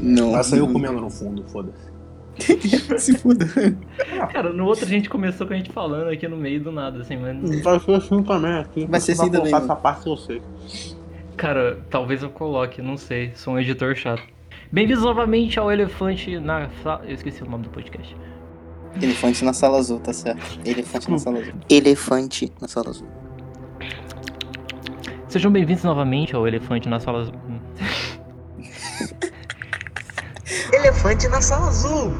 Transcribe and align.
Não. 0.00 0.42
Sair 0.42 0.60
eu 0.60 0.68
comendo 0.68 1.00
no 1.00 1.10
fundo, 1.10 1.44
foda-se. 1.48 1.92
Se 2.98 3.16
foda. 3.18 3.46
Cara, 4.32 4.52
no 4.52 4.64
outro 4.64 4.86
a 4.86 4.88
gente 4.88 5.08
começou 5.08 5.46
com 5.46 5.52
a 5.52 5.56
gente 5.56 5.70
falando 5.70 6.08
aqui 6.08 6.26
no 6.26 6.36
meio 6.36 6.62
do 6.62 6.72
nada, 6.72 7.00
assim, 7.00 7.16
mas. 7.16 7.62
Vai 7.62 7.78
ser 7.78 7.94
assim 7.94 8.22
também 8.22 8.54
aqui. 8.54 8.86
Vai 8.86 9.00
ser 9.00 9.12
assim 9.12 9.30
também, 9.30 9.52
mano. 9.52 9.64
essa 9.64 9.76
parte 9.76 10.06
eu 10.06 10.16
sei. 10.16 10.42
Cara, 11.36 11.78
talvez 11.90 12.22
eu 12.22 12.30
coloque, 12.30 12.80
não 12.80 12.96
sei. 12.96 13.32
Sou 13.34 13.54
um 13.54 13.58
editor 13.58 13.94
chato. 13.94 14.22
Bem-vindos 14.70 15.04
novamente 15.04 15.58
ao 15.58 15.70
Elefante 15.70 16.38
na 16.38 16.70
Sala. 16.82 17.02
Eu 17.04 17.14
esqueci 17.14 17.42
o 17.42 17.46
nome 17.46 17.64
do 17.64 17.70
podcast. 17.70 18.16
Elefante 19.00 19.44
na 19.44 19.52
sala 19.52 19.78
azul, 19.78 20.00
tá 20.00 20.12
certo. 20.12 20.60
Elefante 20.64 21.10
na 21.10 21.18
sala 21.18 21.38
azul. 21.38 21.54
Elefante 21.68 22.52
na 22.60 22.68
sala 22.68 22.90
azul. 22.90 23.08
Sejam 25.32 25.50
bem-vindos 25.50 25.82
novamente 25.82 26.36
ao 26.36 26.46
Elefante 26.46 26.90
na 26.90 27.00
Sala. 27.00 27.32
Elefante 31.04 31.26
na 31.26 31.40
sala 31.40 31.66
azul. 31.66 32.12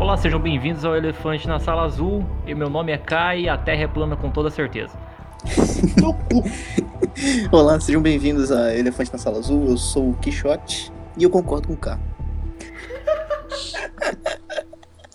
Olá, 0.00 0.16
sejam 0.16 0.40
bem-vindos 0.40 0.84
ao 0.84 0.96
Elefante 0.96 1.46
na 1.46 1.60
Sala 1.60 1.82
Azul. 1.82 2.24
E 2.44 2.56
meu 2.56 2.68
nome 2.68 2.90
é 2.90 2.98
Kai 2.98 3.42
e 3.42 3.48
a 3.48 3.56
Terra 3.56 3.82
é 3.82 3.86
plana 3.86 4.16
com 4.16 4.30
toda 4.30 4.50
certeza. 4.50 4.98
Olá, 7.52 7.78
sejam 7.78 8.02
bem-vindos 8.02 8.50
a 8.50 8.76
Elefante 8.76 9.12
na 9.12 9.18
Sala 9.18 9.38
Azul. 9.38 9.68
Eu 9.68 9.76
sou 9.76 10.10
o 10.10 10.14
Quixote 10.14 10.90
e 11.16 11.24
eu 11.24 11.30
concordo 11.30 11.68
com 11.68 11.74
o 11.74 11.76
K. 11.76 11.98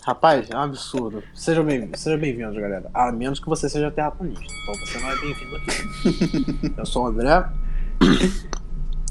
Rapaz, 0.03 0.50
é 0.50 0.56
um 0.56 0.62
absurdo. 0.62 1.22
Seja 1.34 1.62
bem-vindo, 1.62 1.98
seja 1.98 2.17
bem-vindo, 2.17 2.53
galera. 2.53 2.90
A 2.94 3.12
menos 3.12 3.42
que 3.42 3.50
você 3.50 3.67
seja 3.70 3.92
terraplanista. 3.92 4.42
Então 4.42 4.73
você 4.75 5.00
não 5.00 5.12
é 5.12 5.16
bem-vindo 5.20 5.56
aqui. 5.58 6.73
Eu 6.78 6.86
sou 6.86 7.03
o 7.03 7.08
André. 7.08 7.45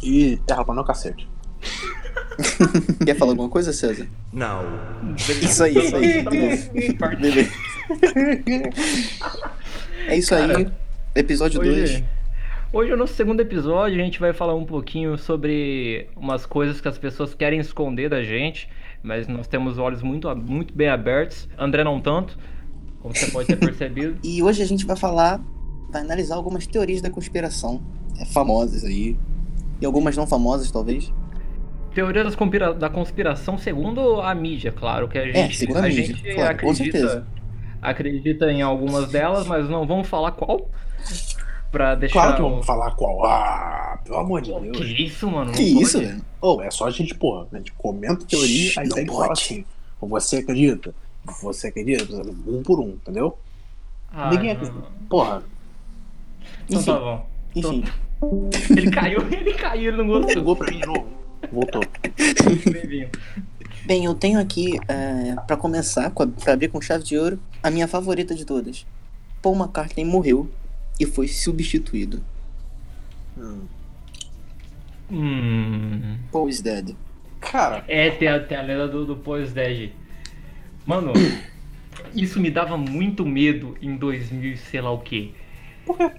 E 0.03 0.39
terraplanista 0.47 0.81
é 0.81 0.85
o 0.85 0.87
cacete. 0.87 1.29
Quer 3.05 3.15
falar 3.17 3.33
alguma 3.33 3.49
coisa, 3.49 3.73
César? 3.73 4.07
Não. 4.33 4.63
Isso 5.17 5.65
aí, 5.65 5.77
isso 5.77 5.97
aí. 5.97 6.23
Beleza. 6.23 7.51
É 10.07 10.17
isso 10.17 10.35
aí. 10.35 10.49
Cara, 10.49 10.73
Episódio 11.15 11.61
2. 11.61 12.03
Hoje, 12.73 12.87
hoje 12.87 12.93
é 12.93 12.97
nosso 12.97 13.15
segundo 13.15 13.41
episódio, 13.41 14.01
a 14.01 14.05
gente 14.05 14.19
vai 14.21 14.33
falar 14.33 14.55
um 14.55 14.65
pouquinho 14.65 15.17
sobre 15.17 16.09
umas 16.17 16.45
coisas 16.45 16.81
que 16.81 16.89
as 16.89 16.99
pessoas 16.99 17.35
querem 17.35 17.59
esconder 17.61 18.09
da 18.11 18.23
gente, 18.23 18.69
mas 19.03 19.27
nós 19.29 19.47
temos 19.47 19.79
olhos 19.79 20.03
muito, 20.03 20.35
muito 20.37 20.75
bem 20.75 20.89
abertos. 20.89 21.49
André 21.59 21.85
não 21.85 22.01
tanto, 22.01 22.37
como 23.01 23.15
você 23.15 23.31
pode 23.31 23.47
ter 23.49 23.57
percebido. 23.57 24.19
E 24.25 24.43
hoje 24.43 24.63
a 24.63 24.67
gente 24.67 24.85
vai 24.85 24.97
falar, 24.97 25.41
vai 25.91 26.03
analisar 26.03 26.35
algumas 26.37 26.67
teorias 26.67 27.01
da 27.01 27.09
conspiração, 27.11 27.81
é, 28.21 28.25
famosas 28.27 28.85
aí, 28.85 29.17
e 29.81 29.87
algumas 29.87 30.17
não 30.17 30.27
famosas 30.27 30.71
talvez. 30.71 31.13
Teoria 31.95 32.25
das 32.25 32.35
conspira- 32.35 32.75
da 32.75 32.91
conspiração 32.91 33.57
segundo 33.57 34.21
a 34.21 34.35
mídia, 34.35 34.71
claro, 34.71 35.09
que 35.09 35.17
a 35.19 35.25
gente, 35.25 35.39
É, 35.39 35.51
segundo 35.51 35.79
a 35.79 35.83
mídia, 35.83 36.05
gente 36.05 36.35
claro, 36.35 36.59
com 36.59 36.71
acredita, 36.71 36.99
certeza. 36.99 37.27
acredita 37.81 38.53
em 38.53 38.61
algumas 38.61 39.11
delas, 39.11 39.47
mas 39.47 39.67
não 39.69 39.87
vamos 39.87 40.07
falar 40.07 40.33
qual. 40.33 40.69
Pra 41.71 41.95
deixar. 41.95 42.13
Claro 42.21 42.37
que 42.37 42.43
o- 42.43 42.51
vamos 42.51 42.67
falar 42.67 42.91
qual. 42.93 43.25
Ah, 43.27 43.99
pelo 44.05 44.19
amor 44.19 44.41
de 44.41 44.53
Deus. 44.53 44.77
Que 44.79 45.05
isso, 45.05 45.31
mano? 45.31 45.53
Que 45.53 45.73
não 45.75 45.83
isso, 45.83 45.99
velho? 46.01 46.23
Ou 46.41 46.63
é 46.63 46.71
só 46.71 46.87
a 46.87 46.91
gente, 46.91 47.15
porra, 47.15 47.47
a 47.53 47.57
gente 47.57 47.73
comenta 47.73 48.23
a 48.25 48.27
teoria, 48.27 48.71
Shhh, 48.71 48.79
aí 48.79 48.89
não 48.89 48.95
tem 48.97 49.07
que 49.07 49.13
falar 49.13 49.29
pode. 49.29 49.41
assim. 49.43 49.65
Ou 50.01 50.09
você 50.09 50.37
acredita? 50.37 50.95
Você 51.43 51.67
acredita? 51.69 52.15
Um 52.47 52.63
por 52.63 52.79
um, 52.81 52.91
entendeu? 52.91 53.37
Ah, 54.13 54.31
Ninguém 54.31 54.55
não. 54.55 54.63
acredita. 54.63 54.85
Porra, 55.09 55.43
Então 56.69 56.79
Enfim, 56.81 56.93
tá 56.93 56.99
bom. 57.01 57.27
enfim. 57.55 57.85
Ele 58.77 58.91
caiu, 58.91 59.21
ele 59.31 59.53
caiu, 59.55 59.89
ele 59.93 59.97
não 59.99 60.07
gostou. 60.07 60.29
pegou 60.35 60.57
pra 60.57 60.71
mim 60.71 60.79
de 60.81 60.87
novo. 60.87 61.07
Voltou. 61.53 61.83
Bem-vindo. 62.73 63.11
Bem, 63.85 64.05
eu 64.07 64.15
tenho 64.15 64.41
aqui, 64.41 64.79
é, 64.89 65.35
para 65.47 65.57
começar, 65.57 66.11
pra 66.11 66.27
abrir 66.53 66.69
com 66.69 66.81
chave 66.81 67.05
de 67.05 67.17
ouro, 67.19 67.39
a 67.63 67.71
minha 67.71 67.87
favorita 67.87 68.35
de 68.35 68.45
todas. 68.47 68.87
Paul 69.43 69.55
McCartney 69.57 70.05
morreu 70.05 70.49
e 70.99 71.07
foi 71.07 71.29
substituído. 71.29 72.23
Hum. 73.39 73.63
Hum. 75.11 76.19
Dead. 76.63 76.97
Cara, 77.41 77.85
É, 77.87 78.11
tem 78.11 78.29
a, 78.29 78.41
tem 78.41 78.57
a 78.59 78.63
lenda 78.63 78.89
do, 78.89 79.05
do 79.05 79.17
Pois 79.17 79.53
Dead. 79.53 79.93
Mano, 80.85 81.13
isso 82.15 82.41
me 82.41 82.51
dava 82.51 82.77
muito 82.77 83.25
medo 83.25 83.77
em 83.81 83.97
2000 83.97 84.53
e 84.53 84.57
sei 84.57 84.81
lá 84.81 84.91
o 84.91 84.99
quê. 85.01 85.31
Por 85.85 85.97
quê? 85.97 86.11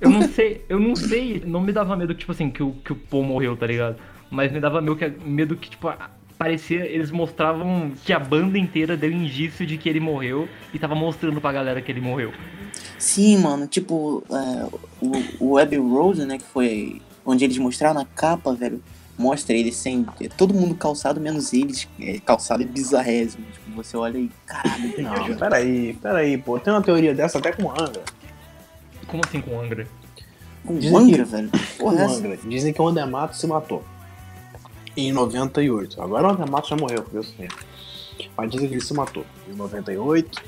Eu 0.00 0.08
não 0.08 0.22
sei, 0.22 0.64
eu 0.68 0.80
não 0.80 0.96
sei, 0.96 1.42
não 1.44 1.60
me 1.60 1.72
dava 1.72 1.94
medo, 1.94 2.14
tipo 2.14 2.32
assim, 2.32 2.50
que 2.50 2.62
o, 2.62 2.72
que 2.72 2.92
o 2.92 2.96
Paul 2.96 3.22
morreu, 3.22 3.54
tá 3.54 3.66
ligado? 3.66 3.96
Mas 4.30 4.50
me 4.50 4.58
dava 4.58 4.80
medo 4.80 4.96
que, 4.96 5.08
medo 5.08 5.56
que 5.56 5.68
tipo, 5.68 5.88
a- 5.88 6.10
parecia, 6.44 6.86
eles 6.86 7.10
mostravam 7.10 7.92
que 8.02 8.14
a 8.14 8.18
banda 8.18 8.56
inteira 8.56 8.96
deu 8.96 9.12
indício 9.12 9.66
de 9.66 9.76
que 9.76 9.90
ele 9.90 10.00
morreu 10.00 10.48
e 10.72 10.78
tava 10.78 10.94
mostrando 10.94 11.38
pra 11.38 11.52
galera 11.52 11.82
que 11.82 11.92
ele 11.92 12.00
morreu. 12.00 12.32
Sim, 12.98 13.36
mano, 13.36 13.66
tipo, 13.66 14.24
é, 14.30 14.66
o, 15.38 15.50
o 15.52 15.58
Abbey 15.58 15.78
Road, 15.78 16.24
né, 16.24 16.38
que 16.38 16.44
foi 16.44 17.02
onde 17.26 17.44
eles 17.44 17.58
mostraram 17.58 17.96
na 18.00 18.06
capa, 18.06 18.54
velho, 18.54 18.82
mostra 19.18 19.54
ele 19.54 19.70
sem, 19.70 20.06
é, 20.18 20.28
todo 20.28 20.54
mundo 20.54 20.74
calçado, 20.74 21.20
menos 21.20 21.52
eles, 21.52 21.86
é, 22.00 22.18
calçado 22.20 22.64
bizarrésimo, 22.64 23.44
tipo, 23.52 23.70
você 23.76 23.94
olha 23.98 24.16
e, 24.16 24.30
caralho, 24.46 24.94
não, 25.02 25.36
peraí, 25.36 25.92
peraí, 26.00 26.38
pô. 26.38 26.58
Tem 26.58 26.72
uma 26.72 26.80
teoria 26.80 27.14
dessa 27.14 27.36
até 27.36 27.52
com 27.52 27.70
Angra. 27.70 28.02
Como 29.06 29.22
assim 29.26 29.42
com 29.42 29.60
Angra? 29.60 29.86
com 30.64 30.78
Dizem 30.78 30.96
Angra, 30.96 31.24
que- 31.24 31.30
velho, 31.30 31.50
Com 31.76 31.84
porra, 31.84 32.00
é 32.00 32.04
essa? 32.04 32.14
Angra. 32.16 32.38
Dizem 32.46 32.72
que 32.72 32.80
o 32.80 32.88
Andemato 32.88 33.36
se 33.36 33.46
matou. 33.46 33.84
Em 34.96 35.12
98. 35.12 36.02
Agora 36.02 36.28
o 36.28 36.30
Andemato 36.30 36.68
já 36.68 36.76
morreu, 36.76 37.02
por 37.02 37.12
Deus 37.12 37.32
mesmo. 37.38 37.58
Mas 38.36 38.50
dizem 38.50 38.68
que 38.68 38.74
ele 38.74 38.80
se 38.80 38.94
matou. 38.94 39.24
Em 39.48 39.54
98. 39.54 40.42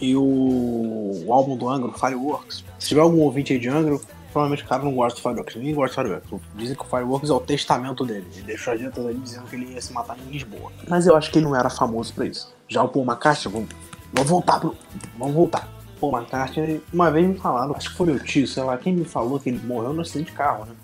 E 0.00 0.16
o, 0.16 1.22
o 1.26 1.32
álbum 1.32 1.56
do 1.56 1.68
Angra, 1.68 1.88
o 1.88 1.92
Fireworks. 1.92 2.64
Se 2.78 2.88
tiver 2.88 3.00
algum 3.00 3.20
ouvinte 3.20 3.52
aí 3.52 3.58
de 3.58 3.68
Angra, 3.68 3.98
provavelmente 4.32 4.64
o 4.64 4.68
cara 4.68 4.82
não 4.82 4.94
gosta 4.94 5.18
do 5.18 5.22
Fireworks. 5.22 5.56
Ninguém 5.56 5.74
gosta 5.74 6.02
do 6.02 6.08
Fireworks. 6.08 6.40
Dizem 6.56 6.76
que 6.76 6.82
o 6.82 6.84
Fireworks 6.84 7.30
é 7.30 7.32
o 7.32 7.40
testamento 7.40 8.04
dele. 8.04 8.26
Ele 8.34 8.42
deixou 8.42 8.74
as 8.74 8.80
letras 8.80 9.06
ali 9.06 9.18
dizendo 9.18 9.46
que 9.46 9.56
ele 9.56 9.72
ia 9.72 9.80
se 9.80 9.92
matar 9.92 10.18
em 10.18 10.30
Lisboa. 10.30 10.72
Mas 10.88 11.06
eu 11.06 11.16
acho 11.16 11.30
que 11.30 11.38
ele 11.38 11.46
não 11.46 11.56
era 11.56 11.70
famoso 11.70 12.12
pra 12.12 12.26
isso. 12.26 12.52
Já 12.68 12.82
o 12.82 12.88
Paul 12.88 13.04
McCartney, 13.04 13.52
vamos, 13.52 13.68
vamos 14.12 14.30
voltar 14.30 14.60
pro. 14.60 14.76
Vamos 15.16 15.34
voltar. 15.34 15.68
Paul 16.00 16.18
McCartney, 16.18 16.82
uma 16.92 17.10
vez 17.10 17.26
me 17.26 17.38
falaram, 17.38 17.74
acho 17.74 17.90
que 17.90 17.96
foi 17.96 18.06
meu 18.06 18.18
tio, 18.18 18.46
sei 18.46 18.62
lá, 18.62 18.76
quem 18.76 18.92
me 18.92 19.04
falou 19.04 19.38
que 19.38 19.48
ele 19.48 19.60
morreu 19.64 19.92
no 19.92 20.02
acidente 20.02 20.30
de 20.30 20.36
carro, 20.36 20.66
né? 20.66 20.74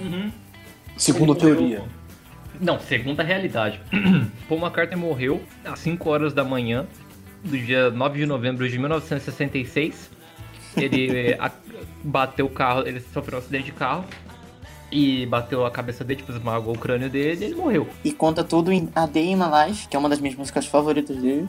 Uhum. 0.00 0.32
Segundo 0.96 1.32
a 1.32 1.36
teoria. 1.36 1.82
Não, 2.60 2.80
segundo 2.80 3.20
a 3.20 3.22
realidade. 3.22 3.80
Paul 4.48 4.60
McCartney 4.60 4.98
morreu 4.98 5.42
às 5.64 5.78
5 5.80 6.08
horas 6.08 6.32
da 6.32 6.42
manhã 6.42 6.86
do 7.44 7.56
dia 7.58 7.90
9 7.90 8.18
de 8.20 8.26
novembro 8.26 8.68
de 8.68 8.78
1966. 8.78 10.10
Ele 10.76 11.10
eh, 11.32 11.36
a- 11.38 11.50
bateu 12.02 12.46
o 12.46 12.50
carro, 12.50 12.86
ele 12.86 13.00
sofreu 13.00 13.38
um 13.38 13.42
acidente 13.42 13.66
de 13.66 13.72
carro 13.72 14.04
e 14.90 15.26
bateu 15.26 15.66
a 15.66 15.70
cabeça 15.70 16.02
dele, 16.04 16.20
tipo, 16.20 16.32
esmagou 16.32 16.74
o 16.74 16.78
crânio 16.78 17.10
dele 17.10 17.44
e 17.44 17.48
ele 17.48 17.54
morreu. 17.56 17.88
E 18.04 18.12
conta 18.12 18.42
tudo 18.42 18.72
em 18.72 18.88
A 18.94 19.04
Day 19.06 19.26
in 19.32 19.36
My 19.36 19.68
Life, 19.68 19.88
que 19.88 19.96
é 19.96 19.98
uma 19.98 20.08
das 20.08 20.20
minhas 20.20 20.36
músicas 20.36 20.66
favoritas 20.66 21.16
dele. 21.16 21.46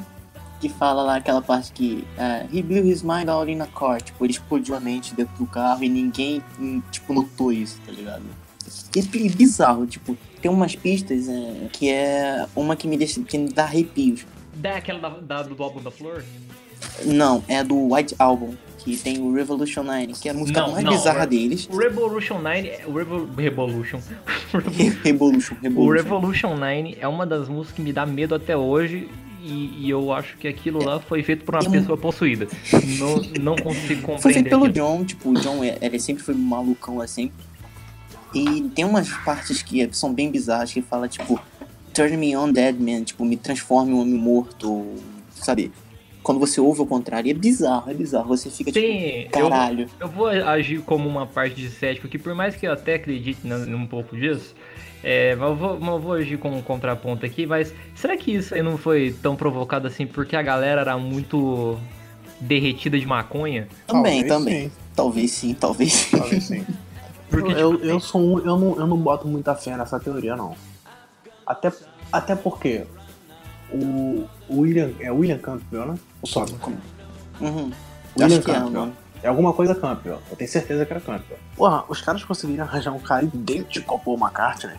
Que 0.59 0.67
fala 0.69 1.03
lá 1.03 1.17
aquela 1.17 1.39
parte 1.41 1.71
que 1.71 2.03
é, 2.17 2.47
He 2.51 2.63
blew 2.63 2.83
his 2.83 3.03
mind 3.03 3.29
out 3.29 3.49
in 3.49 3.61
a 3.61 3.67
car. 3.67 4.01
Tipo, 4.01 4.25
ele 4.25 4.33
explodiu 4.33 4.75
a 4.75 4.79
mente 4.79 5.13
dentro 5.13 5.37
do 5.37 5.45
carro 5.45 5.83
e 5.83 5.89
ninguém, 5.89 6.41
hum, 6.59 6.81
tipo, 6.91 7.13
notou 7.13 7.53
isso, 7.53 7.79
tá 7.85 7.91
ligado? 7.91 8.23
E 8.95 8.99
é 8.99 9.29
bizarro, 9.29 9.85
tipo, 9.87 10.17
tem 10.41 10.49
umas 10.51 10.75
pistas 10.75 11.27
é, 11.29 11.67
que 11.71 11.89
é 11.89 12.45
uma 12.55 12.75
que 12.75 12.87
me 12.87 12.97
deixa, 12.97 13.21
que 13.21 13.37
me 13.37 13.49
dá 13.49 13.63
arrepios. 13.63 14.25
Da 14.55 14.77
aquela 14.77 14.99
da, 14.99 15.09
da- 15.09 15.43
do 15.43 15.61
álbum 15.63 15.81
da 15.81 15.91
Flor? 15.91 16.23
Não, 17.05 17.43
é 17.47 17.63
do 17.63 17.93
White 17.93 18.15
Album, 18.19 18.53
que 18.79 18.95
tem 18.97 19.19
o 19.19 19.33
Revolution 19.33 19.83
9, 19.83 20.07
que 20.13 20.27
é 20.29 20.31
a 20.31 20.33
música 20.33 20.61
Não, 20.61 20.71
mais 20.73 20.83
não, 20.83 20.91
bizarra 20.91 21.23
é- 21.23 21.27
deles. 21.27 21.67
O 21.71 21.77
Revolution 21.77 22.39
9, 22.39 22.67
é- 22.67 22.83
o 22.87 22.93
Revo, 22.93 23.29
Revolution. 23.35 23.99
Revolution, 25.03 25.55
o 25.55 25.61
Revolution. 25.63 25.91
Revolution 26.03 26.55
9 26.55 26.97
é 26.99 27.07
uma 27.07 27.25
das 27.25 27.47
músicas 27.47 27.75
que 27.75 27.81
me 27.81 27.93
dá 27.93 28.05
medo 28.05 28.35
até 28.35 28.55
hoje. 28.55 29.07
E, 29.43 29.85
e 29.85 29.89
eu 29.89 30.11
acho 30.11 30.35
que 30.37 30.47
aquilo 30.47 30.83
lá 30.83 30.99
foi 30.99 31.23
feito 31.23 31.45
por 31.45 31.55
uma 31.55 31.63
É 31.63 31.69
um- 31.69 31.71
pessoa 31.71 31.97
possuída. 31.97 32.47
Não, 32.99 33.15
não 33.41 33.55
consigo 33.55 34.01
compreender. 34.01 34.19
Foi 34.21 34.33
feito 34.33 34.49
pelo 34.49 34.65
aquilo. 34.65 34.85
John, 34.85 35.05
tipo, 35.05 35.29
o 35.29 35.33
John, 35.35 35.63
é- 35.63 35.77
ele 35.81 35.99
sempre 35.99 36.21
foi 36.23 36.35
malucão 36.35 36.99
assim. 36.99 37.31
E 38.33 38.63
tem 38.75 38.85
umas 38.85 39.09
partes 39.09 39.61
que 39.61 39.87
são 39.93 40.13
bem 40.13 40.29
bizarras, 40.29 40.71
que 40.71 40.81
fala, 40.81 41.07
tipo, 41.07 41.39
Turn 41.93 42.15
me 42.17 42.35
on 42.35 42.51
dead 42.51 42.75
man, 42.79 43.03
tipo, 43.03 43.25
me 43.25 43.37
transforme 43.37 43.91
em 43.91 43.95
um 43.95 44.01
homem 44.01 44.13
morto, 44.15 44.95
sabe? 45.31 45.71
quando 46.27 46.41
você 46.41 46.59
ouve 46.59 46.81
o 46.81 46.85
contrário, 46.85 47.31
é 47.31 47.33
bizarro, 47.33 47.89
é 47.89 47.93
bizarro. 47.93 48.27
Você 48.27 48.49
fica 48.49 48.69
tipo, 48.69 48.85
Tem. 48.85 49.23
Eu, 49.33 49.49
caralho. 49.49 49.89
eu 49.97 50.09
vou 50.09 50.27
agir 50.27 50.81
como 50.81 51.07
uma 51.07 51.25
parte 51.25 51.55
de 51.55 51.69
cético 51.69 52.05
aqui, 52.05 52.17
por 52.17 52.35
mais 52.35 52.53
que 52.53 52.67
eu 52.67 52.73
até 52.73 52.95
acredite 52.95 53.47
num 53.47 53.87
pouco 53.87 54.13
disso. 54.17 54.53
É, 55.01 55.35
mas 55.37 55.49
eu 55.49 55.55
vou, 55.55 55.79
mas 55.79 55.87
eu 55.87 55.99
vou 55.99 56.11
agir 56.11 56.37
como 56.37 56.57
um 56.57 56.61
contraponto 56.61 57.25
aqui, 57.25 57.45
mas 57.45 57.73
será 57.95 58.17
que 58.17 58.33
isso 58.35 58.53
aí 58.53 58.61
não 58.61 58.77
foi 58.77 59.15
tão 59.21 59.37
provocado 59.37 59.87
assim 59.87 60.05
porque 60.05 60.35
a 60.35 60.41
galera 60.41 60.81
era 60.81 60.97
muito 60.97 61.77
derretida 62.41 62.99
de 62.99 63.05
maconha? 63.05 63.69
Também, 63.87 64.25
Talvez 64.25 64.27
também. 64.27 64.61
sim, 64.67 64.71
Talvez 64.93 65.31
sim, 65.31 65.53
talvez 65.53 65.93
sim. 65.93 66.17
talvez 66.17 66.43
sim. 66.43 66.65
Porque, 67.29 67.51
eu, 67.51 67.73
tipo, 67.73 67.85
eu 67.85 67.99
sou 67.99 68.21
um, 68.21 68.39
eu 68.39 68.57
não, 68.57 68.75
eu 68.77 68.87
não 68.87 68.97
boto 68.97 69.27
muita 69.27 69.53
fé 69.55 69.75
nessa 69.75 69.99
teoria, 69.99 70.35
não. 70.35 70.55
Até, 71.45 71.71
até 72.11 72.35
porque 72.35 72.85
o, 73.71 74.25
o 74.47 74.59
William. 74.61 74.91
É 74.99 75.11
William 75.11 75.37
Campbell, 75.37 75.85
né? 75.87 75.95
O 76.21 76.27
Sonic. 76.27 76.57
Uhum. 77.39 77.71
William 78.19 78.37
é 78.37 78.41
Campbell. 78.41 78.89
É 79.23 79.27
alguma 79.27 79.51
coisa 79.51 79.73
Campbell. 79.75 80.19
Eu 80.29 80.37
tenho 80.37 80.49
certeza 80.49 80.85
que 80.85 80.93
era 80.93 81.01
Campbell. 81.01 81.37
Porra, 81.55 81.83
os 81.89 82.01
caras 82.01 82.23
conseguiram 82.23 82.63
arranjar 82.65 82.91
um 82.91 82.99
cara 82.99 83.25
idêntico 83.25 83.93
ao 83.93 83.99
Paul 83.99 84.17
McCartney. 84.17 84.77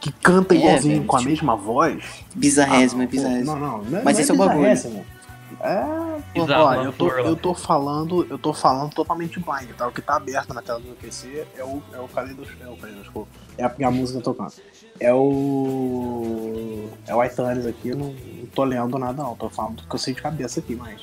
Que 0.00 0.12
canta 0.12 0.54
É, 0.54 0.58
igualzinho 0.58 0.94
velho, 0.96 1.06
com 1.06 1.16
a 1.16 1.18
tipo, 1.18 1.30
mesma 1.30 1.56
voz. 1.56 2.04
Bizarrésimo, 2.34 3.00
Ah, 3.00 3.04
é 3.04 3.06
bizarrésimo. 3.06 3.56
Não, 3.56 3.78
não, 3.78 3.82
não 3.82 3.98
é, 3.98 4.02
Mas 4.02 4.16
não 4.16 4.22
esse 4.22 4.30
é 4.30 4.34
o 4.34 4.36
bagulho. 4.36 5.06
É, 5.60 6.20
Bizarro 6.34 6.64
ó, 6.64 6.74
eu 6.84 6.92
tô, 6.92 7.08
eu 7.10 7.34
tô 7.36 7.54
falando, 7.54 8.26
eu 8.28 8.38
tô 8.38 8.52
falando 8.52 8.92
totalmente 8.92 9.40
blind, 9.40 9.70
tá? 9.76 9.88
O 9.88 9.92
que 9.92 10.02
tá 10.02 10.16
aberto 10.16 10.52
na 10.52 10.60
tela 10.60 10.78
do 10.80 10.94
PC 10.96 11.46
é 11.56 11.64
o, 11.64 11.82
é 11.92 11.98
o 11.98 12.06
Kaleidos- 12.08 12.48
é 12.60 12.66
o 12.68 12.76
Kaleidoscope. 12.76 13.28
É 13.56 13.64
a, 13.64 13.74
é 13.78 13.84
a 13.84 13.90
música 13.90 14.20
tocando. 14.20 14.52
É 15.00 15.12
o. 15.14 16.88
É 17.06 17.14
o 17.14 17.24
iTunes 17.24 17.66
aqui, 17.66 17.88
eu 17.88 17.96
não, 17.96 18.12
não 18.12 18.46
tô 18.46 18.64
lendo 18.64 18.98
nada 18.98 19.22
não, 19.22 19.34
tô 19.36 19.48
falando 19.48 19.76
do 19.76 19.88
que 19.88 19.94
eu 19.94 19.98
sei 19.98 20.14
de 20.14 20.20
cabeça 20.22 20.60
aqui, 20.60 20.74
mas. 20.74 21.00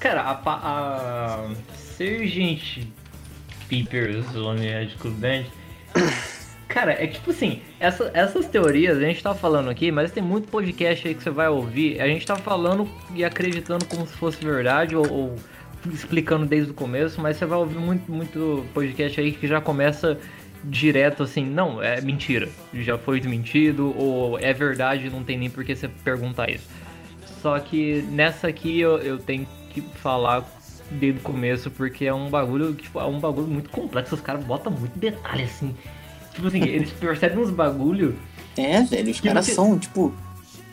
Cara, 0.00 0.22
a, 0.22 0.40
a 0.44 1.48
Sergeant 1.76 2.86
Peepers, 3.68 4.34
o 4.34 4.52
médico 4.54 5.10
Dante. 5.10 5.50
Cara, 6.80 6.92
é 6.92 7.06
tipo 7.06 7.30
assim, 7.30 7.60
essa- 7.78 8.10
essas 8.14 8.46
teorias 8.46 8.96
a 8.96 9.00
gente 9.02 9.22
tá 9.22 9.34
falando 9.34 9.68
aqui, 9.68 9.92
mas 9.92 10.10
tem 10.12 10.22
muito 10.22 10.48
podcast 10.48 11.06
aí 11.06 11.14
que 11.14 11.22
você 11.22 11.28
vai 11.28 11.46
ouvir. 11.46 12.00
A 12.00 12.06
gente 12.06 12.26
tá 12.26 12.36
falando 12.36 12.88
e 13.14 13.22
acreditando 13.22 13.84
como 13.84 14.06
se 14.06 14.14
fosse 14.14 14.42
verdade 14.42 14.96
ou, 14.96 15.06
ou 15.12 15.36
explicando 15.92 16.46
desde 16.46 16.70
o 16.70 16.74
começo, 16.74 17.20
mas 17.20 17.36
você 17.36 17.44
vai 17.44 17.58
ouvir 17.58 17.76
muito, 17.78 18.10
muito 18.10 18.64
podcast 18.72 19.20
aí 19.20 19.30
que 19.32 19.46
já 19.46 19.60
começa 19.60 20.18
direto 20.64 21.22
assim, 21.22 21.44
não, 21.44 21.82
é 21.82 22.00
mentira, 22.00 22.48
já 22.72 22.96
foi 22.96 23.20
desmentido, 23.20 23.94
ou 23.94 24.38
é 24.38 24.54
verdade, 24.54 25.10
não 25.10 25.22
tem 25.22 25.36
nem 25.36 25.50
por 25.50 25.62
que 25.66 25.76
você 25.76 25.86
perguntar 25.86 26.48
isso. 26.48 26.66
Só 27.42 27.58
que 27.58 28.00
nessa 28.10 28.48
aqui 28.48 28.80
eu, 28.80 28.96
eu 29.00 29.18
tenho 29.18 29.46
que 29.68 29.82
falar 29.82 30.48
desde 30.92 31.20
o 31.20 31.22
começo, 31.22 31.70
porque 31.70 32.06
é 32.06 32.14
um 32.14 32.30
bagulho, 32.30 32.72
tipo, 32.72 32.98
é 32.98 33.04
um 33.04 33.20
bagulho 33.20 33.48
muito 33.48 33.68
complexo, 33.68 34.14
os 34.14 34.22
caras 34.22 34.42
botam 34.44 34.72
muito 34.72 34.98
detalhe 34.98 35.42
assim. 35.42 35.76
Tipo 36.40 36.48
assim, 36.48 36.62
eles 36.64 36.90
percebem 36.92 37.38
uns 37.38 37.50
bagulho. 37.50 38.16
É, 38.56 38.80
velho, 38.82 39.10
os 39.10 39.20
caras 39.20 39.44
você- 39.46 39.52
são, 39.52 39.78
tipo, 39.78 40.12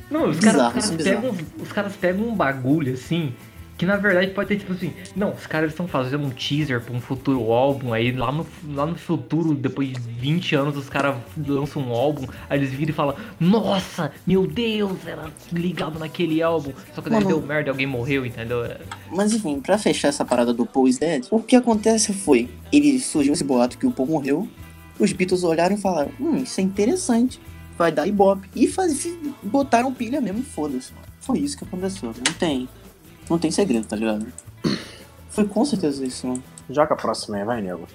Não, 0.10 0.30
os 0.30 0.38
Bizarro, 0.38 0.58
caras, 0.72 0.86
os 0.86 0.90
caras 0.92 1.04
pegam, 1.04 1.36
os 1.62 1.72
caras 1.74 1.96
pegam 1.98 2.28
um 2.30 2.34
bagulho 2.36 2.94
assim. 2.94 3.34
Que 3.78 3.86
na 3.86 3.96
verdade 3.96 4.32
pode 4.32 4.48
ter 4.48 4.56
tipo 4.58 4.74
assim, 4.74 4.92
não, 5.16 5.34
os 5.34 5.46
caras 5.46 5.70
estão 5.70 5.88
fazendo 5.88 6.26
um 6.26 6.32
teaser 6.32 6.82
pra 6.82 6.96
um 6.96 7.00
futuro 7.00 7.52
álbum, 7.52 7.94
aí 7.94 8.12
lá 8.12 8.32
no, 8.32 8.44
lá 8.74 8.88
no 8.88 8.96
futuro, 8.96 9.54
depois 9.54 9.90
de 9.90 10.00
20 10.00 10.56
anos, 10.56 10.76
os 10.76 10.90
caras 10.90 11.16
lançam 11.46 11.84
um 11.84 11.92
álbum, 11.92 12.26
aí 12.50 12.58
eles 12.58 12.72
viram 12.72 12.90
e 12.90 12.94
falam, 12.94 13.14
nossa, 13.40 14.12
meu 14.26 14.48
Deus, 14.48 14.98
era 15.06 15.26
ligado 15.52 16.00
naquele 16.00 16.42
álbum, 16.42 16.72
só 16.96 17.04
que 17.04 17.10
daí 17.12 17.20
Mano. 17.24 17.28
deu 17.38 17.42
merda, 17.46 17.70
alguém 17.70 17.86
morreu, 17.86 18.26
entendeu? 18.26 18.66
É, 18.66 18.78
Mas 19.12 19.32
enfim, 19.34 19.60
pra 19.60 19.78
fechar 19.78 20.08
essa 20.08 20.26
parada 20.26 20.52
do 20.54 20.66
Paul 20.66 20.88
is 20.88 20.98
Dead, 20.98 21.26
o 21.30 21.40
que 21.40 21.56
acontece 21.56 22.14
foi, 22.14 22.50
ele 22.74 22.98
surgiu 22.98 23.34
esse 23.34 23.44
boato 23.44 23.78
que 23.78 23.86
o 23.86 23.92
Paul 23.92 24.08
morreu, 24.10 24.48
os 25.00 25.12
Beatles 25.12 25.44
olharam 25.44 25.76
e 25.76 25.80
falaram, 25.80 26.12
hum, 26.20 26.38
isso 26.38 26.60
é 26.60 26.64
interessante, 26.64 27.40
vai 27.78 27.92
dar 27.92 28.08
ibope. 28.08 28.50
E 28.56 28.68
faz, 28.68 29.08
botaram 29.44 29.94
pilha 29.94 30.20
mesmo, 30.20 30.44
foda-se. 30.44 30.92
Foi 31.22 31.40
isso 31.40 31.58
que 31.58 31.64
aconteceu, 31.64 32.14
não 32.26 32.34
tem, 32.34 32.70
não 33.30 33.38
tem 33.38 33.52
segredo, 33.52 33.86
tá 33.86 33.96
ligado? 33.96 34.26
Foi 35.30 35.46
com 35.46 35.64
certeza 35.66 36.06
isso, 36.06 36.28
mano. 36.28 36.44
Joga 36.70 36.94
a 36.94 36.98
próxima 36.98 37.38
aí, 37.38 37.44
vai, 37.44 37.62
nego. 37.62 37.88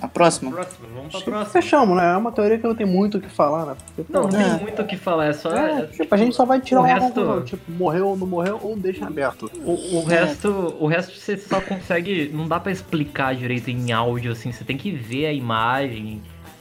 A 0.00 0.08
próxima? 0.08 0.50
Próximo, 0.50 0.86
vamos 0.94 1.12
pra 1.12 1.20
próxima. 1.22 1.44
Fechamos, 1.46 1.96
né? 1.96 2.12
É 2.12 2.16
uma 2.16 2.30
teoria 2.30 2.58
que 2.58 2.66
eu 2.66 2.68
não 2.70 2.76
tenho 2.76 2.88
muito 2.90 3.16
o 3.18 3.20
que 3.20 3.28
falar, 3.30 3.64
né? 3.66 3.76
Porque, 3.94 4.12
Não, 4.12 4.28
não 4.28 4.40
É. 4.40 4.50
tem 4.56 4.62
muito 4.62 4.82
o 4.82 4.84
que 4.86 4.96
falar, 4.96 5.26
é 5.26 5.32
só. 5.32 5.50
É, 5.56 5.80
é, 5.80 5.86
tipo, 5.86 6.14
a 6.14 6.18
gente 6.18 6.36
só 6.36 6.44
vai 6.44 6.60
tirar 6.60 6.80
o 6.80 6.84
uma 6.84 6.92
resto- 6.94 7.12
conclusão, 7.14 7.44
tipo, 7.44 7.72
morreu 7.72 8.08
ou 8.08 8.16
não 8.16 8.26
morreu, 8.26 8.58
ou 8.62 8.76
deixa 8.76 9.06
aberto. 9.06 9.50
O, 9.64 9.98
o 9.98 10.04
resto, 10.04 10.76
o 10.78 10.86
resto 10.86 11.18
você 11.18 11.36
só 11.38 11.60
consegue, 11.60 12.30
não 12.34 12.46
dá 12.46 12.60
pra 12.60 12.70
explicar 12.72 13.34
direito 13.34 13.70
em 13.70 13.90
áudio 13.92 14.32
assim, 14.32 14.52
você 14.52 14.64
tem 14.64 14.76
que 14.76 14.90
ver 14.90 15.26
a 15.26 15.32
imagem 15.32 16.20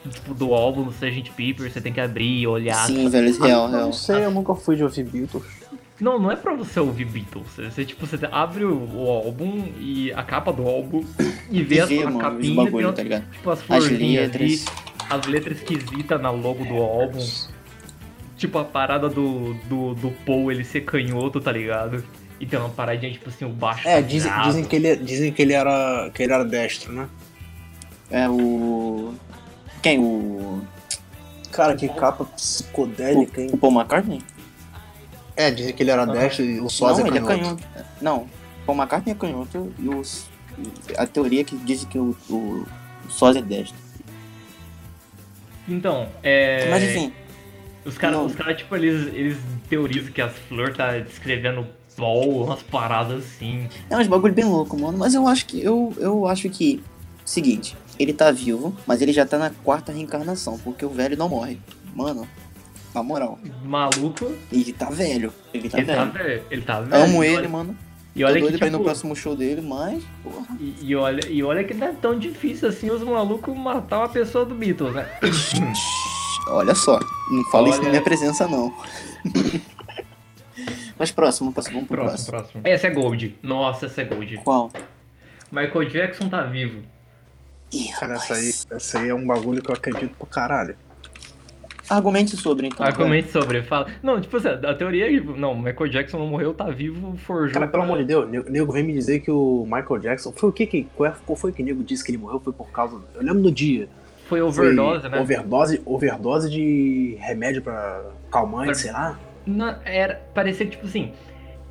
tipo, 0.09 0.33
do 0.33 0.53
álbum 0.53 0.83
do 0.83 0.91
Sgt. 0.91 1.31
Piper, 1.31 1.69
você 1.71 1.81
tem 1.81 1.91
que 1.91 1.99
abrir 1.99 2.39
e 2.41 2.47
olhar. 2.47 2.85
Sim, 2.85 3.09
velho, 3.09 3.37
real, 3.41 3.65
Eu 3.65 3.71
real. 3.71 3.81
não 3.85 3.91
sei, 3.93 4.23
eu 4.23 4.31
nunca 4.31 4.53
fui 4.55 4.75
de 4.75 4.83
ouvir 4.83 5.03
Beatles. 5.03 5.43
Não, 5.99 6.19
não 6.19 6.29
é 6.29 6.35
pra 6.35 6.53
você 6.53 6.79
ouvir 6.79 7.05
Beatles. 7.05 7.47
Você, 7.47 7.71
você, 7.71 7.85
tipo, 7.85 8.05
você 8.05 8.17
abre 8.31 8.65
o, 8.65 8.77
o 8.95 9.09
álbum 9.09 9.71
e 9.79 10.11
a 10.11 10.23
capa 10.23 10.51
do 10.51 10.67
álbum 10.67 11.05
e 11.49 11.63
vê 11.63 11.75
E 11.75 11.79
a, 12.03 12.11
capinha, 12.11 12.63
bagulho, 12.65 12.87
tem, 12.87 12.95
tá 12.95 13.03
ligado? 13.03 13.31
tipo 13.31 13.49
as 13.49 13.59
As 13.59 13.65
florzinhas 13.65 14.35
ali, 14.35 14.47
letras. 14.49 14.65
as 15.09 15.25
letras 15.25 15.57
esquisitas 15.57 16.21
na 16.21 16.29
logo 16.31 16.65
do 16.65 16.75
álbum. 16.75 17.25
Tipo 18.37 18.57
a 18.57 18.65
parada 18.65 19.07
do, 19.07 19.53
do, 19.69 19.95
do 19.95 20.11
Paul 20.25 20.51
ele 20.51 20.65
ser 20.65 20.81
canhoto, 20.81 21.39
tá 21.39 21.51
ligado? 21.51 22.03
E 22.37 22.45
tem 22.45 22.59
uma 22.59 22.67
paradinha, 22.69 23.13
tipo 23.13 23.29
assim, 23.29 23.45
o 23.45 23.49
baixo. 23.49 23.87
É, 23.87 24.01
dizem, 24.01 24.29
quadrado. 24.29 24.49
dizem, 24.49 24.65
que 24.65 24.75
ele, 24.75 24.95
dizem 24.97 25.31
que 25.31 25.41
ele 25.41 25.53
era 25.53 26.11
que 26.13 26.21
ele 26.21 26.33
era 26.33 26.43
destro, 26.43 26.91
né? 26.91 27.07
É 28.11 28.27
o... 28.27 29.13
Quem? 29.81 29.99
O... 29.99 30.61
Cara, 31.51 31.73
que 31.75 31.87
capa 31.87 32.25
psicodélica, 32.25 33.41
hein? 33.41 33.49
O 33.53 33.57
Paul 33.57 33.71
McCartney? 33.73 34.21
É, 35.35 35.51
dizem 35.51 35.73
que 35.73 35.83
ele 35.83 35.91
era 35.91 36.05
destro 36.05 36.45
e 36.45 36.59
o 36.59 36.69
Sós 36.69 36.97
não, 36.97 37.05
é 37.05 37.09
ele 37.09 37.19
canhoto. 37.19 37.33
é 37.33 37.43
canhoto. 37.43 37.63
Não, 38.01 38.29
Paul 38.65 38.77
McCartney 38.77 39.13
é 39.13 39.17
canhoto 39.17 39.73
e 39.77 39.89
os... 39.89 40.27
A 40.97 41.05
teoria 41.05 41.43
que 41.43 41.57
diz 41.57 41.83
que 41.83 41.99
o, 41.99 42.15
o, 42.29 42.65
o 43.05 43.09
Sós 43.09 43.35
é 43.35 43.41
destro. 43.41 43.77
Então, 45.67 46.07
é. 46.23 46.69
Mas 46.69 46.83
enfim, 46.83 47.11
Os 47.83 47.97
caras, 47.97 48.33
cara, 48.35 48.55
tipo, 48.55 48.75
eles, 48.75 49.13
eles 49.13 49.37
teorizam 49.69 50.11
que 50.11 50.21
as 50.21 50.31
flores 50.47 50.77
tá 50.77 50.97
descrevendo 50.99 51.67
Paul, 51.97 52.43
umas 52.45 52.61
paradas 52.63 53.25
assim. 53.25 53.67
é 53.89 53.97
uns 53.97 54.07
bagulho 54.07 54.33
bem 54.33 54.45
louco, 54.45 54.77
mano. 54.79 54.97
Mas 54.97 55.13
eu 55.13 55.27
acho 55.27 55.45
que... 55.45 55.61
Eu, 55.61 55.93
eu 55.97 56.27
acho 56.27 56.49
que... 56.49 56.81
Seguinte, 57.25 57.75
ele 57.97 58.13
tá 58.13 58.31
vivo, 58.31 58.75
mas 58.85 59.01
ele 59.01 59.11
já 59.11 59.25
tá 59.25 59.37
na 59.37 59.49
quarta 59.49 59.91
reencarnação, 59.91 60.59
porque 60.59 60.85
o 60.85 60.89
velho 60.89 61.17
não 61.17 61.27
morre. 61.27 61.59
Mano, 61.95 62.27
na 62.95 63.03
moral, 63.03 63.37
Maluco, 63.63 64.31
ele 64.51 64.71
tá 64.73 64.89
velho. 64.89 65.31
Ele 65.53 65.69
tá 65.69 65.77
ele 65.77 65.85
tá 65.87 66.05
velho. 66.05 66.11
velho. 66.13 66.43
Ele 66.49 66.61
tá 66.61 66.81
velho. 66.81 67.03
Amo 67.03 67.23
E 67.23 67.27
ele, 67.27 67.37
olha- 67.37 67.49
mano. 67.49 67.77
E 68.15 68.21
Tô 68.21 68.25
olha 68.27 68.39
doido 68.39 68.53
que, 68.53 68.57
pra 68.59 68.67
ir 68.67 68.71
no 68.71 68.77
tipo, 68.77 68.85
próximo 68.85 69.13
show 69.13 69.35
dele, 69.35 69.59
mas... 69.59 70.01
Porra. 70.23 70.45
e, 70.57 70.75
e 70.81 70.95
olha, 70.95 71.27
e 71.29 71.43
olha 71.43 71.65
que 71.65 71.73
não 71.73 71.87
é 71.87 71.91
tão 71.91 72.17
difícil 72.17 72.69
assim 72.69 72.89
os 72.89 73.03
malucos 73.03 73.53
matar 73.57 73.97
uma 73.99 74.07
pessoa 74.07 74.45
do 74.45 74.55
Beatles, 74.55 74.93
né? 74.93 75.05
Olha 76.47 76.73
só, 76.75 76.97
não 77.31 77.43
fala 77.51 77.67
isso 77.69 77.77
Olha- 77.79 77.83
na 77.85 77.89
minha 77.89 78.01
presença, 78.03 78.47
não. 78.47 78.73
Mas 80.97 81.11
próximo, 81.11 81.51
próximo, 81.51 81.73
vamos 81.75 81.87
pro 81.89 81.97
Próximo, 82.03 82.27
próximo. 82.29 82.61
próximo. 82.61 82.61
Essa 82.63 82.87
é 82.87 82.89
Gold. 82.91 83.37
Nossa, 83.43 83.87
essa 83.87 84.01
é 84.01 84.05
Gold. 84.05 84.37
Qual? 84.37 84.71
Michael 85.51 85.89
Jackson 85.89 86.29
tá 86.29 86.43
vivo. 86.43 86.81
Ih, 87.73 87.89
Cara, 87.99 88.13
essa 88.15 88.35
aí, 88.35 88.53
essa 88.71 88.99
aí 88.99 89.09
é 89.09 89.13
um 89.15 89.25
bagulho 89.27 89.61
que 89.61 89.69
eu 89.69 89.75
acredito 89.75 90.15
pro 90.15 90.25
caralho. 90.25 90.77
Argumente 91.89 92.35
sobre, 92.37 92.67
então. 92.67 92.85
Argumente 92.85 93.29
sobre, 93.31 93.61
fala. 93.63 93.87
Não, 94.01 94.19
tipo 94.19 94.37
assim, 94.37 94.47
a 94.49 94.73
teoria 94.73 95.05
é 95.07 95.19
que, 95.19 95.21
não, 95.21 95.55
Michael 95.55 95.89
Jackson 95.89 96.17
não 96.19 96.27
morreu, 96.27 96.53
tá 96.53 96.69
vivo, 96.69 97.15
forjou. 97.17 97.53
Cara, 97.53 97.67
pelo 97.67 97.83
amor 97.83 97.97
de 97.99 98.05
Deus, 98.05 98.29
nego, 98.29 98.49
nego 98.49 98.71
vem 98.71 98.83
me 98.83 98.93
dizer 98.93 99.19
que 99.19 99.29
o 99.31 99.63
Michael 99.65 99.99
Jackson. 99.99 100.31
Foi 100.31 100.49
o 100.49 100.53
que 100.53 100.65
que. 100.65 100.87
Qual, 100.95 101.09
é- 101.09 101.35
foi 101.35 101.51
que 101.51 101.61
o 101.61 101.65
nego 101.65 101.83
disse 101.83 102.03
que 102.03 102.11
ele 102.11 102.17
morreu? 102.17 102.39
Foi 102.39 102.53
por 102.53 102.69
causa. 102.71 102.97
Eu 103.13 103.21
lembro 103.23 103.41
do 103.43 103.51
dia. 103.51 103.87
Foi 104.27 104.39
Foi 104.39 104.41
overdose, 104.41 105.07
né? 105.07 105.19
Overdose, 105.19 105.81
overdose 105.85 106.49
de 106.49 107.15
remédio 107.19 107.61
pra 107.61 108.01
calmante, 108.31 108.65
Pra- 108.65 108.73
sei 108.75 108.91
lá. 108.91 109.19
Não, 109.45 109.75
era, 109.85 110.15
parecia 110.33 110.65
que, 110.65 110.71
tipo 110.71 110.87
assim, 110.87 111.11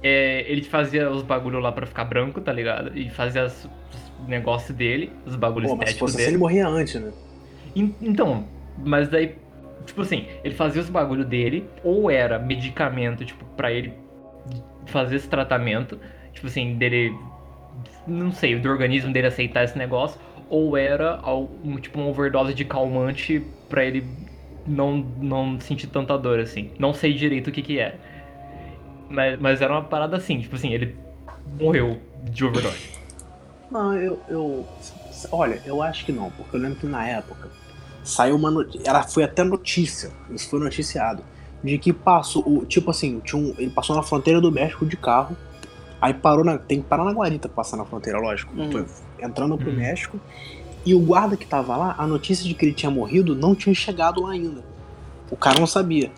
é, 0.01 0.45
ele 0.49 0.63
fazia 0.63 1.11
os 1.11 1.23
bagulho 1.23 1.59
lá 1.59 1.73
pra 1.73 1.85
ficar 1.87 2.05
branco, 2.05 2.41
tá 2.41 2.53
ligado? 2.53 2.97
E 2.97 3.11
fazia 3.11 3.47
os 3.47 3.69
negócios 4.29 4.77
dele, 4.77 5.11
os 5.27 5.35
bagulhos 5.35 5.71
Pô, 5.71 5.77
mas 5.77 5.89
se 5.89 5.95
estéticos 5.95 6.13
fosse 6.13 6.17
assim, 6.23 6.25
dele. 6.27 6.37
ele 6.37 6.39
morria 6.41 6.69
antes, 6.69 6.95
né? 7.01 7.11
En- 7.75 7.93
Então, 8.01 8.45
mas 8.85 9.09
daí, 9.09 9.35
tipo 9.85 10.03
assim, 10.03 10.27
ele 10.43 10.55
fazia 10.55 10.81
os 10.81 10.89
bagulho 10.89 11.25
dele, 11.25 11.69
ou 11.83 12.11
era 12.11 12.39
medicamento, 12.39 13.25
tipo, 13.25 13.45
pra 13.57 13.73
ele 13.73 13.95
fazer 14.87 15.17
esse 15.17 15.29
tratamento, 15.29 15.99
tipo 16.33 16.47
assim, 16.47 16.75
dele, 16.75 17.15
não 18.07 18.33
sei, 18.33 18.59
do 18.59 18.69
organismo 18.69 19.13
dele 19.13 19.27
aceitar 19.27 19.65
esse 19.65 19.77
negócio, 19.77 20.21
ou 20.49 20.77
era 20.77 21.21
um, 21.65 21.77
tipo 21.77 21.99
uma 21.99 22.09
overdose 22.09 22.55
de 22.55 22.65
calmante 22.65 23.43
pra 23.69 23.85
ele 23.85 24.07
não, 24.67 24.99
não 25.19 25.61
sentir 25.61 25.87
tanta 25.89 26.17
dor, 26.19 26.39
assim. 26.39 26.71
Não 26.79 26.93
sei 26.95 27.13
direito 27.13 27.49
o 27.49 27.53
que 27.53 27.63
que 27.63 27.79
era. 27.79 27.99
Mas, 29.09 29.39
mas 29.39 29.61
era 29.61 29.73
uma 29.73 29.83
parada 29.83 30.17
assim, 30.17 30.41
tipo 30.41 30.57
assim, 30.57 30.73
ele 30.73 30.97
morreu 31.59 32.01
de 32.25 32.45
overdose. 32.45 32.91
Não, 33.71 33.95
eu, 33.97 34.21
eu. 34.29 34.67
Olha, 35.33 35.61
eu 35.65 35.83
acho 35.83 36.05
que 36.05 36.13
não, 36.13 36.31
porque 36.31 36.57
eu 36.57 36.61
lembro 36.61 36.79
que 36.79 36.87
na 36.87 37.07
época 37.07 37.51
saiu 38.05 38.37
uma 38.37 38.51
notícia. 38.51 38.89
Ela 38.89 39.03
foi 39.03 39.25
até 39.25 39.43
notícia, 39.43 40.11
isso 40.31 40.49
foi 40.49 40.61
noticiado. 40.61 41.23
De 41.63 41.79
que 41.79 41.93
passou. 41.93 42.43
O, 42.47 42.65
tipo 42.67 42.91
assim, 42.91 43.21
tinha 43.25 43.41
um, 43.41 43.55
ele 43.59 43.71
passou 43.71 43.97
na 43.97 44.03
fronteira 44.03 44.41
do 44.41 44.53
México 44.53 44.85
de 44.87 44.97
carro. 44.97 45.37
Aí 46.01 46.13
parou 46.13 46.45
na. 46.45 46.59
Tem 46.59 46.83
que 46.83 46.87
parar 46.87 47.05
na 47.05 47.13
guarita 47.13 47.49
pra 47.49 47.57
passar 47.57 47.77
na 47.79 47.85
fronteira, 47.87 48.19
lógico. 48.21 48.55
Uhum. 48.55 48.71
Foi 48.71 48.87
entrando 49.21 49.57
pro 49.57 49.71
Uhum. 49.71 49.77
México. 49.77 50.21
E 50.85 50.95
o 50.95 51.01
guarda 51.01 51.35
que 51.37 51.47
tava 51.47 51.75
lá, 51.77 51.95
a 51.97 52.07
notícia 52.07 52.47
de 52.47 52.53
que 52.53 52.67
ele 52.67 52.75
tinha 52.75 52.91
morrido 52.91 53.35
não 53.35 53.55
tinha 53.55 53.75
chegado 53.75 54.21
lá 54.23 54.33
ainda. 54.33 54.63
O 55.31 55.37
cara 55.37 55.59
não 55.59 55.67
sabia. 55.67 56.13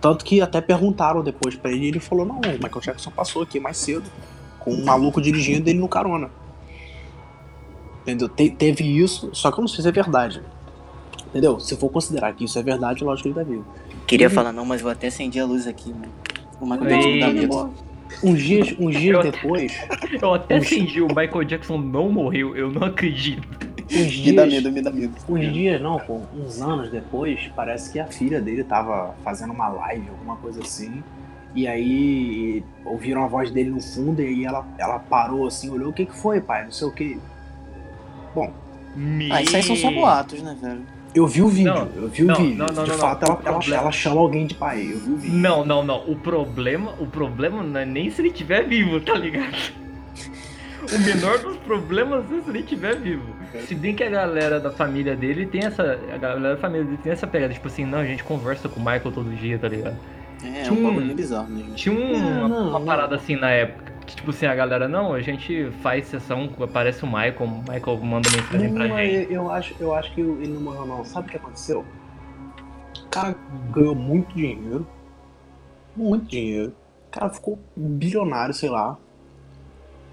Tanto 0.00 0.24
que 0.24 0.40
até 0.40 0.62
perguntaram 0.62 1.22
depois 1.22 1.54
pra 1.54 1.70
ele 1.70 1.84
e 1.84 1.88
ele 1.88 2.00
falou: 2.00 2.24
Não, 2.24 2.36
o 2.36 2.40
Michael 2.54 2.80
Jackson 2.80 3.10
passou 3.10 3.42
aqui 3.42 3.60
mais 3.60 3.76
cedo. 3.76 4.10
Com 4.58 4.72
um 4.72 4.82
maluco 4.84 5.20
dirigindo 5.20 5.68
ele 5.68 5.78
no 5.78 5.88
carona. 5.88 6.30
Entendeu? 8.02 8.28
Te- 8.28 8.50
teve 8.50 8.84
isso, 8.84 9.28
só 9.34 9.50
que 9.50 9.58
eu 9.58 9.62
não 9.62 9.68
sei 9.68 9.82
se 9.82 9.88
é 9.88 9.92
verdade. 9.92 10.42
Entendeu? 11.30 11.58
Se 11.60 11.76
for 11.76 11.88
considerar 11.90 12.34
que 12.34 12.44
isso 12.44 12.58
é 12.58 12.62
verdade, 12.62 13.02
lógico 13.04 13.28
que 13.32 13.38
ele 13.38 13.44
tá 13.46 13.50
vivo. 13.50 13.64
Queria 14.06 14.26
Uhum. 14.28 14.34
falar, 14.34 14.52
não, 14.52 14.64
mas 14.64 14.80
vou 14.80 14.90
até 14.90 15.06
acender 15.06 15.42
a 15.42 15.46
luz 15.46 15.66
aqui, 15.66 15.90
mano. 15.92 16.12
O 16.60 16.66
Michael. 16.66 16.88
Jackson 16.90 17.10
me 17.10 17.20
dá 17.20 17.48
Tá. 17.48 17.70
Uns 18.24 18.42
dias, 18.42 18.74
uns 18.78 18.96
dias 18.98 19.22
depois, 19.22 19.72
Eu 20.20 20.34
até 20.34 20.60
fingi, 20.60 21.00
o 21.00 21.06
Michael 21.06 21.44
Jackson 21.44 21.78
não 21.78 22.10
morreu, 22.10 22.56
eu 22.56 22.70
não 22.70 22.82
acredito. 22.88 23.46
uns 23.78 24.12
Me 24.18 24.32
dá 24.32 24.44
dias, 24.44 24.52
medo, 24.64 24.72
me 24.72 24.82
dá 24.82 24.90
medo. 24.90 25.14
uns 25.28 25.52
dias 25.52 25.80
não, 25.80 25.98
pô, 26.00 26.20
uns 26.34 26.60
anos 26.60 26.90
depois, 26.90 27.48
parece 27.54 27.90
que 27.92 28.00
a 28.00 28.06
filha 28.06 28.40
dele 28.40 28.64
tava 28.64 29.14
fazendo 29.24 29.52
uma 29.52 29.68
live, 29.68 30.08
alguma 30.10 30.36
coisa 30.36 30.60
assim. 30.60 31.02
E 31.54 31.66
aí 31.66 32.62
ouviram 32.84 33.24
a 33.24 33.28
voz 33.28 33.50
dele 33.50 33.70
no 33.70 33.80
fundo 33.80 34.20
e 34.20 34.26
aí 34.26 34.44
ela, 34.44 34.66
ela 34.78 34.98
parou 34.98 35.46
assim, 35.46 35.70
olhou, 35.70 35.90
o 35.90 35.92
que 35.92 36.06
que 36.06 36.14
foi, 36.14 36.40
pai? 36.40 36.64
Não 36.64 36.72
sei 36.72 36.88
o 36.88 36.92
que. 36.92 37.18
Bom, 38.34 38.52
Ah, 39.30 39.40
isso 39.42 39.56
aí 39.56 39.62
são 39.62 39.76
só 39.76 39.90
boatos, 39.90 40.42
né, 40.42 40.56
velho? 40.60 40.82
Eu 41.14 41.26
vi 41.26 41.42
o 41.42 41.48
vídeo, 41.48 41.74
Não, 41.74 41.88
eu 41.96 42.08
vi 42.08 42.22
o 42.22 42.26
não, 42.26 42.34
vídeo. 42.36 42.56
não, 42.56 42.66
não, 42.66 42.84
De 42.84 42.90
não, 42.90 42.98
fato, 42.98 43.22
não. 43.28 43.40
ela, 43.44 43.60
ela, 43.64 43.76
ela 43.76 43.92
chama 43.92 44.20
alguém 44.20 44.46
de 44.46 44.54
pai, 44.54 44.90
eu 44.92 44.98
vi 44.98 45.10
o 45.12 45.16
vídeo. 45.16 45.36
Não, 45.38 45.64
não, 45.64 45.82
não. 45.84 46.04
O 46.08 46.14
problema, 46.16 46.92
o 46.98 47.06
problema 47.06 47.62
não 47.62 47.80
é 47.80 47.84
nem 47.84 48.10
se 48.10 48.20
ele 48.20 48.28
estiver 48.28 48.66
vivo, 48.66 49.00
tá 49.00 49.14
ligado? 49.14 49.54
O 50.92 50.98
menor 50.98 51.38
dos 51.38 51.56
problemas 51.58 52.24
é 52.32 52.40
se 52.42 52.48
ele 52.50 52.60
estiver 52.60 52.96
vivo. 52.96 53.22
Se 53.66 53.74
bem 53.74 53.94
que 53.94 54.02
a 54.02 54.08
galera 54.10 54.58
da 54.60 54.70
família 54.70 55.14
dele 55.16 55.44
tem 55.46 55.64
essa. 55.64 55.98
A 56.12 56.16
galera 56.18 56.54
da 56.54 56.56
família 56.56 56.84
dele 56.84 56.98
tem 57.02 57.12
essa 57.12 57.26
pegada, 57.26 57.52
tipo 57.52 57.66
assim, 57.66 57.84
não, 57.84 57.98
a 57.98 58.04
gente 58.04 58.22
conversa 58.24 58.68
com 58.68 58.76
o 58.80 58.82
Michael 58.82 59.12
todo 59.12 59.28
dia, 59.36 59.58
tá 59.58 59.68
ligado? 59.68 59.96
É, 60.42 60.60
é 60.60 60.62
Tinha 60.62 60.72
um 60.72 60.80
um- 60.86 60.94
bagulho 60.94 61.14
bizarro 61.14 61.48
mesmo. 61.50 61.74
Tinha 61.74 61.94
um- 61.94 62.18
Não, 62.18 62.48
não, 62.48 62.68
uma 62.70 62.78
não. 62.78 62.86
parada 62.86 63.16
assim 63.16 63.36
na 63.36 63.50
época. 63.50 63.89
Que, 64.10 64.16
Tipo 64.16 64.30
assim, 64.30 64.46
a 64.46 64.54
galera, 64.54 64.88
não, 64.88 65.12
a 65.12 65.20
gente 65.20 65.70
faz 65.82 66.06
sessão, 66.06 66.48
aparece 66.60 67.02
o 67.04 67.06
Michael, 67.06 67.36
o 67.42 67.58
Michael 67.72 67.96
manda 67.98 68.28
mensagem 68.30 68.72
pra 68.74 68.88
Não, 68.88 68.96
gente. 68.96 69.32
eu, 69.32 69.42
eu 69.42 69.50
acho, 69.50 69.74
eu 69.80 69.94
acho 69.94 70.12
que 70.14 70.20
ele 70.20 70.48
não 70.48 70.60
morreu 70.60 70.86
não. 70.86 71.04
Sabe 71.04 71.28
o 71.28 71.30
que 71.30 71.36
aconteceu? 71.36 71.84
O 73.04 73.08
cara 73.08 73.34
ganhou 73.70 73.94
muito 73.94 74.34
dinheiro. 74.34 74.86
Muito 75.96 76.26
dinheiro. 76.26 76.72
O 77.08 77.10
cara 77.10 77.30
ficou 77.30 77.58
bilionário, 77.76 78.54
sei 78.54 78.68
lá. 78.70 78.96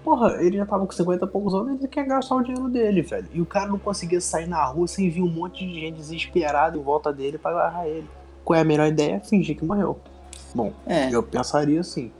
Porra, 0.02 0.42
ele 0.42 0.56
já 0.56 0.64
tava 0.64 0.86
com 0.86 0.92
50 0.92 1.24
e 1.24 1.28
poucos 1.28 1.54
anos, 1.54 1.78
ele 1.78 1.88
quer 1.88 2.06
gastar 2.06 2.36
o 2.36 2.42
dinheiro 2.42 2.68
dele, 2.68 3.02
velho. 3.02 3.26
E 3.32 3.40
o 3.40 3.46
cara 3.46 3.66
não 3.66 3.78
conseguia 3.78 4.20
sair 4.20 4.46
na 4.46 4.64
rua 4.64 4.86
sem 4.86 5.10
vir 5.10 5.22
um 5.22 5.28
monte 5.28 5.66
de 5.66 5.80
gente 5.80 5.96
desesperada 5.96 6.76
em 6.78 6.82
volta 6.82 7.12
dele 7.12 7.36
pra 7.36 7.50
agarrar 7.50 7.86
ele. 7.86 8.08
Qual 8.44 8.56
é 8.56 8.62
a 8.62 8.64
melhor 8.64 8.86
ideia? 8.86 9.20
Fingir 9.20 9.56
que 9.56 9.64
morreu. 9.64 9.98
Bom, 10.54 10.72
É, 10.86 11.14
eu 11.14 11.22
pensaria 11.22 11.80
assim. 11.80 12.10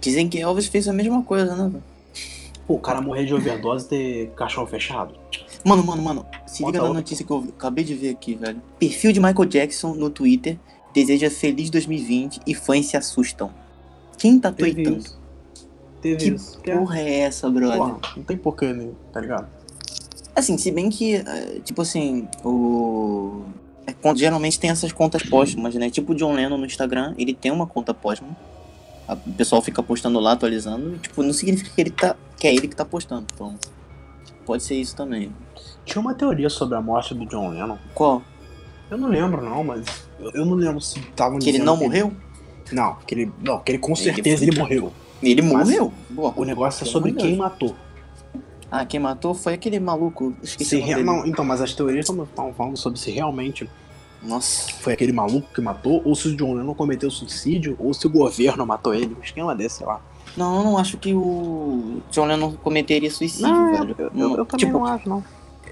Dizem 0.00 0.28
que 0.28 0.38
Elvis 0.40 0.66
fez 0.66 0.88
a 0.88 0.92
mesma 0.92 1.22
coisa, 1.22 1.54
né? 1.56 1.80
Pô, 2.66 2.74
o 2.74 2.78
cara 2.78 3.00
morrer 3.00 3.24
de 3.24 3.34
overdose 3.34 3.86
e 3.86 3.88
ter 3.88 4.30
caixão 4.36 4.66
fechado. 4.66 5.14
Mano, 5.64 5.84
mano, 5.84 6.02
mano, 6.02 6.26
se 6.46 6.58
liga 6.64 6.66
Conta 6.66 6.78
na 6.78 6.84
outra. 6.84 7.00
notícia 7.00 7.24
que 7.24 7.30
eu 7.32 7.46
acabei 7.56 7.84
de 7.84 7.94
ver 7.94 8.10
aqui, 8.10 8.34
velho. 8.34 8.60
Perfil 8.78 9.12
de 9.12 9.20
Michael 9.20 9.44
Jackson 9.46 9.94
no 9.94 10.10
Twitter 10.10 10.58
deseja 10.94 11.30
feliz 11.30 11.70
2020 11.70 12.40
e 12.46 12.54
fãs 12.54 12.86
se 12.86 12.96
assustam. 12.96 13.50
Quem 14.18 14.38
tá 14.38 14.52
Teve 14.52 14.74
tweetando? 14.74 14.98
isso. 14.98 15.18
Teve 16.00 16.16
Que 16.16 16.30
isso. 16.36 16.58
É- 16.64 16.76
porra 16.76 17.00
é 17.00 17.18
essa, 17.20 17.48
brother? 17.50 17.78
Porra, 17.78 17.98
não 18.16 18.24
tem 18.24 18.36
porquê, 18.36 18.72
né? 18.72 18.88
Tá 19.12 19.20
ligado? 19.20 19.48
Assim, 20.34 20.56
se 20.56 20.70
bem 20.70 20.88
que, 20.88 21.16
eh, 21.16 21.60
tipo 21.64 21.82
assim, 21.82 22.26
o. 22.44 23.42
é, 23.86 23.94
geralmente 24.16 24.58
tem 24.58 24.70
essas 24.70 24.90
contas 24.92 25.22
póstumas, 25.22 25.74
né? 25.74 25.90
Tipo 25.90 26.12
o 26.12 26.14
John 26.14 26.32
Lennon 26.32 26.56
no 26.56 26.64
Instagram, 26.66 27.14
ele 27.18 27.34
tem 27.34 27.52
uma 27.52 27.66
conta 27.66 27.92
póstuma. 27.92 28.36
A- 29.08 29.14
O 29.14 29.32
pessoal 29.32 29.60
fica 29.62 29.82
postando 29.82 30.18
lá, 30.20 30.32
atualizando. 30.32 30.94
e, 30.94 30.98
Tipo, 30.98 31.22
não 31.22 31.32
significa 31.32 31.70
que 31.74 31.80
ele 31.80 31.90
tá. 31.90 32.16
que 32.38 32.46
é 32.46 32.54
ele 32.54 32.68
que 32.68 32.76
tá 32.76 32.84
postando. 32.84 33.26
Então. 33.34 33.54
Pode 34.44 34.62
ser 34.62 34.74
isso 34.76 34.96
também. 34.96 35.32
Tinha 35.84 36.00
uma 36.00 36.14
teoria 36.14 36.48
sobre 36.50 36.76
a 36.76 36.80
morte 36.80 37.14
do 37.14 37.26
John 37.26 37.50
Lennon. 37.50 37.76
Qual? 37.94 38.22
Eu 38.90 38.98
não 38.98 39.08
lembro, 39.08 39.42
não, 39.42 39.62
mas. 39.64 39.84
Eu, 40.20 40.30
eu 40.32 40.44
não 40.44 40.54
lembro 40.54 40.80
se 40.80 40.98
estavam 40.98 41.38
Que 41.38 41.48
ele 41.48 41.58
não 41.58 41.76
morreu? 41.76 42.12
Não, 42.72 42.96
que 43.06 43.14
ele. 43.14 43.32
Não, 43.42 43.58
que 43.58 43.72
ele 43.72 43.78
com 43.78 43.92
Ele 43.92 44.00
certeza 44.00 44.38
foi- 44.38 44.46
ele 44.48 44.58
morreu. 44.58 44.92
Ele 45.22 45.42
Mas 45.42 45.52
morreu. 45.68 45.92
Boa. 46.10 46.32
O 46.36 46.44
negócio 46.44 46.84
é 46.84 46.86
sobre 46.86 47.12
quem 47.12 47.36
matou. 47.36 47.76
Ah, 48.70 48.84
quem 48.84 48.98
matou 48.98 49.34
foi 49.34 49.54
aquele 49.54 49.78
maluco. 49.78 50.34
Esqueci 50.42 50.82
Se 50.82 51.02
não, 51.02 51.24
então, 51.26 51.44
mas 51.44 51.60
as 51.60 51.74
teorias 51.74 52.08
estavam 52.08 52.52
falando 52.54 52.76
sobre 52.76 52.98
se 52.98 53.10
realmente 53.10 53.68
Nossa. 54.22 54.72
foi 54.80 54.92
aquele 54.92 55.12
maluco 55.12 55.48
que 55.54 55.60
matou, 55.60 56.00
ou 56.04 56.14
se 56.14 56.28
o 56.28 56.36
John 56.36 56.54
Lennon 56.54 56.74
cometeu 56.74 57.10
suicídio, 57.10 57.76
ou 57.78 57.92
se 57.92 58.06
o 58.06 58.10
governo 58.10 58.64
matou 58.66 58.94
ele. 58.94 59.16
Um 59.18 59.22
esquema 59.22 59.54
desse, 59.54 59.78
sei 59.78 59.86
lá. 59.86 60.00
Não, 60.36 60.58
eu 60.58 60.64
não 60.64 60.78
acho 60.78 60.96
que 60.96 61.12
o 61.12 62.00
John 62.10 62.24
Lennon 62.26 62.52
cometeria 62.62 63.10
suicídio, 63.10 63.48
Não, 63.52 63.72
velho. 63.72 63.94
eu, 63.98 64.10
eu- 64.14 64.36
eu 64.38 64.46
também 64.46 64.66
tipo, 64.66 64.72
não 64.78 64.84
acho, 64.86 65.08
não. 65.08 65.22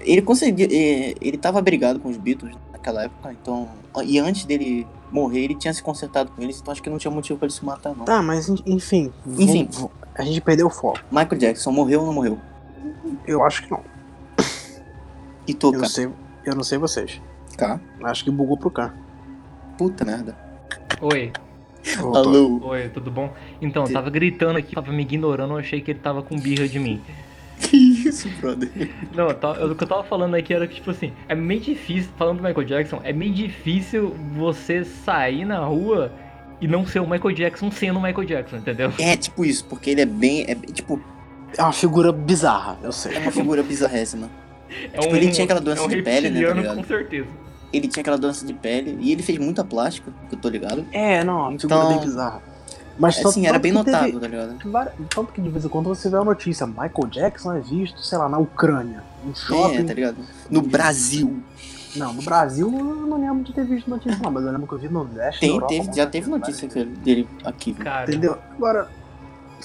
ele 0.01 0.21
conseguia. 0.21 0.67
eh, 0.71 1.15
Ele 1.21 1.37
tava 1.37 1.61
brigado 1.61 1.99
com 1.99 2.09
os 2.09 2.17
Beatles 2.17 2.55
naquela 2.71 3.03
época, 3.03 3.31
então. 3.31 3.67
E 4.05 4.19
antes 4.19 4.45
dele 4.45 4.85
morrer, 5.11 5.39
ele 5.45 5.55
tinha 5.55 5.73
se 5.73 5.81
consertado 5.81 6.31
com 6.31 6.41
eles, 6.41 6.59
então 6.61 6.71
acho 6.71 6.81
que 6.83 6.89
não 6.89 6.97
tinha 6.97 7.11
motivo 7.11 7.39
pra 7.39 7.45
ele 7.47 7.53
se 7.53 7.65
matar, 7.65 7.95
não. 7.95 8.05
Tá, 8.05 8.21
mas 8.21 8.47
en- 8.49 8.57
enfim. 8.65 9.11
Enfim. 9.25 9.67
vamos- 9.71 9.77
v- 9.77 9.89
a 10.15 10.23
gente 10.23 10.39
perdeu 10.41 10.67
o 10.67 10.69
foco. 10.69 10.99
Michael 11.11 11.37
Jackson 11.37 11.71
morreu 11.71 12.01
ou 12.01 12.05
não 12.07 12.13
morreu? 12.13 12.37
Eu 13.25 13.43
acho 13.43 13.63
que 13.63 13.71
não. 13.71 13.81
E 15.47 15.53
tu, 15.53 15.67
Eu 15.73 15.79
cara? 15.79 15.87
sei, 15.89 16.09
eu 16.45 16.55
não 16.55 16.63
sei 16.63 16.77
vocês. 16.77 17.19
Cá? 17.57 17.79
Acho 18.03 18.23
que 18.23 18.31
bugou 18.31 18.57
pro 18.57 18.71
cá. 18.71 18.93
Puta 19.77 20.05
merda. 20.05 20.35
Oi. 21.01 21.31
Alô? 21.97 22.59
oi, 22.63 22.89
tudo 22.89 23.09
bom? 23.09 23.33
Então, 23.61 23.83
eu 23.85 23.91
tava 23.91 24.09
gritando 24.09 24.57
aqui, 24.57 24.75
tava 24.75 24.91
me 24.91 25.01
ignorando, 25.01 25.53
eu 25.53 25.57
achei 25.57 25.81
que 25.81 25.91
ele 25.91 25.99
tava 25.99 26.21
com 26.21 26.39
birra 26.39 26.67
de 26.67 26.79
mim. 26.79 27.01
Que 27.61 27.77
isso, 27.77 28.27
brother? 28.41 28.71
Não, 29.13 29.29
eu 29.29 29.71
o 29.71 29.75
que 29.75 29.83
eu 29.83 29.87
tava 29.87 30.03
falando 30.03 30.33
aqui 30.33 30.51
era 30.51 30.65
que, 30.67 30.75
tipo 30.75 30.89
assim, 30.89 31.13
é 31.29 31.35
meio 31.35 31.61
difícil, 31.61 32.09
falando 32.17 32.37
do 32.37 32.43
Michael 32.43 32.65
Jackson, 32.65 32.99
é 33.03 33.13
meio 33.13 33.31
difícil 33.31 34.15
você 34.35 34.83
sair 34.83 35.45
na 35.45 35.59
rua 35.59 36.11
e 36.59 36.67
não 36.67 36.87
ser 36.87 37.01
o 37.01 37.07
Michael 37.07 37.35
Jackson 37.35 37.69
sendo 37.69 37.99
o 37.99 38.01
Michael 38.01 38.25
Jackson, 38.25 38.57
entendeu? 38.57 38.91
É 38.97 39.15
tipo 39.15 39.45
isso, 39.45 39.63
porque 39.65 39.91
ele 39.91 40.01
é 40.01 40.05
bem. 40.07 40.45
É, 40.47 40.55
tipo, 40.55 40.99
É 41.55 41.61
uma 41.61 41.71
figura 41.71 42.11
bizarra, 42.11 42.79
eu 42.81 42.91
sei. 42.91 43.15
é 43.15 43.19
uma 43.19 43.31
figura 43.31 43.61
bizarrésima. 43.61 44.27
É 44.93 44.99
Tipo, 44.99 45.15
ele 45.15 45.31
tinha 45.31 45.45
aquela 45.45 45.59
doença 45.61 45.81
é 45.81 45.85
um 45.85 45.89
de 45.89 46.01
pele, 46.01 46.29
né, 46.29 46.41
tá 46.47 46.53
ligado? 46.53 46.75
com 46.77 46.83
certeza. 46.83 47.27
Ele 47.73 47.87
tinha 47.87 48.01
aquela 48.01 48.17
doença 48.17 48.45
de 48.45 48.53
pele 48.53 48.97
e 48.99 49.11
ele 49.11 49.23
fez 49.23 49.37
muita 49.39 49.63
plástica, 49.63 50.11
que 50.29 50.35
eu 50.35 50.39
tô 50.39 50.49
ligado. 50.49 50.85
É, 50.91 51.23
não, 51.23 51.49
uma 51.49 51.59
figura 51.59 51.75
Então- 51.79 51.89
bem 51.89 51.99
bizarra. 51.99 52.41
Mas 52.99 53.15
É, 53.15 53.17
tanto- 53.17 53.29
assim, 53.29 53.47
era 53.47 53.57
bem 53.57 53.71
notável, 53.71 54.19
tá 54.19 54.27
ligado? 54.27 54.57
Tanto 55.09 55.31
que 55.33 55.41
de 55.41 55.49
vez 55.49 55.63
em 55.65 55.69
quando 55.69 55.87
você 55.87 56.09
vê 56.09 56.17
a 56.17 56.23
notícia, 56.23 56.67
Michael 56.67 57.07
Jackson 57.09 57.53
é 57.53 57.59
visto, 57.59 58.01
sei 58.03 58.17
lá, 58.17 58.27
na 58.29 58.37
Ucrânia, 58.37 59.01
no 59.23 59.33
shopping. 59.35 59.77
É, 59.77 59.83
tá 59.83 59.93
ligado? 59.93 60.17
No 60.49 60.61
Brasil. 60.61 61.41
Não, 61.95 62.13
no 62.13 62.21
Brasil 62.21 62.67
eu 62.67 62.83
não 63.07 63.19
lembro 63.19 63.43
de 63.43 63.53
ter 63.53 63.65
visto 63.65 63.89
notícia 63.89 64.17
não, 64.21 64.31
mas 64.31 64.43
eu 64.45 64.51
lembro 64.51 64.67
que 64.67 64.73
eu 64.73 64.77
vi 64.77 64.87
no 64.89 65.03
da 65.05 65.29
Tem, 65.31 65.49
Europa, 65.49 65.67
teve, 65.73 65.93
já 65.93 66.05
teve 66.05 66.29
notícia 66.29 66.67
dele 66.85 67.27
aqui. 67.43 67.73
Cara, 67.73 68.09
Entendeu? 68.09 68.37
Agora, 68.55 68.87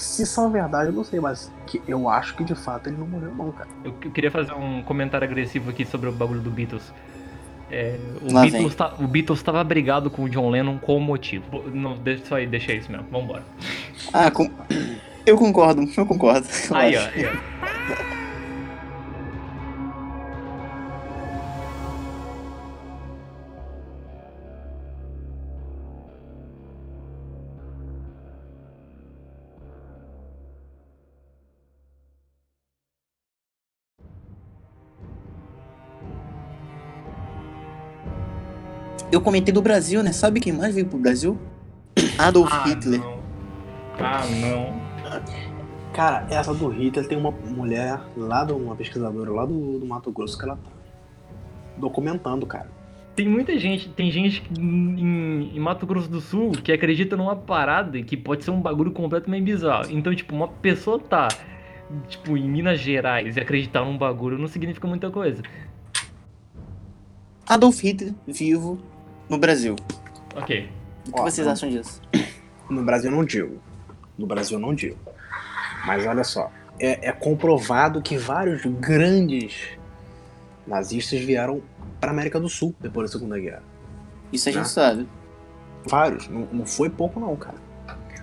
se 0.01 0.27
são 0.27 0.51
verdade, 0.51 0.91
eu 0.91 0.93
não 0.93 1.05
sei, 1.05 1.21
mas 1.21 1.51
que 1.67 1.83
eu 1.87 2.09
acho 2.09 2.35
que 2.37 2.45
de 2.45 2.55
fato 2.55 2.89
ele 2.89 2.97
não 2.97 3.07
morreu 3.07 3.35
não, 3.35 3.53
cara. 3.53 3.69
eu, 3.85 3.95
eu 4.03 4.11
queria 4.11 4.31
fazer 4.31 4.53
um 4.53 4.83
comentário 4.83 5.27
agressivo 5.27 5.71
aqui 5.71 5.85
sobre 5.85 6.09
o 6.09 6.13
bagulho 6.13 6.41
do 6.41 6.51
Beatles. 6.51 6.93
É, 7.71 7.99
o, 8.23 8.33
Lá 8.33 8.43
Beatles 8.43 8.75
tá- 8.75 8.95
o 8.99 9.07
Beatles 9.09 9.43
tava 9.43 9.63
brigado 9.65 10.09
com 10.09 10.23
o 10.23 10.29
John 10.29 10.49
Lennon 10.51 10.79
com 10.79 11.01
motivo. 11.01 11.45
Pô, 11.51 11.63
Não, 11.73 11.97
deixa 11.97 12.23
isso 12.23 12.35
aí, 12.35 12.47
deixa 12.47 12.73
isso 12.73 12.91
mesmo, 12.93 13.07
vambora. 13.11 13.43
Ah, 14.13 14.31
com... 14.31 14.49
eu 15.27 15.37
concordo, 15.37 15.83
eu 15.97 16.07
concordo. 16.07 16.47
eu 16.71 16.77
Aí, 16.77 16.97
ó, 16.97 17.01
aí, 17.01 17.27
ó. 17.27 18.07
Eu 39.17 39.21
comentei 39.23 39.51
do 39.53 39.63
Brasil, 39.63 40.03
né? 40.03 40.13
Sabe 40.13 40.41
quem 40.41 40.53
mais 40.53 40.75
veio 40.75 40.87
pro 40.87 40.99
Brasil? 40.99 41.39
Adolf 42.19 42.53
Ah, 42.53 42.65
Hitler. 42.69 43.01
não. 43.01 43.19
Ah, 43.99 44.27
não. 44.27 44.87
Cara, 45.95 46.27
essa 46.29 46.53
do 46.53 46.69
Hitler 46.69 47.09
tem 47.09 47.17
uma 47.17 47.31
mulher 47.31 47.99
lá, 48.15 48.45
do, 48.45 48.55
uma 48.55 48.77
pesquisadora 48.77 49.33
lá 49.33 49.47
do, 49.47 49.79
do 49.79 49.87
Mato 49.87 50.13
Grosso 50.13 50.37
que 50.37 50.45
ela 50.45 50.57
tá 50.57 50.71
documentando, 51.79 52.45
cara. 52.45 52.71
Tem 53.15 53.27
muita 53.27 53.59
gente, 53.59 53.89
tem 53.89 54.11
gente 54.11 54.43
em, 54.59 55.51
em 55.57 55.59
Mato 55.61 55.87
Grosso 55.87 56.11
do 56.11 56.21
Sul 56.21 56.51
que 56.51 56.71
acredita 56.71 57.17
numa 57.17 57.35
parada 57.35 57.99
que 58.03 58.19
pode 58.19 58.45
ser 58.45 58.51
um 58.51 58.61
bagulho 58.61 58.91
completamente 58.91 59.45
bizarro. 59.45 59.91
Então, 59.91 60.15
tipo, 60.15 60.35
uma 60.35 60.49
pessoa 60.49 60.99
tá, 60.99 61.29
tipo, 62.07 62.37
em 62.37 62.47
Minas 62.47 62.81
Gerais 62.81 63.35
e 63.39 63.41
acreditar 63.41 63.83
num 63.83 63.97
bagulho 63.97 64.37
não 64.37 64.47
significa 64.47 64.87
muita 64.87 65.11
coisa. 65.11 65.43
Adolf 67.49 67.81
Hitler 67.83 68.13
vivo 68.27 68.79
no 69.29 69.39
Brasil. 69.39 69.77
Ok. 70.35 70.69
O 71.09 71.13
que 71.13 71.21
Ó, 71.21 71.23
vocês 71.25 71.47
não- 71.47 71.53
acham 71.53 71.69
disso? 71.69 72.01
No 72.69 72.83
Brasil 72.85 73.11
eu 73.11 73.17
não 73.17 73.25
digo. 73.25 73.59
No 74.19 74.27
Brasil 74.27 74.57
eu 74.59 74.61
não 74.61 74.75
digo. 74.75 74.99
Mas 75.87 76.05
olha 76.07 76.25
só, 76.25 76.51
é, 76.81 77.09
é 77.09 77.13
comprovado 77.13 78.03
que 78.03 78.17
vários 78.19 78.65
grandes 78.65 79.55
nazistas 80.67 81.21
vieram 81.21 81.63
para 82.01 82.11
América 82.11 82.41
do 82.41 82.49
Sul 82.49 82.75
depois 82.81 83.09
da 83.11 83.19
Segunda 83.19 83.39
Guerra. 83.39 83.63
Isso 84.33 84.49
a 84.49 84.53
gente 84.53 84.63
Né? 84.63 84.69
sabe. 84.69 85.09
Vários, 85.89 86.29
não, 86.29 86.49
não 86.53 86.67
foi 86.67 86.91
pouco 86.91 87.21
não, 87.21 87.37
cara. 87.37 87.57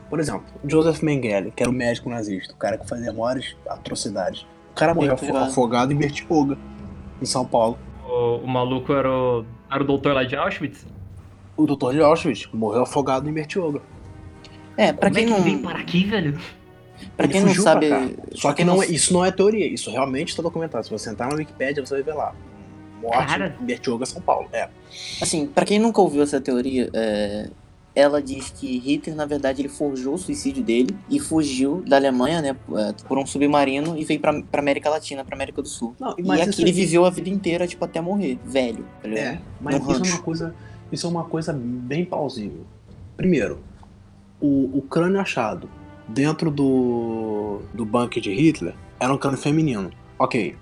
Por 0.09 0.19
exemplo, 0.19 0.43
Joseph 0.67 1.01
Mengele, 1.01 1.51
que 1.51 1.63
era 1.63 1.69
o 1.69 1.73
médico 1.73 2.09
nazista, 2.09 2.53
o 2.53 2.57
cara 2.57 2.77
que 2.77 2.87
fazia 2.87 3.11
maiores 3.13 3.55
atrocidades. 3.67 4.45
O 4.71 4.75
cara 4.75 4.93
morreu 4.93 5.13
afogado 5.37 5.93
em 5.93 5.95
Bertioga, 5.95 6.57
em 7.21 7.25
São 7.25 7.45
Paulo. 7.45 7.79
O, 8.13 8.37
o 8.43 8.47
maluco 8.47 8.93
era 8.93 9.09
o, 9.11 9.43
era 9.71 9.81
o 9.83 9.85
doutor 9.87 10.13
lá 10.13 10.23
de 10.23 10.35
Auschwitz? 10.35 10.85
O 11.57 11.65
doutor 11.65 11.93
de 11.93 12.01
Auschwitz 12.01 12.47
morreu 12.53 12.83
afogado 12.83 13.27
em 13.29 13.33
Bertioga. 13.33 13.81
É, 14.77 14.91
pra 14.93 15.09
Como 15.09 15.15
quem 15.15 15.23
é 15.23 15.27
que 15.27 15.33
não. 15.33 15.41
veio 15.43 15.59
parar 15.59 15.79
aqui, 15.79 16.03
velho? 16.05 16.39
Pra 17.17 17.25
Ele 17.25 17.33
quem 17.33 17.41
não 17.43 17.53
sabe. 17.55 17.89
cá. 17.89 18.07
Só 18.33 18.53
que 18.53 18.63
não 18.63 18.81
é- 18.81 18.87
isso 18.87 19.13
não 19.13 19.25
é 19.25 19.31
teoria, 19.31 19.67
isso 19.67 19.89
realmente 19.91 20.29
está 20.29 20.41
documentado. 20.43 20.83
Se 20.85 20.91
você 20.91 21.09
entrar 21.09 21.29
na 21.29 21.35
Wikipédia, 21.35 21.85
você 21.85 21.95
vai 21.95 22.03
ver 22.03 22.13
lá. 22.13 22.33
Morte 23.01 23.27
Cara. 23.27 23.55
em 23.59 23.65
Bertioga, 23.65 24.05
São 24.05 24.21
Paulo. 24.21 24.47
É. 24.53 24.69
Assim, 25.21 25.45
pra 25.47 25.65
quem 25.65 25.79
nunca 25.79 25.99
ouviu 26.01 26.23
essa 26.23 26.39
teoria, 26.39 26.89
é, 26.93 27.49
ela 27.95 28.21
diz 28.21 28.49
que 28.49 28.77
Hitler, 28.79 29.15
na 29.15 29.25
verdade, 29.25 29.61
ele 29.61 29.69
forjou 29.69 30.15
o 30.15 30.17
suicídio 30.17 30.63
dele 30.63 30.95
e 31.09 31.19
fugiu 31.19 31.83
da 31.87 31.95
Alemanha, 31.95 32.41
né, 32.41 32.55
é, 32.75 32.93
por 33.07 33.17
um 33.19 33.25
submarino 33.25 33.95
e 33.97 34.03
veio 34.03 34.19
pra, 34.19 34.41
pra 34.41 34.61
América 34.61 34.89
Latina, 34.89 35.23
pra 35.23 35.35
América 35.35 35.61
do 35.61 35.67
Sul. 35.67 35.95
Não, 35.99 36.15
E 36.17 36.31
aqui 36.41 36.61
ele 36.61 36.69
aí- 36.69 36.75
viveu 36.75 37.05
a 37.05 37.09
vida 37.09 37.29
inteira, 37.29 37.67
tipo, 37.67 37.85
até 37.85 38.01
morrer, 38.01 38.39
velho. 38.45 38.83
Tá? 39.01 39.09
É, 39.09 39.39
mas 39.61 39.75
isso 39.75 39.91
é 39.91 40.07
uma 40.09 40.21
coisa. 40.21 40.55
Isso 40.91 41.07
é 41.07 41.09
uma 41.09 41.23
coisa 41.23 41.53
bem 41.53 42.05
plausível. 42.05 42.65
Primeiro, 43.17 43.59
o, 44.41 44.77
o 44.77 44.81
crânio 44.81 45.19
achado 45.19 45.69
dentro 46.07 46.51
do, 46.51 47.61
do 47.73 47.85
bunker 47.85 48.21
de 48.21 48.33
Hitler 48.33 48.73
era 48.99 49.13
um 49.13 49.17
crânio 49.17 49.37
feminino. 49.39 49.91
Ok. 50.19 50.55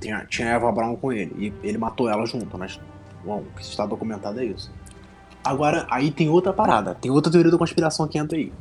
Tinha, 0.00 0.26
tinha 0.26 0.48
Eva 0.48 0.70
Braun 0.72 0.96
com 0.96 1.12
ele. 1.12 1.32
E 1.62 1.66
ele 1.66 1.78
matou 1.78 2.08
ela 2.08 2.24
junto, 2.26 2.56
mas. 2.58 2.78
Bom, 3.24 3.38
o 3.40 3.56
que 3.56 3.62
está 3.62 3.84
documentado 3.86 4.40
é 4.40 4.44
isso. 4.44 4.70
Agora, 5.46 5.86
aí 5.90 6.10
tem 6.10 6.28
outra 6.28 6.52
parada. 6.52 6.94
Tem 6.94 7.10
outra 7.10 7.30
teoria 7.30 7.50
da 7.50 7.58
conspiração 7.58 8.06
que 8.08 8.18
entra 8.18 8.36
aí. 8.36 8.52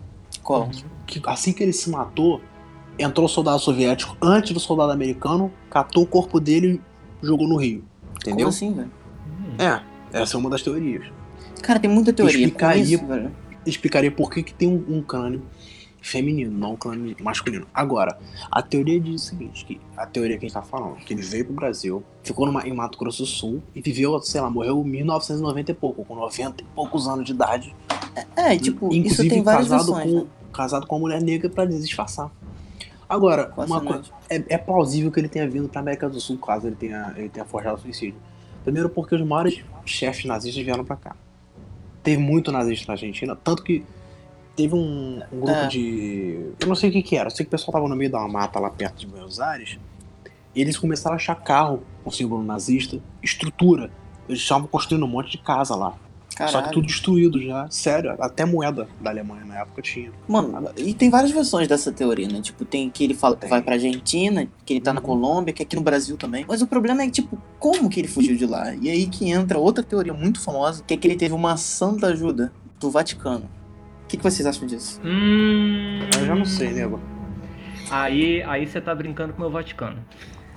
Qual? 0.43 0.69
que 1.07 1.21
assim 1.25 1.53
que 1.53 1.61
ele 1.61 1.71
se 1.73 1.89
matou, 1.89 2.41
entrou 2.97 3.25
o 3.25 3.29
soldado 3.29 3.59
soviético 3.59 4.17
antes 4.21 4.53
do 4.53 4.59
soldado 4.59 4.91
americano, 4.91 5.51
catou 5.69 6.03
o 6.03 6.07
corpo 6.07 6.39
dele 6.39 6.81
e 7.21 7.25
jogou 7.25 7.47
no 7.47 7.57
rio. 7.57 7.83
Como 8.03 8.17
Entendeu? 8.17 8.47
assim, 8.47 8.73
velho? 8.73 8.91
É, 9.59 9.81
essa 10.21 10.35
é 10.35 10.39
uma 10.39 10.49
das 10.49 10.61
teorias. 10.63 11.05
Cara, 11.61 11.79
tem 11.79 11.89
muita 11.89 12.11
teoria 12.11 12.35
Explicaria- 12.35 12.83
isso, 12.83 13.05
velho. 13.05 13.31
Explicaria 13.65 14.11
por 14.11 14.29
que, 14.31 14.43
que 14.43 14.53
tem 14.53 14.67
um, 14.67 14.83
um 14.97 15.01
crânio 15.01 15.41
feminino, 16.05 16.55
não 16.55 16.75
crânio 16.75 17.15
masculino. 17.19 17.65
Agora, 17.74 18.17
a 18.51 18.62
teoria 18.62 19.00
diz 19.00 19.24
o 19.24 19.25
seguinte, 19.25 19.65
que 19.65 19.81
a 19.97 20.05
teoria 20.05 20.38
que 20.38 20.45
a 20.45 20.47
gente 20.47 20.53
tá 20.53 20.62
falando, 20.62 20.97
que 20.97 21.12
ele 21.12 21.24
veio 21.24 21.45
pro 21.45 21.55
Brasil, 21.55 22.03
ficou 22.21 22.45
numa, 22.45 22.67
em 22.67 22.74
Mato 22.74 22.97
Grosso 22.97 23.24
do 23.24 23.25
Sul 23.25 23.63
e 23.74 23.81
viveu, 23.81 24.21
sei 24.21 24.39
lá, 24.39 24.50
morreu 24.50 24.79
em 24.85 24.89
1990 24.89 25.71
e 25.71 25.74
pouco, 25.74 26.05
com 26.05 26.15
90 26.15 26.62
e 26.62 26.65
poucos 26.75 27.07
anos 27.07 27.25
de 27.25 27.31
idade. 27.31 27.75
É, 28.35 28.53
e, 28.53 28.59
tipo, 28.59 28.88
isso 28.89 28.97
Inclusive 28.97 29.29
tem 29.29 29.41
várias 29.41 29.67
casado 29.67 29.95
versões, 29.95 30.13
com, 30.13 30.19
né? 30.19 30.27
casado 30.53 30.85
com 30.85 30.96
uma 30.96 31.01
mulher 31.01 31.22
negra 31.22 31.50
pra 31.50 31.65
disfarçar. 31.65 32.31
Agora, 33.09 33.51
uma 33.57 33.81
coisa. 33.81 34.03
É, 34.29 34.44
é 34.50 34.57
plausível 34.59 35.11
que 35.11 35.20
ele 35.20 35.27
tenha 35.27 35.50
vindo 35.50 35.68
pra 35.68 35.81
América 35.81 36.07
do 36.07 36.20
Sul 36.22 36.37
caso 36.37 36.68
ele 36.68 36.75
tenha, 36.75 37.13
ele 37.18 37.29
tenha 37.29 37.46
forjado 37.46 37.79
suicídio. 37.81 38.20
Primeiro 38.63 38.89
porque 38.89 39.15
os 39.15 39.22
maiores 39.22 39.63
chefes 39.85 40.25
nazistas 40.25 40.63
vieram 40.63 40.85
pra 40.85 40.96
cá. 40.96 41.15
Teve 42.03 42.22
muito 42.22 42.51
nazista 42.51 42.85
na 42.87 42.94
Argentina, 42.94 43.35
tanto 43.35 43.63
que 43.63 43.83
teve 44.55 44.74
um, 44.75 45.22
um 45.31 45.39
grupo 45.39 45.51
É. 45.51 45.68
de. 45.68 46.51
Eu 46.59 46.68
não 46.68 46.75
sei 46.75 46.89
o 46.89 46.94
que 46.94 47.01
que 47.03 47.15
era, 47.18 47.27
eu 47.27 47.31
sei 47.31 47.46
que 47.46 47.50
o 47.50 47.51
pessoal 47.51 47.74
tava 47.74 47.87
no 47.87 47.96
meio 47.96 48.11
da 48.11 48.25
mata 48.27 48.59
lá 48.59 48.70
perto 48.70 49.00
de 49.00 49.07
Buenos 49.07 49.39
Aires. 49.39 49.77
E 50.55 50.61
eles 50.61 50.77
começaram 50.77 51.13
a 51.15 51.18
achar 51.18 51.35
carro 51.35 51.83
com 52.03 52.09
símbolo 52.11 52.41
nazista, 52.44 53.00
estrutura. 53.22 53.91
Eles 54.29 54.41
estavam 54.41 54.68
construindo 54.68 55.03
um 55.03 55.07
monte 55.07 55.31
de 55.31 55.37
casa 55.37 55.75
lá. 55.75 55.94
Só 56.29 56.46
que 56.48 56.51
Caralho. 56.51 56.72
tudo 56.74 56.87
destruído 56.87 57.41
já. 57.41 57.65
Sério, 57.70 58.13
até 58.20 58.44
moeda 58.44 58.89
da 59.00 59.09
Alemanha 59.09 59.46
na 59.46 59.59
época 59.61 59.81
tinha. 59.81 60.11
Mano, 60.27 60.70
e 60.75 60.94
tem 60.94 61.09
várias 61.09 61.31
versões 61.31 61.65
dessa 61.68 61.91
teoria, 61.94 62.27
né? 62.27 62.41
Tipo, 62.41 62.65
tem 62.65 62.89
que 62.89 63.03
ele 63.05 63.13
fala 63.13 63.37
que 63.37 63.48
vai 63.48 63.61
pra 63.61 63.75
Argentina, 63.75 64.46
que 64.65 64.74
ele 64.74 64.81
tá 64.81 64.91
na 64.94 65.00
Uhum. 65.00 65.05
Colômbia, 65.05 65.53
que 65.53 65.63
aqui 65.63 65.75
no 65.77 65.81
Brasil 65.81 66.18
também. 66.18 66.44
Mas 66.48 66.61
o 66.61 66.68
problema 66.68 67.03
é 67.03 67.09
tipo, 67.09 67.37
como 67.57 67.89
que 67.89 68.01
ele 68.01 68.07
fugiu 68.09 68.35
de 68.35 68.46
lá? 68.46 68.74
E 68.75 68.89
aí 68.89 69.07
que 69.07 69.29
entra 69.29 69.57
outra 69.57 69.81
teoria 69.83 70.13
muito 70.13 70.41
famosa, 70.41 70.83
que 70.85 70.94
é 70.94 70.98
que 70.98 71.07
ele 71.07 71.15
teve 71.15 71.33
uma 71.33 71.55
santa 71.55 72.07
ajuda 72.07 72.51
do 72.79 72.89
Vaticano. 72.91 73.50
O 74.15 74.17
que, 74.17 74.23
que 74.23 74.31
vocês 74.31 74.45
acham 74.47 74.65
disso? 74.65 75.01
Hum. 75.03 75.99
Eu 76.17 76.25
já 76.25 76.35
não 76.35 76.45
sei, 76.45 76.71
nego. 76.71 77.01
Aí, 77.91 78.41
aí 78.43 78.65
você 78.65 78.79
tá 78.79 78.95
brincando 78.95 79.33
com 79.33 79.39
o 79.39 79.41
meu 79.41 79.51
Vaticano. 79.51 79.97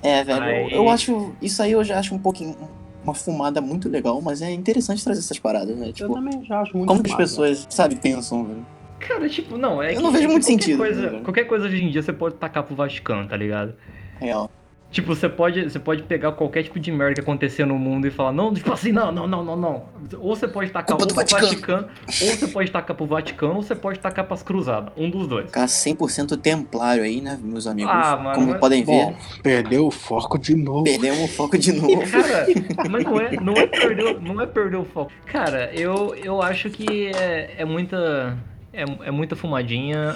É, 0.00 0.22
velho, 0.22 0.38
eu- 0.44 0.44
Aí- 0.66 0.72
eu 0.74 0.88
acho. 0.88 1.32
Isso 1.42 1.60
aí 1.60 1.72
eu 1.72 1.82
já 1.82 1.98
acho 1.98 2.14
um 2.14 2.18
pouquinho. 2.20 2.56
Uma 3.02 3.14
fumada 3.14 3.60
muito 3.60 3.88
legal, 3.88 4.20
mas 4.22 4.42
é 4.42 4.50
interessante 4.52 5.02
trazer 5.02 5.20
essas 5.20 5.38
paradas, 5.40 5.76
né? 5.76 5.88
Eu 5.88 5.92
Tipo, 5.92 6.14
também 6.14 6.44
já 6.44 6.60
acho 6.60 6.76
muito 6.76 6.88
como 6.88 7.02
que 7.02 7.10
as 7.10 7.16
pessoas, 7.16 7.66
sabe, 7.70 7.96
pensam, 7.96 8.44
velho? 8.44 8.66
Cara, 9.00 9.28
tipo, 9.28 9.56
não, 9.58 9.82
é 9.82 9.92
Eu 9.92 9.96
que, 9.96 10.02
não 10.02 10.12
vejo 10.12 10.24
é 10.24 10.26
muito 10.28 10.44
qualquer 10.44 10.62
sentido, 10.62 10.78
Coisa, 10.78 11.10
né? 11.10 11.20
qualquer 11.24 11.44
coisa 11.44 11.66
hoje 11.66 11.82
em 11.82 11.90
dia 11.90 12.02
você 12.02 12.12
pode 12.12 12.34
tacar 12.36 12.62
pro 12.64 12.76
Vaticano, 12.76 13.26
tá 13.26 13.36
ligado? 13.36 13.74
Real. 14.20 14.50
Tipo, 14.90 15.14
você 15.14 15.29
pode, 15.29 15.64
você 15.64 15.79
pode 15.79 16.03
pegar 16.05 16.33
qualquer 16.33 16.62
tipo 16.62 16.81
de 16.81 16.90
merda 16.90 17.16
que 17.16 17.20
acontecer 17.20 17.66
no 17.66 17.79
mundo 17.79 18.07
e 18.07 18.11
falar, 18.11 18.33
não, 18.33 18.55
tipo 18.55 18.72
assim, 18.72 18.90
não, 18.90 19.12
não, 19.12 19.27
não, 19.27 19.44
não, 19.44 19.55
não. 19.57 19.83
Ou 20.18 20.35
você 20.35 20.48
pode 20.48 20.70
tacar 20.70 20.96
Culpa 20.96 21.03
ou 21.03 21.09
do 21.09 21.14
pro 21.14 21.22
Vaticano. 21.24 21.46
Vaticano, 21.46 21.88
ou 22.22 22.29
você 22.35 22.48
pode 22.48 22.70
tacar 22.70 22.96
pro 22.96 23.05
Vaticano, 23.07 23.55
ou 23.57 23.62
você 23.62 23.74
pode 23.74 23.98
tacar 24.01 24.24
pras 24.27 24.42
cruzadas. 24.42 24.90
Um 24.96 25.11
dos 25.11 25.27
dois. 25.29 25.44
Ficar 25.46 25.66
100% 25.66 26.38
templário 26.40 27.03
aí, 27.05 27.20
né, 27.20 27.38
meus 27.42 27.66
amigos? 27.66 27.92
Ah, 27.94 28.16
mano, 28.16 28.35
Como 28.37 28.51
mas- 28.53 28.61
podem 28.61 28.83
ver, 28.83 28.92
Bom, 29.05 29.16
perdeu 29.42 29.87
o 29.87 29.90
foco 29.90 30.38
de 30.38 30.55
novo. 30.55 30.85
perdemos 30.85 31.20
o 31.20 31.29
foco 31.29 31.59
de 31.59 31.70
novo. 31.79 32.03
Cara, 32.11 32.46
mas 32.90 33.05
não 33.05 33.20
é, 33.20 33.31
não 33.42 33.53
é 33.59 33.66
perder, 33.66 34.20
não 34.22 34.40
é 34.40 34.46
perder 34.46 34.77
o 34.79 34.85
foco. 34.87 35.12
Cara, 35.27 35.70
eu, 35.74 36.14
eu 36.14 36.40
acho 36.40 36.70
que 36.70 37.09
é, 37.14 37.57
é 37.59 37.64
muita 37.66 38.38
é, 38.72 38.83
é 38.83 39.11
muita 39.11 39.35
fumadinha. 39.37 40.14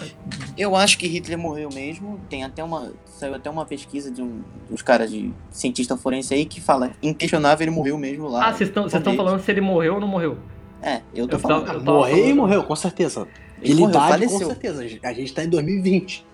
Eu 0.57 0.77
acho 0.77 0.99
que 0.99 1.07
Hitler 1.07 1.39
morreu 1.39 1.69
mesmo. 1.73 2.21
Tem 2.29 2.45
até 2.45 2.63
uma. 2.63 2.93
Saiu 3.07 3.35
até 3.35 3.49
uma 3.51 3.65
pesquisa 3.65 4.11
de 4.11 4.21
um 4.23 4.43
dos 4.71 4.83
caras 4.83 5.11
de 5.11 5.33
cientista 5.51 5.97
forense 5.97 6.35
aí 6.35 6.45
que 6.45 6.61
fala, 6.61 6.91
inquestionável, 7.03 7.65
ele 7.65 7.71
morreu 7.71 7.97
mesmo 7.99 8.29
lá. 8.29 8.49
Ah, 8.49 8.53
vocês 8.53 8.69
estão 8.69 8.83
vocês 8.85 8.95
estão 8.95 9.15
Talvez. 9.15 9.25
falando 9.31 9.41
se 9.45 9.51
ele 9.51 9.61
morreu 9.61 9.95
ou 9.95 10.01
não 10.01 10.09
morreu? 10.09 10.37
É, 10.83 11.01
eu 11.15 11.29
tô 11.29 11.37
Eu 11.37 11.41
falando. 11.41 11.65
tava- 11.67 11.79
eu 11.79 11.85
tava 11.85 11.99
Morreu 11.99 12.17
e 12.17 12.21
falando- 12.21 12.37
morreu, 12.37 12.65
com 12.65 12.77
certeza. 12.77 13.29
Ele 13.61 13.73
Ele 13.75 13.81
morreu, 13.83 13.91
idade, 13.95 14.09
faleceu. 14.11 14.39
com 14.41 14.47
certeza. 14.47 14.99
A 15.05 15.13
gente 15.13 15.33
tá 15.33 15.45
em 15.45 15.49
2020. 15.49 16.27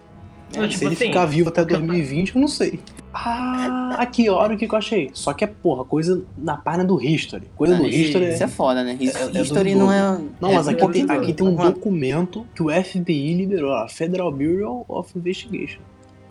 Não, 0.57 0.65
É, 0.65 0.69
tipo 0.69 0.79
Se 0.79 0.85
ele 0.87 0.95
assim, 0.95 1.07
ficar 1.09 1.27
vivo 1.27 1.49
até 1.51 1.63
o 1.63 1.67
que 1.67 1.75
eu- 1.75 1.79
2020, 1.79 2.35
eu 2.35 2.41
não 2.41 2.49
sei. 2.49 2.81
Ah, 3.13 3.97
aqui, 3.99 4.29
olha 4.29 4.55
o 4.55 4.59
que 4.59 4.65
eu 4.67 4.77
achei. 4.77 5.11
Só 5.13 5.33
que 5.33 5.45
é, 5.45 5.47
porra, 5.47 5.85
coisa 5.85 6.23
na 6.37 6.57
página 6.57 6.85
do 6.85 7.03
History. 7.03 7.45
Coisa 7.57 7.77
do 7.77 7.85
Ah, 7.85 7.89
History 7.89 8.33
Isso 8.33 8.43
é... 8.43 8.47
é 8.47 8.49
foda, 8.49 8.83
né? 8.85 8.97
É- 9.01 9.05
é 9.07 9.29
do 9.29 9.39
History 9.39 9.75
não 9.75 9.93
é. 9.93 10.21
Não, 10.41 10.51
é 10.51 10.55
mas 10.55 10.69
aqui 10.69 10.89
tem, 10.89 11.11
aqui 11.11 11.33
tem 11.33 11.47
um 11.47 11.55
documento 11.55 12.47
que 12.55 12.63
o 12.63 12.71
FBI 12.71 13.35
liberou, 13.35 13.71
ó, 13.73 13.89
Federal 13.89 14.31
Bureau 14.33 14.85
of 14.89 15.17
Investigation. 15.19 15.81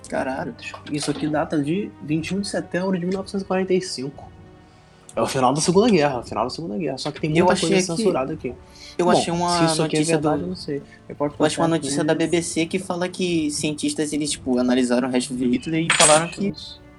Caralho. 0.09 0.55
Isso 0.91 1.11
aqui 1.11 1.27
data 1.27 1.61
de 1.61 1.89
21 2.03 2.39
de 2.41 2.47
setembro 2.47 2.97
de 2.97 3.05
1945. 3.05 4.31
É 5.17 5.21
o 5.21 5.25
final 5.25 5.51
da 5.51 5.59
Segunda 5.59 5.89
Guerra, 5.89 6.19
o 6.19 6.23
final 6.23 6.43
da 6.43 6.49
Segunda 6.51 6.77
Guerra. 6.77 6.97
Só 6.99 7.11
que 7.11 7.19
tem 7.21 7.35
Eu 7.35 7.45
muita 7.45 7.59
coisa 7.59 7.75
que- 7.75 7.81
censurada 7.81 8.33
aqui. 8.33 8.53
Eu 8.97 9.05
Bom, 9.05 9.11
achei 9.11 9.33
uma 9.33 9.57
é 9.57 9.75
notícia 9.75 10.15
verdade, 10.15 10.35
eu 10.35 10.41
do. 10.43 10.47
não 10.49 10.55
sei. 10.55 10.77
Eu, 11.09 11.15
Eu 11.39 11.45
achei 11.45 11.61
uma 11.63 11.67
notícia 11.67 12.03
da 12.03 12.13
BBC 12.15 12.65
que 12.67 12.77
fala 12.77 13.09
que 13.09 13.49
cientistas, 13.51 14.13
eles, 14.13 14.31
tipo, 14.31 14.59
analisaram 14.59 15.07
o 15.07 15.11
resto 15.11 15.35
de 15.35 15.45
Hitler 15.47 15.85
e 15.85 15.93
falaram 15.95 16.27
que 16.27 16.53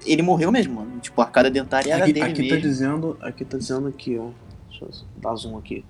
ele 0.04 0.22
morreu 0.22 0.50
mesmo, 0.50 0.74
mano. 0.74 0.98
Tipo, 1.00 1.20
a 1.20 1.24
arcada 1.24 1.48
dentária 1.50 1.92
era 1.92 2.04
Aqui, 2.04 2.12
dele 2.12 2.26
aqui 2.26 2.42
tá 2.48 2.54
mesmo. 2.56 2.60
dizendo, 2.60 3.16
aqui 3.20 3.44
tá 3.44 3.56
dizendo 3.58 3.86
aqui, 3.88 4.18
ó. 4.18 4.30
Deixa 4.68 4.84
eu 4.84 4.90
dar 5.22 5.34
zoom 5.36 5.56
aqui. 5.56 5.84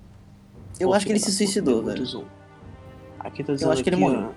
Eu 0.79 0.89
Pô, 0.89 0.93
acho 0.93 1.05
que 1.07 1.11
ele 1.11 1.19
se 1.19 1.31
suicidou, 1.31 1.83
velho. 1.83 2.05
zoom. 2.05 2.23
Aqui 3.19 3.43
tá 3.43 3.53
dizendo 3.53 3.71
acho 3.71 3.83
que 3.83 3.89
ele 3.89 3.95
aqui, 3.95 4.05
ó, 4.05 4.09
morreu. 4.09 4.31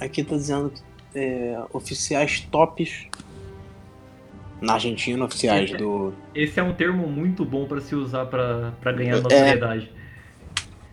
Aqui 0.00 0.24
tá 0.24 0.36
dizendo 0.36 0.70
que 0.70 0.82
é, 1.18 1.60
oficiais 1.72 2.40
tops 2.50 3.06
na 4.60 4.74
Argentina, 4.74 5.24
oficiais 5.24 5.70
Esse- 5.70 5.78
do. 5.78 6.12
esse 6.34 6.58
é 6.60 6.62
um 6.62 6.72
termo 6.74 7.06
muito 7.08 7.44
bom 7.44 7.66
pra 7.66 7.80
se 7.80 7.94
usar 7.94 8.26
pra 8.26 8.72
pra 8.80 8.92
ganhar 8.92 9.16
É. 9.16 9.20
notoriedade. 9.20 9.90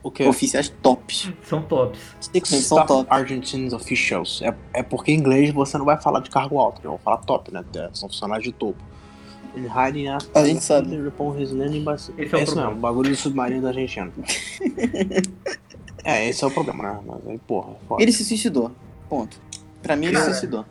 O 0.03 0.11
que? 0.11 0.23
Oficiais 0.23 0.69
tops. 0.81 1.31
São 1.43 1.61
tops. 1.61 1.99
Six 2.21 2.51
Eles 2.53 2.65
são 2.65 2.85
top. 2.85 3.07
Argentines 3.09 3.73
Officials. 3.73 4.41
É, 4.41 4.55
é 4.73 4.83
porque 4.83 5.11
em 5.11 5.15
inglês 5.15 5.51
você 5.53 5.77
não 5.77 5.83
vai 5.85 5.99
falar 6.01 6.21
de 6.21 6.29
cargo 6.29 6.57
alto, 6.59 6.77
né? 6.81 6.87
Vou 6.87 6.97
falar 6.99 7.17
top, 7.17 7.51
né? 7.53 7.63
É, 7.75 7.89
São 7.93 8.07
funcionários 8.07 8.45
de 8.45 8.53
topo. 8.53 8.81
In 9.55 9.65
hiding 9.65 10.07
at 10.09 10.23
A 10.35 10.45
gente 10.45 10.63
sabe. 10.63 10.87
Esse 10.95 10.95
é 10.95 11.01
o 11.01 11.05
isso 11.05 12.29
problema. 12.45 12.67
mesmo, 12.67 12.71
o 12.71 12.75
bagulho 12.75 13.09
do 13.09 13.15
submarino 13.15 13.61
da 13.63 13.69
Argentina. 13.69 14.11
é, 16.05 16.29
esse 16.29 16.43
é 16.43 16.47
o 16.47 16.51
problema, 16.51 16.83
né? 16.83 16.99
Mas 17.05 17.27
aí, 17.27 17.37
porra, 17.39 17.71
é 17.71 17.87
foda. 17.87 18.03
Ele 18.03 18.11
se 18.11 18.23
suicidou. 18.23 18.71
Ponto. 19.09 19.39
Pra 19.81 19.95
mim, 19.95 20.05
ele 20.07 20.17
se 20.17 20.25
suicidou. 20.25 20.63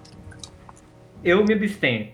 Eu 1.25 1.45
me 1.45 1.53
abstenho. 1.53 2.09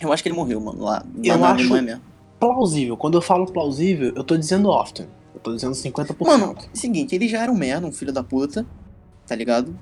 Eu 0.00 0.12
acho 0.12 0.22
que 0.22 0.28
ele 0.28 0.36
morreu, 0.36 0.60
mano, 0.60 0.82
lá, 0.82 0.90
lá 0.98 1.04
Eu 1.24 1.38
na 1.38 1.46
acho- 1.50 1.60
Alemanha 1.60 1.82
mesmo. 1.82 2.02
Plausível. 2.38 2.96
Quando 2.96 3.18
eu 3.18 3.22
falo 3.22 3.46
plausível, 3.46 4.12
eu 4.14 4.22
tô 4.22 4.36
dizendo 4.36 4.68
often. 4.68 5.06
Eu 5.34 5.40
tô 5.40 5.54
dizendo 5.54 5.74
50%. 5.74 6.16
Mano, 6.26 6.54
seguinte, 6.72 7.14
ele 7.14 7.26
já 7.28 7.42
era 7.42 7.50
um 7.50 7.56
merda, 7.56 7.86
um 7.86 7.92
filho 7.92 8.12
da 8.12 8.22
puta, 8.22 8.64
tá 9.26 9.34
ligado? 9.34 9.76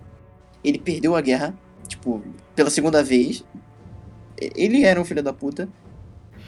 Ele 0.64 0.79
perdeu 0.79 1.14
a 1.14 1.20
guerra, 1.20 1.55
tipo, 1.87 2.22
pela 2.55 2.70
segunda 2.70 3.02
vez. 3.05 3.44
Ele 4.38 4.85
era 4.85 5.00
um 5.00 5.05
filho 5.05 5.22
da 5.22 5.33
puta. 5.33 5.68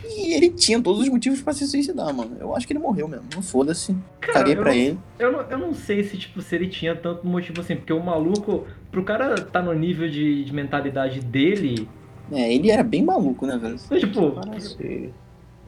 E 0.05 0.33
ele 0.35 0.51
tinha 0.51 0.81
todos 0.81 1.03
os 1.03 1.09
motivos 1.09 1.43
pra 1.43 1.53
se 1.53 1.67
suicidar, 1.67 2.13
mano. 2.15 2.37
Eu 2.41 2.55
acho 2.57 2.67
que 2.67 2.73
ele 2.73 2.81
morreu 2.81 3.07
mesmo. 3.07 3.27
Não 3.35 3.43
foda-se. 3.43 3.95
Caguei 4.21 4.55
eu 4.55 4.63
pra 4.63 4.71
não- 4.73 4.79
ele. 4.79 4.99
Eu 5.19 5.33
não, 5.33 5.41
eu 5.43 5.59
não 5.59 5.75
sei 5.75 6.03
se, 6.05 6.17
tipo, 6.17 6.41
se 6.41 6.55
ele 6.55 6.69
tinha 6.69 6.97
tanto 6.97 7.27
motivo 7.27 7.61
assim, 7.61 7.77
porque 7.77 7.93
o 7.93 8.03
maluco, 8.03 8.65
pro 8.91 9.05
cara 9.05 9.35
tá 9.43 9.61
no 9.61 9.73
nível 9.75 10.09
de, 10.09 10.45
de 10.45 10.55
mentalidade 10.55 11.21
dele, 11.21 11.87
É, 12.31 12.53
ele 12.53 12.71
era 12.71 12.83
bem 12.83 13.03
maluco, 13.03 13.47
né, 13.47 13.57
velho? 13.57 13.77
tipo, 14.01 14.33
Parece... 14.33 15.11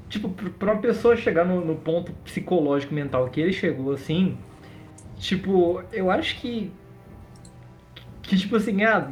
tipo, 0.08 0.28
pr- 0.28 0.50
pra 0.50 0.72
uma 0.72 0.80
pessoa 0.80 1.16
chegar 1.16 1.44
no, 1.44 1.64
no 1.64 1.74
ponto 1.76 2.12
psicológico 2.24 2.92
mental 2.94 3.28
que 3.28 3.40
ele 3.40 3.52
chegou 3.52 3.92
assim, 3.92 4.36
tipo, 5.16 5.82
eu 5.92 6.10
acho 6.10 6.38
que. 6.40 6.70
Que, 8.22 8.36
tipo 8.36 8.56
assim, 8.56 8.82
ah, 8.84 9.10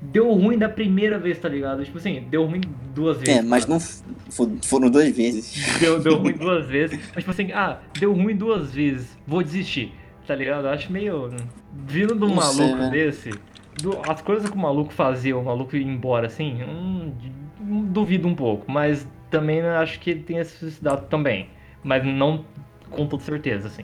deu 0.00 0.32
ruim 0.32 0.58
da 0.58 0.68
primeira 0.68 1.18
vez, 1.18 1.38
tá 1.38 1.48
ligado? 1.48 1.84
Tipo 1.84 1.98
assim, 1.98 2.24
deu 2.30 2.44
ruim 2.46 2.60
duas 2.94 3.18
vezes. 3.18 3.36
É, 3.36 3.42
mas 3.42 3.64
cara. 3.64 3.70
não 3.74 3.80
f- 3.80 4.02
fo- 4.30 4.56
foram 4.64 4.90
duas 4.90 5.08
vezes. 5.16 5.78
Deu, 5.78 6.00
deu 6.00 6.16
ruim 6.18 6.32
duas 6.38 6.66
vezes. 6.66 6.98
Mas, 7.14 7.18
tipo 7.24 7.30
assim, 7.30 7.52
ah, 7.52 7.78
deu 7.98 8.12
ruim 8.12 8.34
duas 8.34 8.72
vezes, 8.72 9.16
vou 9.26 9.42
desistir, 9.42 9.92
tá 10.26 10.34
ligado? 10.34 10.66
Eu 10.66 10.70
acho 10.70 10.90
meio. 10.92 11.30
Vindo 11.86 12.14
de 12.16 12.24
um 12.24 12.34
Não 12.34 12.40
sei, 12.40 12.64
maluco 12.66 12.82
né? 12.82 12.90
desse, 12.90 13.30
do- 13.80 13.98
as 14.10 14.20
coisas 14.22 14.48
que 14.48 14.56
o 14.56 14.60
maluco 14.60 14.92
fazia, 14.92 15.36
o 15.36 15.44
maluco 15.44 15.76
ir 15.76 15.86
embora 15.86 16.26
assim, 16.26 16.62
hum, 16.62 17.12
duvido 17.90 18.26
um 18.28 18.34
pouco. 18.34 18.70
Mas 18.70 19.06
também 19.30 19.60
acho 19.60 19.98
que 20.00 20.10
ele 20.10 20.22
tenha 20.22 20.44
se 20.44 20.56
suicidado 20.58 21.06
também. 21.06 21.48
Mas 21.82 22.04
não 22.04 22.44
com 22.90 23.06
toda 23.06 23.22
certeza, 23.22 23.68
assim. 23.68 23.82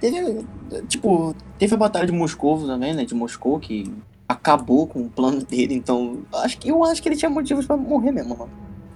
Teve, 0.00 0.44
tipo, 0.88 1.34
teve 1.58 1.74
a 1.74 1.78
batalha 1.78 2.06
de 2.06 2.12
Moscou 2.12 2.66
também, 2.66 2.92
né? 2.92 3.04
De 3.04 3.14
Moscou, 3.14 3.60
que 3.60 3.92
acabou 4.28 4.86
com 4.86 5.02
o 5.02 5.08
plano 5.08 5.44
dele, 5.44 5.74
então. 5.74 6.22
Acho 6.34 6.58
que, 6.58 6.68
eu 6.68 6.84
acho 6.84 7.00
que 7.02 7.08
ele 7.08 7.16
tinha 7.16 7.30
motivos 7.30 7.66
pra 7.66 7.76
morrer 7.76 8.10
mesmo, 8.10 8.36
mano. 8.36 8.50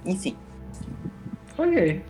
Enfim. 0.05 0.35
Ok. 1.57 2.01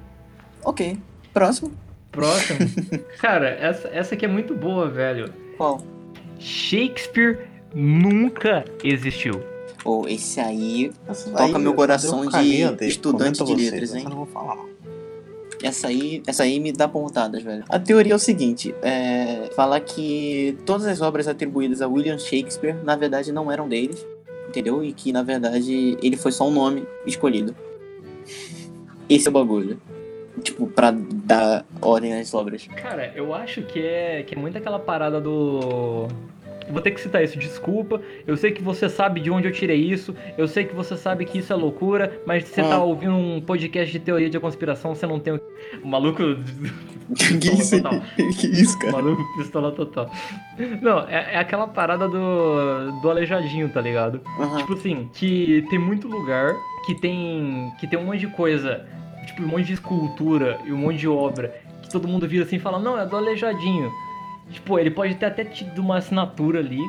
Ok. 0.64 0.98
Próximo. 1.34 1.72
Próximo. 2.12 2.60
Cara, 3.22 3.50
essa, 3.50 3.88
essa 3.90 4.16
aqui 4.16 4.26
é 4.26 4.28
muito 4.28 4.56
boa, 4.56 4.90
velho. 4.90 5.32
Qual? 5.58 5.80
Shakespeare 6.40 7.48
nunca 7.74 8.66
existiu. 8.84 9.42
Ou 9.86 10.08
esse 10.08 10.40
aí. 10.40 10.92
Essa 11.08 11.30
Toca 11.30 11.54
daí 11.54 11.62
meu 11.62 11.72
eu 11.72 11.76
coração 11.76 12.26
de 12.26 12.32
dele. 12.38 12.88
estudante 12.88 13.44
de 13.44 13.56
letras, 13.56 13.96
hein? 13.96 14.04
eu 14.04 14.10
não 14.10 14.18
vou 14.18 14.26
falar. 14.26 14.58
Essa 15.62 15.88
aí, 15.88 16.22
essa 16.28 16.44
aí 16.44 16.60
me 16.60 16.72
dá 16.72 16.88
pontadas, 16.88 17.42
velho. 17.42 17.64
A 17.70 17.80
teoria 17.80 18.14
é 18.14 18.16
o 18.16 18.20
seguinte: 18.20 18.76
é, 18.82 19.50
fala 19.56 19.80
que 19.80 20.58
todas 20.66 20.86
as 20.86 21.02
obras 21.02 21.28
atribuídas 21.28 21.82
a 21.82 21.88
William 21.88 22.18
Shakespeare, 22.18 22.76
na 22.84 22.96
verdade, 22.96 23.32
não 23.32 23.52
eram 23.52 23.68
deles, 23.68 24.06
entendeu? 24.48 24.84
E 24.84 24.94
que, 24.94 25.12
na 25.12 25.24
verdade, 25.24 25.98
ele 26.02 26.16
foi 26.18 26.32
só 26.32 26.48
um 26.48 26.52
nome 26.52 26.86
escolhido. 27.06 27.56
Esse 29.10 29.28
é 29.28 29.30
o 29.30 29.34
bagulho. 29.34 29.80
Tipo, 30.44 30.68
pra 30.68 30.92
dar 30.92 31.66
ordem 31.82 32.14
às 32.14 32.34
obras. 32.34 32.68
Cara, 32.76 33.12
eu 33.16 33.34
acho 33.34 33.64
que 33.64 33.80
é, 33.80 34.22
que 34.22 34.36
é 34.36 34.38
muito 34.38 34.58
aquela 34.58 34.78
parada 34.78 35.20
do. 35.20 36.08
Vou 36.70 36.82
ter 36.82 36.92
que 36.92 37.00
citar 37.02 37.24
isso, 37.24 37.38
desculpa. 37.40 38.02
Eu 38.26 38.36
sei 38.36 38.52
que 38.52 38.62
você 38.62 38.90
sabe 38.90 39.20
de 39.22 39.32
onde 39.32 39.48
eu 39.48 39.52
tirei 39.52 39.78
isso. 39.80 40.14
Eu 40.38 40.48
sei 40.48 40.66
que 40.66 40.76
você 40.76 40.98
sabe 40.98 41.26
que 41.26 41.38
isso 41.40 41.54
é 41.54 41.56
loucura, 41.56 42.20
mas 42.26 42.44
você 42.46 42.62
Ah. 42.62 42.70
tá 42.70 42.84
ouvindo 42.84 43.14
um 43.16 43.40
podcast 43.42 43.92
de 43.92 44.00
teoria 44.00 44.30
de 44.30 44.40
conspiração, 44.40 44.94
você 44.94 45.08
não 45.08 45.20
tem 45.20 45.34
o. 45.34 45.42
O 45.84 45.88
maluco. 45.88 46.22
que 47.16 47.48
isso? 47.50 47.82
Total. 47.82 48.02
que 48.40 48.48
isso, 48.48 48.78
cara? 48.80 48.92
Maluco 48.94 49.24
pistola 49.38 49.72
total. 49.72 50.12
Não, 50.82 51.00
é, 51.08 51.36
é 51.36 51.38
aquela 51.38 51.68
parada 51.68 52.08
do. 52.08 52.92
do 53.02 53.10
aleijadinho, 53.10 53.70
tá 53.70 53.80
ligado? 53.82 54.22
Aham. 54.40 54.58
Tipo 54.58 54.74
assim, 54.74 55.10
que 55.14 55.66
tem 55.70 55.80
muito 55.80 56.08
lugar 56.08 56.54
que 56.86 56.96
tem. 56.96 57.72
que 57.80 57.88
tem 57.88 57.98
um 57.98 58.04
monte 58.06 58.20
de 58.20 58.28
coisa, 58.28 58.86
tipo, 59.26 59.42
um 59.44 59.48
monte 59.48 59.66
de 59.68 59.74
escultura 59.74 60.60
e 60.66 60.72
um 60.74 60.78
monte 60.78 60.98
de 60.98 61.08
obra, 61.08 61.56
que 61.82 61.90
todo 61.90 62.08
mundo 62.08 62.28
vira 62.28 62.44
assim 62.44 62.58
e 62.58 62.60
fala, 62.60 62.78
não, 62.80 63.00
é 63.00 63.06
do 63.06 63.16
aleijadinho. 63.16 63.90
Tipo, 64.50 64.80
ele 64.80 64.92
pode 64.92 65.16
ter 65.16 65.26
até 65.26 65.44
tido 65.44 65.80
uma 65.80 65.98
assinatura 65.98 66.60
ali, 66.60 66.82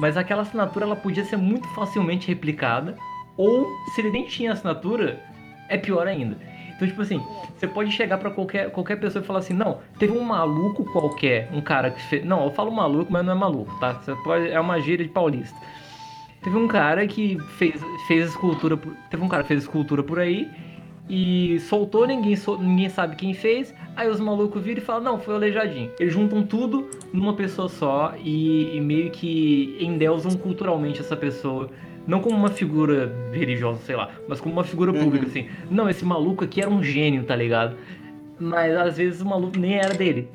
mas 0.00 0.16
aquela 0.16 0.42
assinatura 0.42 0.84
ela 0.84 0.96
podia 0.96 1.24
ser 1.24 1.36
muito 1.36 1.66
facilmente 1.68 2.28
replicada, 2.28 2.96
ou 3.36 3.66
se 3.94 4.00
ele 4.00 4.10
nem 4.10 4.26
tinha 4.26 4.52
assinatura, 4.52 5.20
é 5.68 5.78
pior 5.78 6.06
ainda. 6.06 6.36
Então, 6.74 6.88
tipo 6.88 7.02
assim, 7.02 7.22
você 7.56 7.68
pode 7.68 7.92
chegar 7.92 8.16
pra 8.16 8.30
qualquer, 8.30 8.70
qualquer 8.70 8.96
pessoa 8.96 9.22
e 9.22 9.26
falar 9.26 9.40
assim, 9.40 9.52
não, 9.52 9.80
teve 9.98 10.16
um 10.16 10.22
maluco 10.22 10.84
qualquer, 10.92 11.50
um 11.52 11.60
cara 11.60 11.90
que 11.90 12.00
fez. 12.02 12.24
Não, 12.24 12.44
eu 12.44 12.50
falo 12.52 12.70
maluco, 12.70 13.12
mas 13.12 13.24
não 13.24 13.32
é 13.32 13.36
maluco, 13.36 13.78
tá? 13.78 13.92
Você 13.94 14.14
pode, 14.24 14.48
é 14.48 14.58
uma 14.58 14.80
gíria 14.80 15.04
de 15.04 15.10
paulista. 15.10 15.58
Teve 16.42 16.56
um 16.56 16.66
cara 16.66 17.06
que 17.06 17.38
fez, 17.58 17.82
fez 18.06 18.30
escultura. 18.30 18.78
Teve 19.10 19.22
um 19.22 19.28
cara 19.28 19.42
que 19.42 19.48
fez 19.48 19.62
escultura 19.62 20.02
por 20.02 20.18
aí 20.18 20.50
e 21.10 21.58
soltou, 21.60 22.06
ninguém, 22.06 22.36
ninguém 22.60 22.88
sabe 22.88 23.16
quem 23.16 23.34
fez. 23.34 23.74
Aí 23.96 24.08
os 24.08 24.20
malucos 24.20 24.62
viram 24.62 24.80
e 24.80 24.84
falam, 24.84 25.02
não, 25.02 25.18
foi 25.20 25.34
o 25.34 25.36
Aleijadinho. 25.36 25.90
Eles 25.98 26.12
juntam 26.14 26.42
tudo 26.44 26.88
numa 27.12 27.34
pessoa 27.34 27.68
só 27.68 28.14
e, 28.24 28.76
e 28.76 28.80
meio 28.80 29.10
que 29.10 29.76
endeusam 29.80 30.30
culturalmente 30.36 31.00
essa 31.00 31.16
pessoa. 31.16 31.68
Não 32.06 32.20
como 32.20 32.36
uma 32.36 32.48
figura 32.48 33.12
religiosa, 33.32 33.80
sei 33.84 33.96
lá, 33.96 34.10
mas 34.28 34.40
como 34.40 34.54
uma 34.54 34.64
figura 34.64 34.92
Uhum. 34.92 35.02
pública, 35.04 35.26
assim. 35.26 35.48
Não, 35.70 35.90
esse 35.90 36.04
maluco 36.04 36.44
aqui 36.44 36.60
era 36.62 36.70
um 36.70 36.82
gênio, 36.82 37.24
tá 37.24 37.34
ligado? 37.34 37.76
Mas 38.38 38.74
às 38.76 38.96
vezes 38.96 39.20
o 39.20 39.26
maluco 39.26 39.58
nem 39.58 39.74
era 39.74 39.92
dele. 39.92 40.28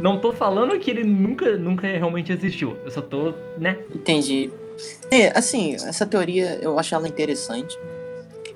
Não 0.00 0.18
tô 0.18 0.32
falando 0.32 0.78
que 0.78 0.90
ele 0.90 1.04
nunca, 1.04 1.56
nunca 1.56 1.86
realmente 1.88 2.32
existiu. 2.32 2.76
Eu 2.84 2.90
só 2.90 3.02
tô, 3.02 3.34
né? 3.58 3.76
Entendi. 3.94 4.50
É, 5.10 5.36
assim, 5.38 5.74
essa 5.74 6.06
teoria 6.06 6.58
eu 6.62 6.78
acho 6.78 6.94
ela 6.94 7.06
interessante. 7.06 7.76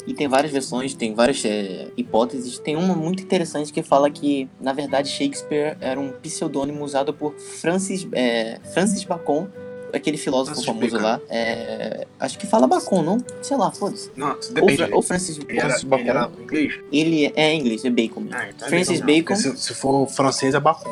E 0.08 0.14
tem 0.14 0.26
várias 0.26 0.50
versões, 0.50 0.94
tem 0.94 1.14
várias 1.14 1.44
é, 1.44 1.88
hipóteses. 1.94 2.58
Tem 2.58 2.74
uma 2.76 2.94
muito 2.94 3.22
interessante 3.22 3.70
que 3.70 3.82
fala 3.82 4.08
que, 4.10 4.48
na 4.58 4.72
verdade, 4.72 5.10
Shakespeare 5.10 5.76
era 5.82 6.00
um 6.00 6.10
pseudônimo 6.12 6.82
usado 6.82 7.12
por 7.12 7.34
Francis, 7.34 8.08
é, 8.12 8.58
Francis 8.72 9.04
Bacon, 9.04 9.46
aquele 9.92 10.16
filósofo 10.16 10.62
Francis 10.62 10.64
famoso 10.66 10.92
Bacon. 10.96 11.02
lá. 11.04 11.20
É, 11.28 12.06
acho 12.18 12.38
que 12.38 12.46
fala 12.46 12.66
Bacon, 12.66 13.02
não? 13.02 13.18
Sei 13.42 13.54
lá, 13.54 13.70
foda-se. 13.70 14.10
Não, 14.16 14.34
Ou. 14.62 14.68
Fra- 14.70 14.88
ou 14.92 15.02
Francis, 15.02 15.36
Ele 15.38 15.58
era, 15.58 15.60
Francis 15.68 15.82
ele 15.82 15.90
Bacon. 15.90 16.08
era 16.08 16.30
inglês? 16.42 16.74
Ele 16.90 17.32
é 17.36 17.54
inglês, 17.54 17.84
é 17.84 17.90
Bacon. 17.90 18.24
Ah, 18.30 18.48
então 18.48 18.66
é 18.66 18.70
Francis. 18.70 19.00
Bacon. 19.02 19.36
Se, 19.36 19.56
se 19.58 19.74
for 19.74 20.06
francês, 20.08 20.54
é 20.54 20.60
Bacon. 20.60 20.88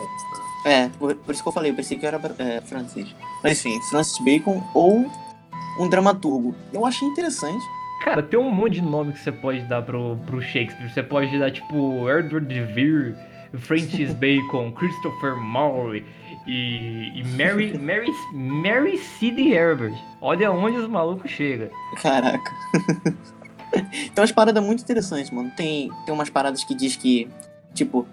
É, 0.67 0.89
por, 0.99 1.15
por 1.15 1.33
isso 1.33 1.43
que 1.43 1.49
eu 1.49 1.53
falei, 1.53 1.71
eu 1.71 1.75
pensei 1.75 1.97
que 1.97 2.05
era 2.05 2.21
é, 2.39 2.61
francês. 2.61 3.09
Mas 3.43 3.59
enfim, 3.59 3.81
Francis 3.89 4.19
Bacon 4.23 4.63
ou 4.75 5.07
um 5.81 5.89
dramaturgo. 5.89 6.55
Eu 6.73 6.85
achei 6.85 7.07
interessante. 7.09 7.65
Cara, 8.07 8.23
tem 8.23 8.39
um 8.39 8.53
monte 8.53 8.75
de 8.75 8.83
nome 8.83 9.13
que 9.13 9.19
você 9.19 9.33
pode 9.33 9.63
dar 9.63 9.83
pro, 9.83 10.17
pro 10.27 10.41
Shakespeare. 10.41 10.89
Você 10.89 11.03
pode 11.03 11.37
dar, 11.37 11.51
tipo, 11.51 12.09
Edward 12.09 12.47
de 12.47 12.63
Vere, 12.63 13.17
Francis 13.59 14.15
Bacon, 14.15 14.71
Christopher 14.71 15.35
Marlowe 15.35 16.07
e, 16.47 17.11
e 17.19 17.25
Mary, 17.37 17.77
Mary, 17.77 18.13
Mary 18.33 18.97
City 18.97 19.51
Herbert. 19.51 19.93
Olha 20.21 20.53
onde 20.53 20.77
os 20.77 20.89
malucos 20.89 21.33
chegam. 21.33 21.69
Caraca. 22.01 22.49
tem 23.75 24.13
umas 24.17 24.31
paradas 24.31 24.63
muito 24.63 24.85
interessantes, 24.85 25.33
mano. 25.33 25.51
Tem, 25.57 25.91
tem 26.05 26.15
umas 26.15 26.31
paradas 26.31 26.63
que 26.63 26.77
diz 26.77 26.95
que, 26.95 27.29
tipo, 27.75 28.07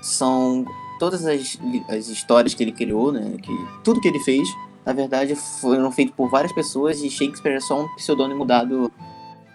são 0.00 0.64
todas 0.98 1.26
as, 1.26 1.58
as 1.90 2.08
histórias 2.08 2.54
que 2.54 2.64
ele 2.64 2.72
criou, 2.72 3.12
né? 3.12 3.36
Que, 3.42 3.52
tudo 3.84 4.00
que 4.00 4.08
ele 4.08 4.20
fez, 4.20 4.48
na 4.84 4.92
verdade, 4.92 5.34
foram 5.34 5.90
feitas 5.92 6.14
por 6.14 6.28
várias 6.28 6.52
pessoas 6.52 7.02
e 7.02 7.10
Shakespeare 7.10 7.56
é 7.56 7.60
só 7.60 7.82
um 7.82 7.88
pseudônimo 7.96 8.44
dado 8.44 8.92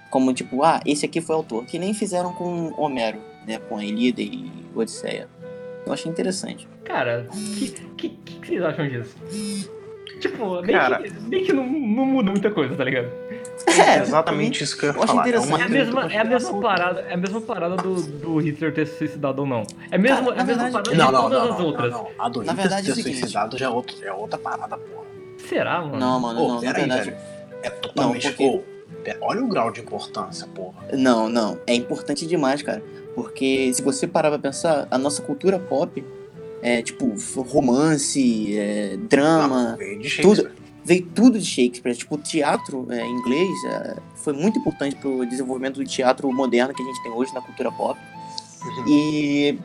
como, 0.10 0.34
tipo, 0.34 0.64
ah, 0.64 0.80
esse 0.86 1.06
aqui 1.06 1.20
foi 1.20 1.36
o 1.36 1.40
autor. 1.40 1.66
Que 1.66 1.78
nem 1.78 1.94
fizeram 1.94 2.34
com 2.34 2.74
Homero, 2.78 3.20
né? 3.46 3.60
Com 3.60 3.78
a 3.78 3.84
Ilíada 3.84 4.22
e 4.22 4.50
Odisseia. 4.74 5.28
Eu 5.86 5.94
achei 5.94 6.12
interessante. 6.12 6.68
Cara, 6.84 7.28
o 7.30 7.56
que, 7.56 7.70
que, 7.98 8.10
que 8.10 8.48
vocês 8.48 8.62
acham 8.62 8.88
disso? 8.88 9.16
Tipo, 10.20 10.62
meio 10.62 10.80
Cara. 10.80 11.04
que, 11.04 11.14
meio 11.22 11.46
que 11.46 11.54
não, 11.54 11.66
não 11.66 12.06
muda 12.06 12.32
muita 12.32 12.50
coisa, 12.50 12.76
tá 12.76 12.84
ligado? 12.84 13.10
É, 13.68 14.00
exatamente 14.02 14.64
isso 14.64 14.78
que 14.78 14.86
eu 14.86 14.94
ia 14.94 14.94
falar. 15.08 15.22
interessante. 15.28 15.50
uma 15.50 15.60
É 15.60 15.64
a 15.66 15.70
mesma, 15.70 16.14
é 16.14 16.18
a 16.20 16.24
mesma 16.24 16.62
parada, 16.62 17.02
é 17.02 17.14
a 17.14 17.18
mesma 17.18 17.42
parada 17.42 17.76
do, 17.76 17.96
do 18.02 18.38
Hitler 18.38 18.74
ter 18.74 18.88
se 18.88 18.98
suicidado 18.98 19.42
ou 19.42 19.48
não. 19.48 19.64
É, 19.92 19.98
mesmo, 19.98 20.28
Cara, 20.28 20.38
é 20.38 20.42
a 20.42 20.44
mesma 20.46 20.64
verdade- 20.64 20.72
parada 20.72 20.96
Não, 20.96 21.06
de 21.08 21.12
não, 21.12 21.22
todas 21.22 21.40
não, 21.44 21.52
as 21.54 21.60
não, 21.60 21.66
outras. 21.66 21.92
não, 21.92 22.04
não. 22.04 22.10
A 22.18 22.30
do 22.30 22.44
Na 22.44 22.52
Hitler 22.54 22.56
verdade, 22.70 22.82
é 22.82 22.86
ter 22.86 22.92
o 22.92 23.04
seguinte. 23.04 23.20
suicidado 23.20 23.58
já 23.58 23.66
é, 23.66 23.70
outro, 23.70 23.96
é 24.04 24.12
outra 24.14 24.38
parada, 24.40 24.78
porra. 24.78 25.06
Será, 25.50 25.82
mano? 25.82 25.98
Não, 25.98 26.20
mano, 26.20 26.42
Ô, 26.42 26.48
não, 26.48 26.56
na 26.56 26.62
peraí, 26.62 26.74
verdade. 26.88 27.10
velho. 27.12 27.18
É 27.64 27.70
totalmente. 27.70 28.28
porque- 28.30 28.62
pera- 29.04 29.20
olha 29.22 29.44
o 29.44 29.48
grau 29.48 29.72
de 29.72 29.82
importância, 29.82 30.48
porra. 30.54 30.76
Não, 30.94 31.28
não. 31.30 31.60
É 31.68 31.74
importante 31.74 32.26
demais, 32.26 32.62
cara. 32.62 32.82
Porque 33.16 33.72
se 33.74 33.82
você 33.82 34.08
parar 34.08 34.30
pra 34.30 34.40
pensar, 34.40 34.88
a 34.92 34.98
nossa 34.98 35.22
cultura 35.22 35.58
pop 35.60 36.04
é 36.62 36.82
tipo 36.82 37.14
romance, 37.42 38.58
é, 38.58 38.98
drama, 39.10 39.78
Não, 39.80 40.38
veio 40.88 41.06
tudo 41.08 41.38
de 41.38 41.46
Shakespeare. 41.46 41.96
Tipo, 41.96 42.16
o 42.16 42.18
teatro 42.18 42.88
é, 42.90 43.06
inglês 43.06 43.50
é, 43.66 43.98
foi 44.16 44.32
muito 44.32 44.58
importante 44.58 44.96
pro 44.96 45.26
desenvolvimento 45.26 45.76
do 45.76 45.84
teatro 45.84 46.32
moderno 46.32 46.74
que 46.74 46.82
a 46.82 46.86
gente 46.86 47.04
tem 47.04 47.12
hoje 47.12 47.34
na 47.34 47.42
cultura 47.42 47.70
pop. 47.72 48.00
Uhum. 48.64 48.86
E 48.88 49.60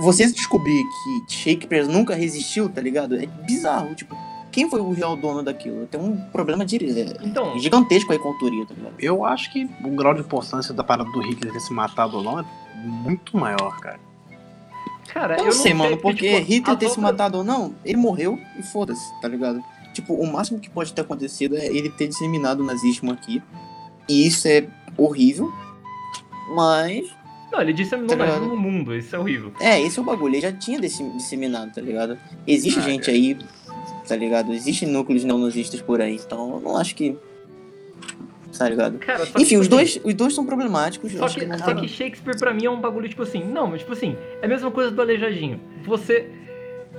você 0.00 0.30
descobrir 0.30 0.80
que 1.26 1.34
Shakespeare 1.34 1.86
nunca 1.88 2.14
resistiu, 2.14 2.68
tá 2.68 2.80
ligado? 2.80 3.16
É 3.16 3.26
bizarro, 3.26 3.92
tipo, 3.96 4.16
quem 4.52 4.70
foi 4.70 4.80
o 4.80 4.92
real 4.92 5.16
dono 5.16 5.42
daquilo? 5.42 5.84
Tem 5.86 6.00
um 6.00 6.16
problema 6.30 6.64
de, 6.64 6.76
é, 6.76 7.16
Então, 7.22 7.58
gigantesco 7.58 8.12
aí 8.12 8.18
com 8.18 8.28
a 8.28 8.32
autoria, 8.32 8.64
tá 8.64 8.74
ligado? 8.74 8.94
Eu 9.00 9.24
acho 9.24 9.52
que 9.52 9.68
o 9.84 9.90
grau 9.90 10.14
de 10.14 10.20
importância 10.20 10.72
da 10.72 10.84
parada 10.84 11.10
do 11.10 11.20
Hitler 11.20 11.52
ter 11.52 11.60
se 11.60 11.72
matado 11.72 12.18
ou 12.18 12.22
não 12.22 12.38
é 12.38 12.44
muito 12.84 13.36
maior, 13.36 13.80
cara. 13.80 13.98
cara, 15.08 15.38
Eu 15.38 15.46
não 15.46 15.52
sei, 15.52 15.74
mano, 15.74 15.96
porque, 15.96 16.36
tipo, 16.36 16.52
Hitler 16.52 16.76
ter 16.76 16.88
se 16.88 17.00
matado 17.00 17.38
ou 17.38 17.44
não, 17.44 17.74
ele 17.84 17.96
morreu 17.96 18.38
e 18.56 18.62
foda-se, 18.62 19.20
tá 19.20 19.26
ligado? 19.26 19.60
Tipo, 20.00 20.14
o 20.14 20.32
máximo 20.32 20.60
que 20.60 20.70
pode 20.70 20.92
ter 20.92 21.00
acontecido 21.00 21.56
é 21.56 21.66
ele 21.66 21.90
ter 21.90 22.06
disseminado 22.06 22.60
o 22.60 22.64
nazismo 22.64 23.10
aqui. 23.10 23.42
E 24.08 24.26
isso 24.26 24.46
é 24.46 24.66
horrível. 24.96 25.52
Mas, 26.54 27.04
Não, 27.52 27.60
ele 27.60 27.72
disseminou 27.72 28.10
Tá 28.10 28.16
mais 28.16 28.40
no 28.40 28.56
mundo, 28.56 28.94
isso 28.94 29.14
é 29.14 29.18
horrível. 29.18 29.52
é, 29.60 29.80
esse 29.82 29.98
é 29.98 30.02
o 30.02 30.04
bagulho. 30.04 30.34
Ele 30.34 30.40
já 30.40 30.52
tinha 30.52 30.80
disseminado, 30.80 31.74
tá 31.74 31.80
ligado? 31.80 32.16
Existe 32.46 32.78
Ah, 32.78 32.82
gente 32.82 33.10
aí, 33.10 33.36
tá 34.06 34.14
ligado? 34.16 34.52
Existem 34.52 34.88
núcleos 34.88 35.24
neonazistas 35.24 35.80
por 35.82 36.00
aí. 36.00 36.14
Então, 36.14 36.54
eu 36.54 36.60
não 36.60 36.76
acho 36.76 36.94
que. 36.94 37.16
Tá 38.56 38.68
ligado? 38.68 38.98
Cara, 38.98 39.24
Enfim, 39.38 39.56
os 39.56 39.66
tipo 39.66 39.76
dois, 39.76 40.00
os 40.02 40.14
dois 40.14 40.34
são 40.34 40.44
problemáticos. 40.46 41.12
Só 41.12 41.28
que, 41.28 41.40
que 41.40 41.46
não 41.46 41.58
só 41.58 41.74
que 41.74 41.86
Shakespeare 41.86 42.36
pra 42.38 42.52
mim 42.54 42.64
é 42.64 42.70
um 42.70 42.80
bagulho 42.80 43.08
tipo 43.08 43.22
assim. 43.22 43.44
Não, 43.44 43.66
mas 43.68 43.80
tipo 43.80 43.92
assim, 43.92 44.16
é 44.40 44.46
a 44.46 44.48
mesma 44.48 44.70
coisa 44.70 44.90
do 44.90 45.00
Aleijadinho. 45.02 45.60
Você. 45.84 46.28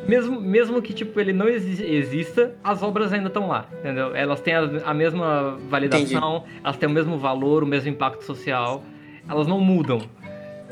Mesmo, 0.07 0.39
mesmo 0.41 0.81
que 0.81 0.93
tipo, 0.93 1.19
ele 1.19 1.33
não 1.33 1.47
exi- 1.47 1.83
exista, 1.83 2.55
as 2.63 2.81
obras 2.81 3.13
ainda 3.13 3.27
estão 3.27 3.47
lá, 3.47 3.67
entendeu? 3.79 4.15
Elas 4.15 4.39
têm 4.41 4.55
a, 4.55 4.61
a 4.85 4.93
mesma 4.93 5.57
validação, 5.69 6.45
elas 6.63 6.77
têm 6.77 6.89
o 6.89 6.91
mesmo 6.91 7.17
valor, 7.17 7.63
o 7.63 7.67
mesmo 7.67 7.89
impacto 7.89 8.23
social, 8.23 8.83
elas 9.27 9.45
não 9.47 9.59
mudam. 9.59 10.01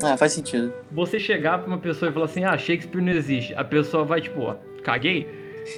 Ah, 0.02 0.16
faz 0.16 0.32
sentido. 0.32 0.72
Você 0.90 1.18
chegar 1.20 1.58
pra 1.58 1.66
uma 1.68 1.78
pessoa 1.78 2.10
e 2.10 2.12
falar 2.12 2.24
assim, 2.26 2.44
ah, 2.44 2.56
Shakespeare 2.56 3.00
não 3.02 3.12
existe, 3.12 3.54
a 3.54 3.62
pessoa 3.64 4.04
vai 4.04 4.20
tipo, 4.20 4.40
ó, 4.40 4.56
caguei? 4.82 5.28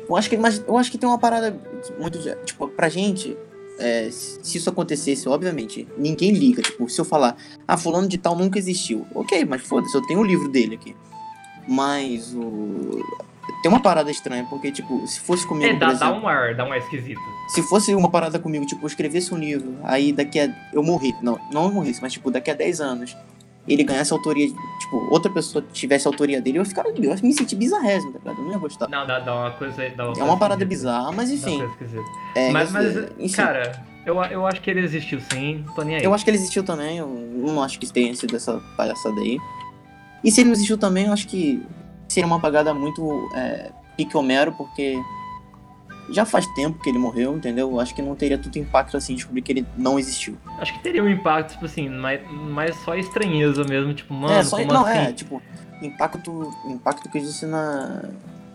Eu 0.09 0.17
acho 0.17 0.31
que, 0.31 0.37
mas 0.37 0.65
eu 0.67 0.79
acho 0.79 0.91
que 0.91 0.97
tem 0.99 1.09
uma 1.09 1.19
parada 1.19 1.55
muito. 1.99 2.19
Tipo, 2.45 2.69
pra 2.69 2.89
gente, 2.89 3.37
é, 3.79 4.09
se 4.11 4.57
isso 4.59 4.71
acontecesse, 4.71 5.29
obviamente, 5.29 5.89
ninguém 5.99 6.31
liga. 6.33 6.63
Tipo, 6.63 6.89
se 6.89 7.01
eu 7.01 7.05
falar, 7.05 7.37
ah, 7.67 7.77
fulano 7.77 8.07
de 8.07 8.17
tal 8.17 8.37
nunca 8.37 8.59
existiu. 8.59 9.05
Ok, 9.15 9.45
mas 9.45 9.63
foda-se, 9.63 9.95
eu 9.97 10.07
tenho 10.07 10.21
o 10.21 10.25
livro 10.25 10.49
dele 10.49 10.77
aqui. 10.77 10.95
Mas 11.67 12.33
o. 12.35 13.03
Tem 13.63 13.71
uma 13.71 13.81
parada 13.81 14.11
estranha, 14.11 14.47
porque, 14.49 14.71
tipo, 14.71 15.07
se 15.07 15.21
fosse 15.21 15.47
comigo, 15.47 15.67
É, 15.71 15.75
dá, 15.75 15.87
dá 15.87 15.93
exemplo, 15.93 16.23
um 16.23 16.29
ar, 16.29 16.55
dá 16.55 16.65
um 16.65 16.73
ar 16.73 16.79
esquisito. 16.79 17.21
se 17.49 17.63
fosse 17.63 17.95
uma 17.95 18.09
parada 18.11 18.39
comigo, 18.39 18.65
tipo, 18.67 18.83
eu 18.83 18.87
escrevesse 18.87 19.35
um 19.35 19.39
livro, 19.39 19.77
aí 19.83 20.13
daqui 20.13 20.39
a. 20.39 20.55
Eu 20.73 20.83
morri. 20.83 21.15
Não, 21.23 21.39
não 21.53 21.65
eu 21.65 21.73
morresse, 21.73 22.01
mas, 22.01 22.13
tipo, 22.13 22.31
daqui 22.31 22.51
a 22.51 22.55
10 22.55 22.81
anos, 22.81 23.17
ele 23.67 23.83
ganhasse 23.83 24.13
a 24.13 24.17
autoria. 24.17 24.47
Tipo, 24.47 25.09
outra 25.11 25.31
pessoa 25.33 25.65
tivesse 25.73 26.07
a 26.07 26.11
autoria 26.11 26.41
dele, 26.41 26.59
eu 26.59 26.63
ia 26.63 26.67
ficar. 26.69 26.85
Eu 26.87 26.95
ia 27.03 27.17
me 27.23 27.33
sentir 27.33 27.57
bizarrésimo, 27.57 28.13
tá 28.13 28.19
ligado? 28.21 28.39
Eu 28.39 28.45
não 28.45 28.53
ia 28.53 28.59
gostar. 28.59 28.89
Não, 28.89 29.07
dá, 29.07 29.19
dá 29.19 29.35
uma 29.35 29.51
coisa. 29.53 29.89
Dá 29.97 30.09
uma 30.11 30.19
É 30.21 30.23
uma 30.23 30.37
parada 30.39 30.63
esquisita. 30.63 30.91
bizarra, 30.91 31.13
mas 31.13 31.29
Dá 31.29 31.35
enfim. 31.35 31.63
É, 32.35 32.51
mas, 32.51 32.71
mas 32.71 32.97
enfim. 33.19 33.37
cara, 33.37 33.83
eu, 34.07 34.15
eu 34.25 34.47
acho 34.47 34.61
que 34.61 34.71
ele 34.71 34.81
existiu 34.81 35.21
sim, 35.33 35.65
tô 35.75 35.83
nem 35.83 35.97
aí. 35.97 36.05
Eu 36.05 36.15
acho 36.15 36.25
que 36.25 36.31
ele 36.31 36.39
existiu 36.39 36.63
também, 36.63 36.99
eu 36.99 37.07
não 37.09 37.63
acho 37.63 37.79
que 37.81 37.93
tenha 37.93 38.15
sido 38.15 38.37
essa 38.37 38.61
palhaçada 38.77 39.21
aí. 39.21 39.39
E 40.23 40.31
se 40.31 40.41
ele 40.41 40.49
não 40.49 40.55
existiu 40.55 40.79
também, 40.79 41.07
eu 41.07 41.13
acho 41.13 41.27
que 41.27 41.63
seria 42.11 42.27
uma 42.27 42.37
apagada 42.37 42.75
muito 42.75 43.31
é, 43.35 43.71
pique 43.97 44.17
Homero, 44.17 44.53
porque 44.53 45.01
já 46.11 46.25
faz 46.25 46.45
tempo 46.55 46.81
que 46.81 46.89
ele 46.89 46.99
morreu, 46.99 47.37
entendeu? 47.37 47.71
Eu 47.71 47.79
acho 47.79 47.95
que 47.95 48.03
não 48.03 48.17
teria 48.17 48.37
tanto 48.37 48.59
impacto 48.59 48.97
assim 48.97 49.15
descobrir 49.15 49.43
que 49.43 49.53
ele 49.53 49.67
não 49.77 49.99
existiu. 49.99 50.37
Acho 50.59 50.73
que 50.73 50.81
teria 50.81 51.03
um 51.03 51.09
impacto, 51.09 51.53
tipo 51.53 51.67
assim, 51.67 51.89
mais, 51.89 52.21
mais 52.33 52.75
só 52.81 52.97
estranheza 52.97 53.63
mesmo, 53.65 53.95
tipo, 53.95 54.13
mano, 54.13 54.35
é, 54.35 54.43
só 54.43 54.59
como 54.59 54.73
não, 54.73 54.85
assim? 54.85 54.99
é, 54.99 55.13
tipo, 55.13 55.41
impacto, 55.81 56.53
impacto 56.67 57.09
que 57.09 57.19
existe 57.19 57.47
na, 57.47 58.03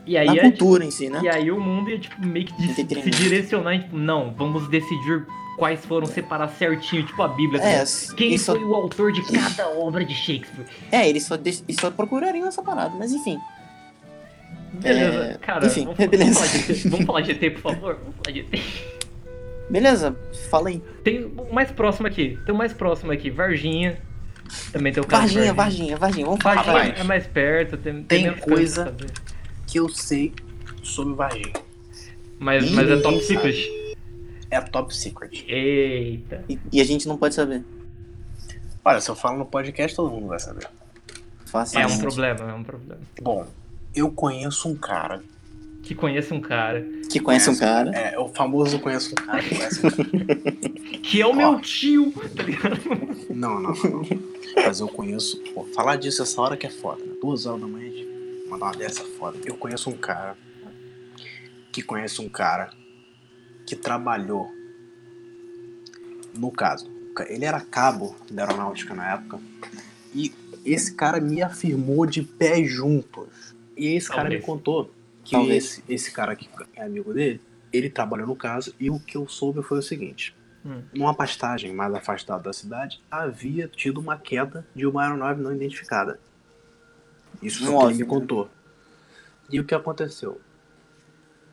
E 0.06 0.18
aí, 0.18 0.28
é, 0.38 0.42
cultura 0.42 0.86
em 0.86 0.92
si, 0.92 1.10
né? 1.10 1.20
e 1.24 1.28
aí 1.30 1.50
o 1.52 1.60
mundo 1.60 1.90
ia, 1.90 1.98
tipo, 2.00 2.24
meio 2.26 2.46
que 2.46 2.54
de- 2.54 2.74
se 2.74 2.84
direcionar, 2.84 3.80
tipo, 3.80 3.98
não, 3.98 4.32
vamos 4.38 4.68
decidir 4.70 5.26
quais 5.58 5.84
foram 5.86 6.06
separar 6.06 6.48
certinho, 6.50 7.04
tipo 7.04 7.22
a 7.24 7.28
Bíblia. 7.28 7.62
É? 7.64 7.84
Quem 8.16 8.28
eles 8.28 8.42
só, 8.42 8.54
foi 8.56 8.64
o 8.64 8.76
autor 8.76 9.12
de 9.12 9.22
cada 9.24 9.68
obra 9.70 10.06
de 10.06 10.14
Shakespeare? 10.14 10.66
é, 10.92 11.10
eles 11.10 11.24
só, 11.24 11.36
dec- 11.38 11.64
eles 11.68 11.80
só 11.82 11.90
procurariam 11.90 12.48
essa 12.48 12.62
parada, 12.62 12.94
mas 12.98 13.12
enfim. 13.12 13.40
Beleza, 14.74 15.24
É, 15.24 15.38
cara, 15.40 15.66
enfim, 15.66 15.86
vamos, 15.86 15.98
beleza. 16.06 16.40
Vamos, 16.42 16.48
falar 16.50 16.52
de 16.52 16.58
GT, 16.74 16.90
vamos 16.90 17.06
falar 17.08 17.22
de 17.22 17.28
GT, 17.34 17.50
por 17.52 17.62
favor? 17.62 17.94
Vamos 17.96 18.16
falar 18.24 18.32
de 18.34 18.42
GT. 18.42 18.62
Beleza, 19.70 20.16
fala 20.52 20.70
aí. 20.70 20.82
Tem 21.04 21.26
o 21.26 21.54
mais 21.54 21.72
próximo 21.72 22.06
aqui, 22.08 22.38
tem 22.46 22.54
o 22.54 22.58
mais 22.58 22.74
próximo 22.74 23.12
aqui, 23.12 23.30
Varginha. 23.30 23.98
Também 24.72 24.94
tem 24.94 25.02
o 25.02 25.08
caso 25.08 25.28
de 25.30 25.34
Varginha, 25.36 25.54
Varginha, 25.54 25.98
Varginha, 25.98 26.26
vamos 26.26 26.44
falar 26.44 26.56
de 26.62 26.66
Varginha 26.68 26.84
Varginha. 26.84 27.04
é 27.04 27.08
mais 27.08 27.26
perto, 27.26 27.78
tem, 27.78 28.04
Tem 28.04 28.24
menos 28.26 28.40
coisa- 28.42 28.86
saber. 28.86 29.08
Que 29.76 29.80
eu 29.82 29.90
sei 29.90 30.32
sobre 30.82 31.14
Varginha. 31.16 31.52
Mas, 32.40 32.72
mas 32.72 32.90
é 32.90 32.96
top 33.02 33.22
secret. 33.22 33.98
É 34.50 34.62
top 34.62 34.96
secret. 34.96 35.44
Eita. 35.50 36.46
E, 36.48 36.58
e 36.72 36.80
a 36.80 36.84
gente 36.86 37.06
não 37.10 37.18
pode 37.18 37.36
saber. 37.36 37.62
Olha, 38.86 39.02
se 39.02 39.12
eu 39.12 39.18
falo 39.18 39.38
no 39.38 39.46
podcast, 39.46 39.94
todo 39.94 40.10
mundo 40.10 40.28
vai 40.28 40.40
saber. 40.40 40.66
Fácil. 41.48 41.78
É 41.78 41.86
um 41.86 41.98
problema, 41.98 42.52
é 42.52 42.54
um 42.54 42.64
problema. 42.64 43.02
Bom, 43.22 43.46
eu 43.94 44.10
conheço 44.10 44.70
um 44.70 44.78
cara. 44.78 45.22
Que 45.84 45.94
conhece 45.94 46.34
um 46.34 46.40
cara. 46.40 46.82
Que 47.12 47.20
conhece 47.20 47.50
um 47.50 47.58
cara. 47.58 47.92
É, 47.92 48.18
o 48.18 48.30
famoso 48.30 48.80
conheço 48.80 49.12
um 49.12 49.16
cara 49.16 49.44
que 49.44 49.56
conhece 49.56 49.86
um 49.86 49.92
cara. 49.92 50.58
Que 51.04 51.22
é 51.22 51.28
o 51.28 51.34
meu 51.34 51.60
tio, 51.60 52.14
tá 52.34 52.44
ligado? 52.44 52.80
Não, 53.30 53.60
não, 53.60 53.74
não. 53.74 54.02
Mas 54.56 54.80
eu 54.80 54.88
conheço. 54.88 55.38
Pô, 55.54 55.66
falar 55.76 55.98
disso 55.98 56.24
essa 56.24 56.42
hora 56.42 56.56
que 56.56 56.66
é 56.66 56.70
foda, 56.70 57.04
né? 57.04 57.12
Duas 57.22 57.46
horas 57.46 57.60
da 57.60 57.68
manhã 57.68 57.90
de 57.92 58.15
mandar 58.56 58.68
uma 58.68 58.76
dessa 58.76 59.04
foda. 59.04 59.38
Eu 59.46 59.56
conheço 59.58 59.90
um 59.90 59.98
cara 59.98 60.38
que 61.72 61.82
conhece 61.82 62.22
um 62.22 62.30
cara 62.30 62.72
que 63.66 63.76
trabalhou. 63.76 64.50
No 66.38 66.52
caso, 66.52 66.90
ele 67.28 67.46
era 67.46 67.60
cabo 67.62 68.16
da 68.32 68.44
aeronáutica 68.44 68.94
na 68.94 69.14
época. 69.14 69.40
E 70.14 70.34
esse 70.66 70.94
cara 70.96 71.20
me 71.20 71.42
afirmou 71.42 72.06
de 72.06 72.22
pé 72.24 72.64
juntos. 72.64 73.56
E 73.78 73.88
esse 73.88 74.08
cara 74.08 74.24
Talvez. 74.24 74.42
me 74.42 74.46
contou 74.46 74.92
que 75.24 75.32
Talvez. 75.32 75.64
esse, 75.66 75.84
esse 75.88 76.12
cara 76.12 76.36
que 76.36 76.50
é 76.76 76.84
amigo 76.84 77.14
dele, 77.14 77.42
ele 77.72 77.90
trabalhou 77.90 78.28
no 78.28 78.36
caso. 78.36 78.74
E 78.80 78.90
o 78.90 79.00
que 79.00 79.18
eu 79.18 79.28
soube 79.28 79.62
foi 79.62 79.80
o 79.80 79.84
seguinte: 79.84 80.36
Hum. 80.66 80.82
numa 80.94 81.14
pastagem 81.14 81.74
mais 81.74 81.94
afastada 81.94 82.44
da 82.44 82.54
cidade, 82.54 83.02
havia 83.12 83.68
tido 83.68 84.00
uma 84.00 84.18
queda 84.18 84.66
de 84.74 84.86
uma 84.86 85.04
aeronave 85.04 85.42
não 85.42 85.54
identificada. 85.54 86.20
Isso 87.42 87.66
foi 87.66 87.74
o 87.74 87.80
que 87.80 87.86
ele 87.86 88.04
me 88.04 88.06
contou. 88.06 88.50
E 89.50 89.60
o 89.60 89.64
que 89.64 89.76
aconteceu? 89.76 90.40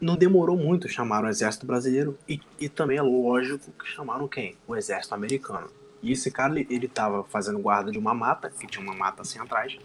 Não 0.01 0.16
demorou 0.16 0.57
muito, 0.57 0.88
chamaram 0.88 1.29
o 1.29 1.31
exército 1.31 1.66
brasileiro 1.66 2.18
e, 2.29 2.40
e 2.59 2.68
também 2.68 2.99
é 2.99 3.03
lógico 3.03 3.71
que 3.73 3.87
chamaram 3.87 4.27
quem? 4.27 4.57
O 4.66 4.75
exército 4.75 5.14
americano. 5.14 5.68
E 6.03 6.11
esse 6.11 6.31
cara, 6.31 6.59
ele, 6.59 6.88
tava 6.88 7.23
fazendo 7.25 7.61
guarda 7.61 7.92
de 7.92 7.99
uma 7.99 8.12
mata, 8.12 8.51
que 8.51 8.66
tinha 8.66 8.83
uma 8.83 8.95
mata 8.95 9.23
assim 9.23 9.38
atrás. 9.38 9.79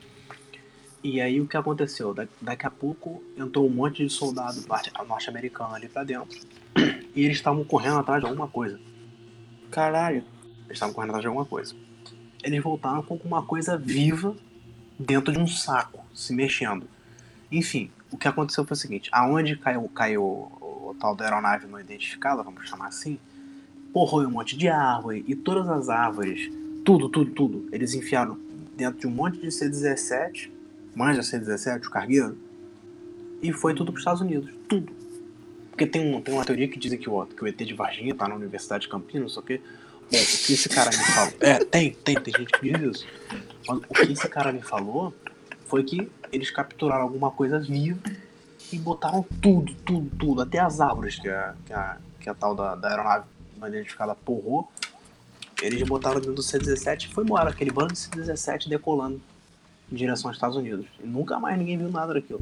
E 1.03 1.21
aí 1.21 1.39
o 1.39 1.47
que 1.47 1.55
aconteceu? 1.55 2.13
Da, 2.13 2.27
daqui 2.41 2.65
a 2.65 2.71
pouco 2.71 3.23
entrou 3.38 3.67
um 3.67 3.69
monte 3.69 4.03
de 4.03 4.12
soldado 4.12 4.60
norte-americano 5.07 5.75
ali 5.75 5.88
pra 5.88 6.03
dentro. 6.03 6.38
E 7.15 7.25
eles 7.25 7.38
estavam 7.38 7.63
correndo 7.63 7.97
atrás 7.97 8.21
de 8.21 8.27
alguma 8.27 8.47
coisa. 8.47 8.79
Caralho. 9.71 10.23
Eles 10.65 10.73
estavam 10.73 10.93
correndo 10.93 11.10
atrás 11.10 11.23
de 11.23 11.27
alguma 11.27 11.45
coisa. 11.45 11.75
Eles 12.43 12.62
voltaram 12.62 13.01
com 13.01 13.15
uma 13.15 13.41
coisa 13.41 13.75
viva 13.75 14.36
dentro 14.99 15.31
de 15.31 15.39
um 15.39 15.47
saco, 15.47 16.05
se 16.13 16.33
mexendo. 16.33 16.88
Enfim, 17.51 17.91
o 18.12 18.17
que 18.17 18.27
aconteceu 18.27 18.65
foi 18.65 18.75
o 18.75 18.79
seguinte: 18.79 19.10
aonde 19.12 19.55
caiu, 19.55 19.89
caiu 19.89 20.23
o, 20.23 20.89
o 20.89 20.95
tal 20.99 21.15
da 21.15 21.25
aeronave 21.25 21.67
não 21.67 21.79
identificada, 21.79 22.43
vamos 22.43 22.67
chamar 22.67 22.88
assim, 22.88 23.19
porrou 23.93 24.21
um 24.21 24.31
monte 24.31 24.57
de 24.57 24.67
árvore 24.67 25.23
e 25.27 25.36
todas 25.36 25.67
as 25.67 25.89
árvores, 25.89 26.51
tudo, 26.83 27.10
tudo, 27.10 27.31
tudo, 27.31 27.69
eles 27.71 27.93
enfiaram 27.93 28.38
dentro 28.75 28.99
de 28.99 29.07
um 29.07 29.12
monte 29.12 29.39
de 29.39 29.51
C-17, 29.51 30.51
manja 30.95 31.23
C-17, 31.23 31.88
o 31.88 31.89
cargueiro, 31.89 32.38
e 33.41 33.51
foi 33.51 33.73
tudo 33.73 33.91
para 33.91 33.97
os 33.97 34.01
Estados 34.01 34.21
Unidos, 34.21 34.53
tudo. 34.67 34.91
Porque 35.71 35.86
tem, 35.86 36.15
um, 36.15 36.21
tem 36.21 36.33
uma 36.33 36.43
teoria 36.43 36.67
que 36.67 36.79
diz 36.79 36.93
que 36.95 37.10
o, 37.10 37.25
que 37.25 37.43
o 37.43 37.47
ET 37.47 37.57
de 37.57 37.73
Varginha 37.73 38.13
tá 38.15 38.27
na 38.27 38.36
Universidade 38.36 38.83
de 38.83 38.89
Campinas, 38.89 39.21
não 39.21 39.29
sei 39.29 39.41
o 39.41 39.45
quê. 39.45 39.62
Bom, 40.11 40.17
o 40.17 40.45
que 40.45 40.53
esse 40.53 40.69
cara 40.69 40.89
me 40.89 41.03
falou. 41.03 41.33
É, 41.41 41.65
tem, 41.65 41.91
tem, 41.91 42.15
tem 42.15 42.33
gente 42.33 42.51
que 42.51 42.71
diz 42.71 42.95
isso. 42.95 43.07
Mas 43.67 43.77
o 43.77 43.93
que 43.93 44.13
esse 44.13 44.29
cara 44.29 44.51
me 44.51 44.61
falou 44.61 45.13
foi 45.65 45.83
que 45.83 46.09
eles 46.31 46.49
capturaram 46.49 47.03
alguma 47.03 47.31
coisa 47.31 47.59
viva 47.59 47.99
e 48.71 48.77
botaram 48.77 49.25
tudo, 49.41 49.73
tudo, 49.85 50.09
tudo, 50.17 50.41
até 50.41 50.59
as 50.59 50.79
árvores 50.79 51.19
que 51.19 51.29
a, 51.29 51.55
que 51.65 51.73
a, 51.73 51.97
que 52.19 52.29
a 52.29 52.33
tal 52.33 52.55
da, 52.55 52.75
da 52.75 52.89
aeronave 52.89 53.25
não 53.57 53.67
identificada 53.67 54.15
porrou. 54.15 54.69
Eles 55.61 55.81
botaram 55.83 56.17
dentro 56.17 56.35
do 56.35 56.43
C-17 56.43 57.05
e 57.05 57.13
foi 57.13 57.23
embora, 57.23 57.49
aquele 57.49 57.71
bando 57.71 57.93
de 57.93 57.99
C-17 57.99 58.69
decolando 58.69 59.19
em 59.91 59.95
direção 59.95 60.29
aos 60.29 60.37
Estados 60.37 60.55
Unidos. 60.55 60.85
E 61.03 61.07
nunca 61.07 61.39
mais 61.39 61.57
ninguém 61.57 61.77
viu 61.77 61.89
nada 61.89 62.13
daquilo. 62.13 62.41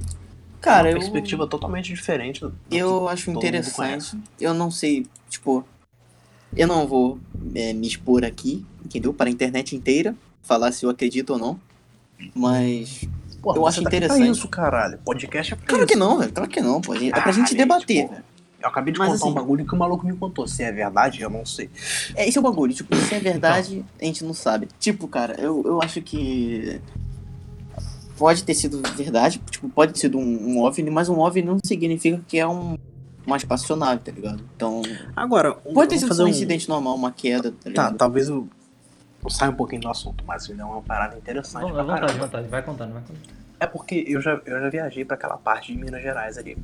Cara, 0.59 0.89
uma 0.89 0.95
eu, 0.95 0.99
perspectiva 0.99 1.47
totalmente 1.47 1.93
diferente. 1.93 2.45
eu 2.71 3.07
acho 3.07 3.31
interessante. 3.31 4.17
Eu 4.39 4.53
não 4.53 4.69
sei, 4.69 5.05
tipo, 5.29 5.65
eu 6.55 6.67
não 6.67 6.87
vou 6.87 7.19
é, 7.53 7.73
me 7.73 7.87
expor 7.87 8.23
aqui, 8.25 8.65
entendeu? 8.83 9.13
Para 9.13 9.29
a 9.29 9.31
internet 9.31 9.75
inteira, 9.75 10.15
falar 10.43 10.71
se 10.71 10.85
eu 10.85 10.89
acredito 10.89 11.31
ou 11.33 11.39
não. 11.39 11.59
Mas. 12.33 13.03
Porra, 13.41 13.57
Eu 13.57 13.67
acho 13.67 13.81
tá 13.83 13.89
aqui 13.89 13.97
pra 13.97 14.05
interessante. 14.07 14.37
isso, 14.37 14.47
caralho. 14.47 14.97
Podcast 15.05 15.53
é 15.53 15.55
pra 15.55 15.65
Claro 15.67 15.83
isso. 15.83 15.93
que 15.93 15.95
não, 15.99 16.17
velho. 16.17 16.31
Claro 16.31 16.49
que 16.49 16.61
não, 16.61 16.81
pô. 16.81 16.93
É 16.95 16.97
pra 17.11 17.31
gente 17.31 17.49
Caralho, 17.55 17.57
debater, 17.57 18.09
velho. 18.09 18.23
Eu 18.61 18.69
acabei 18.69 18.91
de 18.91 18.97
Mas 18.97 19.09
contar 19.11 19.25
um 19.25 19.27
assim- 19.27 19.35
bagulho 19.35 19.65
que 19.65 19.75
o 19.75 19.77
maluco 19.77 20.07
me 20.07 20.15
contou. 20.15 20.47
Se 20.47 20.63
é 20.63 20.71
verdade, 20.71 21.21
eu 21.21 21.29
não 21.29 21.45
sei. 21.45 21.69
É, 22.15 22.27
esse 22.27 22.37
é 22.37 22.41
o 22.41 22.43
bagulho. 22.43 22.73
Tipo, 22.73 22.95
se 22.95 23.13
é 23.13 23.19
verdade, 23.19 23.85
a 24.01 24.05
gente 24.05 24.23
não 24.23 24.33
sabe. 24.33 24.67
Tipo, 24.79 25.07
cara, 25.07 25.35
eu, 25.39 25.61
eu 25.65 25.81
acho 25.83 26.01
que. 26.01 26.81
Pode 28.17 28.43
ter 28.45 28.53
sido 28.53 28.81
verdade, 28.95 29.41
tipo, 29.51 29.67
pode 29.67 29.91
ter 29.93 29.99
sido 29.99 30.17
um, 30.17 30.23
um 30.23 30.59
OVNI, 30.63 30.89
mas 30.89 31.09
um 31.09 31.19
OVNI 31.19 31.41
não 31.45 31.59
significa 31.63 32.21
que 32.25 32.39
é 32.39 32.47
um, 32.47 32.77
uma 33.25 33.37
espaçonave, 33.37 34.01
tá 34.01 34.11
ligado? 34.11 34.43
Então, 34.55 34.81
Agora, 35.15 35.53
pode 35.53 35.89
ter 35.89 35.97
sido 35.99 36.13
só 36.13 36.23
um 36.23 36.27
incidente 36.27 36.67
normal, 36.69 36.95
uma 36.95 37.11
queda, 37.11 37.51
tá 37.51 37.71
Tá, 37.71 37.93
talvez 37.93 38.29
eu, 38.29 38.47
eu 39.23 39.29
saia 39.29 39.51
um 39.51 39.55
pouquinho 39.55 39.81
do 39.81 39.89
assunto, 39.89 40.23
mas 40.25 40.47
ele 40.49 40.61
é 40.61 40.65
uma 40.65 40.81
parada 40.81 41.17
interessante. 41.17 41.65
À 41.65 41.67
vontade, 41.83 41.99
caramba. 42.01 42.25
vontade. 42.25 42.47
Vai 42.47 42.61
contando, 42.63 42.93
vai 42.93 43.01
contando. 43.01 43.19
É 43.59 43.65
porque 43.65 44.03
eu 44.07 44.21
já, 44.21 44.39
eu 44.45 44.59
já 44.61 44.69
viajei 44.69 45.05
pra 45.05 45.15
aquela 45.15 45.37
parte 45.37 45.71
de 45.73 45.79
Minas 45.79 46.01
Gerais 46.01 46.37
ali. 46.37 46.57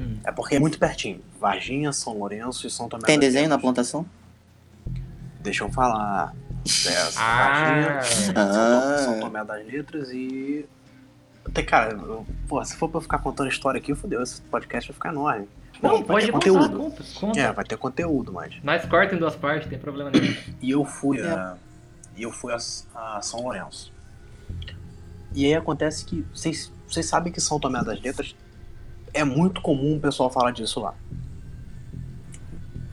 Hum. 0.00 0.16
É 0.24 0.30
porque 0.32 0.56
é 0.56 0.60
muito 0.60 0.78
pertinho. 0.78 1.20
Varginha, 1.40 1.92
São 1.92 2.18
Lourenço 2.18 2.66
e 2.66 2.70
São 2.70 2.88
Tomé. 2.88 3.04
Tem 3.04 3.18
desenho 3.18 3.48
na 3.48 3.58
plantação? 3.58 4.04
Deixa 5.40 5.64
eu 5.64 5.70
falar. 5.70 6.34
É, 6.86 7.08
Ah. 7.16 7.48
Varginha, 8.00 8.00
Ah. 8.36 8.98
São 8.98 9.20
Tomé 9.20 9.44
das 9.44 9.66
Letras 9.66 10.10
e. 10.10 10.66
Até, 11.46 11.62
cara, 11.62 11.92
eu- 11.92 12.26
pô, 12.46 12.62
se 12.64 12.76
for 12.76 12.88
pra 12.88 12.98
eu 12.98 13.02
ficar 13.02 13.18
contando 13.18 13.48
história 13.48 13.78
aqui, 13.78 13.94
fodeu, 13.94 14.22
esse 14.22 14.40
podcast 14.42 14.90
vai 14.90 14.94
ficar 14.94 15.08
enorme. 15.10 15.48
Não, 15.82 15.90
Bom, 15.90 15.96
vai 15.98 16.04
pode 16.06 16.26
ter 16.26 16.32
contar, 16.32 16.50
conteúdo. 16.50 16.76
conta, 16.78 17.04
conta. 17.20 17.40
É, 17.40 17.52
vai 17.52 17.64
ter 17.64 17.76
conteúdo, 17.76 18.32
mas. 18.32 18.54
Nós 18.64 18.84
corta 18.86 19.14
em 19.14 19.18
duas 19.18 19.36
partes, 19.36 19.62
não 19.64 19.70
tem 19.70 19.78
problema 19.78 20.10
nenhum. 20.10 20.34
E 20.60 20.70
eu 20.70 20.84
fui 20.84 21.20
É. 21.20 21.26
a. 21.30 21.56
E 22.16 22.22
eu 22.22 22.32
fui 22.32 22.52
a, 22.52 22.56
a 23.16 23.20
São 23.22 23.42
Lourenço. 23.42 23.92
E 25.34 25.44
aí 25.46 25.54
acontece 25.54 26.04
que. 26.04 26.24
Vocês 26.34 26.72
vocês 26.88 27.06
sabem 27.06 27.32
que 27.32 27.40
São 27.40 27.60
Tomé 27.60 27.82
das 27.84 28.00
Letras 28.00 28.34
é 29.12 29.22
muito 29.24 29.60
comum 29.60 29.96
o 29.96 30.00
pessoal 30.00 30.30
falar 30.30 30.50
disso 30.52 30.80
lá. 30.80 30.94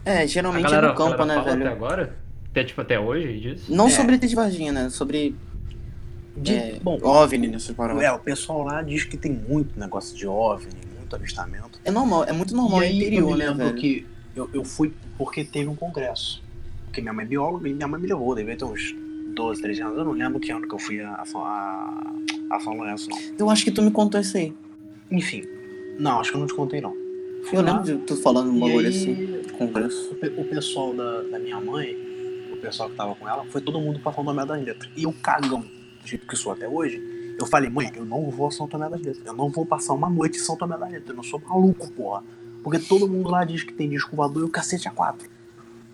É, 0.03 0.27
geralmente 0.27 0.63
galera, 0.63 0.87
é 0.87 0.89
no 0.89 0.95
campo, 0.95 1.25
né, 1.25 1.33
fala 1.35 1.41
até 1.51 1.55
velho? 1.57 1.71
agora? 1.71 2.15
Até, 2.51 2.63
tipo, 2.63 2.81
até 2.81 2.99
hoje 2.99 3.39
disso? 3.39 3.73
Não 3.73 3.87
É. 3.87 3.89
sobre 3.89 4.15
ET 4.15 4.21
de 4.27 4.35
Varginha, 4.35 4.71
né? 4.71 4.89
Sobre 4.89 5.35
De- 6.37 6.53
é, 6.53 6.79
bom, 6.81 6.99
OVNI 7.01 7.47
nessas 7.47 7.75
paradas. 7.75 8.03
é, 8.03 8.11
o 8.11 8.19
pessoal 8.19 8.63
lá 8.63 8.81
diz 8.81 9.03
que 9.05 9.17
tem 9.17 9.31
muito 9.31 9.79
negócio 9.79 10.15
de 10.15 10.27
OVNI, 10.27 10.69
muito 10.97 11.15
avistamento. 11.15 11.74
É 11.85 11.91
normal, 11.91 12.23
é 12.23 12.33
muito 12.33 12.55
normal 12.55 12.81
e 12.81 12.85
aí 12.87 12.97
interior, 12.97 13.21
eu 13.21 13.27
me 13.27 13.37
né, 13.37 13.47
lembro 13.47 13.65
velho? 13.65 13.77
que 13.77 14.05
eu, 14.35 14.49
eu 14.51 14.65
fui 14.65 14.91
porque 15.17 15.43
teve 15.45 15.69
um 15.69 15.75
congresso. 15.75 16.43
Porque 16.85 16.99
minha 16.99 17.13
mãe 17.13 17.23
é 17.23 17.27
bióloga 17.27 17.69
e 17.69 17.73
minha 17.73 17.87
mãe 17.87 18.01
me 18.01 18.07
levou, 18.07 18.33
devia 18.33 18.57
ter 18.57 18.65
uns 18.65 18.95
12, 19.35 19.61
13 19.61 19.81
anos. 19.81 19.97
Eu 19.97 20.05
não 20.05 20.13
lembro 20.13 20.39
que 20.39 20.51
ano 20.51 20.67
que 20.67 20.73
eu 20.73 20.79
fui 20.79 20.99
a, 20.99 21.11
a, 21.11 22.03
a, 22.51 22.59
São 22.59 22.73
Lourenço, 22.73 23.09
não. 23.09 23.17
Eu 23.37 23.49
acho 23.49 23.63
que 23.63 23.71
tu 23.71 23.83
me 23.83 23.91
contou 23.91 24.19
isso 24.19 24.35
aí. 24.35 24.51
Enfim. 25.11 25.43
Não, 25.99 26.19
acho 26.19 26.31
que 26.31 26.37
eu 26.37 26.39
não 26.39 26.47
te 26.47 26.55
contei, 26.55 26.81
não. 26.81 26.93
Fui 27.43 27.57
Eu 27.59 27.61
lá, 27.61 27.77
lembro 27.77 27.97
de 27.97 28.05
tu 28.05 28.15
falando 28.17 28.49
um 28.49 28.59
bagulho 28.59 28.89
assim, 28.89 29.43
congresso. 29.57 30.17
O, 30.37 30.41
o 30.41 30.45
pessoal 30.45 30.93
da, 30.93 31.21
da 31.21 31.37
minha 31.37 31.61
mãe, 31.61 31.95
o 32.51 32.57
pessoal 32.57 32.89
que 32.89 32.95
tava 32.95 33.13
com 33.13 33.29
ela, 33.29 33.45
foi 33.51 33.61
todo 33.61 33.79
mundo 33.79 33.99
pra 33.99 34.11
São 34.11 34.25
Tomé 34.25 34.43
das 34.43 34.63
Letras. 34.63 34.91
E 34.97 35.03
eu 35.03 35.13
cagão, 35.21 35.61
do 35.61 36.07
jeito 36.07 36.25
que 36.25 36.35
sou 36.35 36.51
até 36.51 36.67
hoje, 36.67 36.99
eu 37.37 37.45
falei, 37.45 37.69
mãe, 37.69 37.91
eu 37.95 38.05
não 38.05 38.29
vou 38.29 38.47
a 38.47 38.51
São 38.51 38.67
Tomé 38.67 38.89
das 38.89 39.01
Letras. 39.01 39.25
Eu 39.25 39.33
não 39.33 39.49
vou 39.49 39.65
passar 39.65 39.93
uma 39.93 40.09
noite 40.09 40.37
em 40.37 40.41
São 40.41 40.55
Tomé 40.55 40.77
das 40.77 40.89
Letras. 40.89 41.09
Eu 41.09 41.15
não 41.15 41.23
sou 41.23 41.39
maluco, 41.39 41.91
porra. 41.91 42.23
Porque 42.63 42.79
todo 42.79 43.07
mundo 43.07 43.29
lá 43.29 43.43
diz 43.43 43.63
que 43.63 43.73
tem 43.73 43.89
disco 43.89 44.15
voador 44.15 44.43
e 44.43 44.45
o 44.45 44.49
cacete 44.49 44.87
a 44.87 44.91
quatro. 44.91 45.29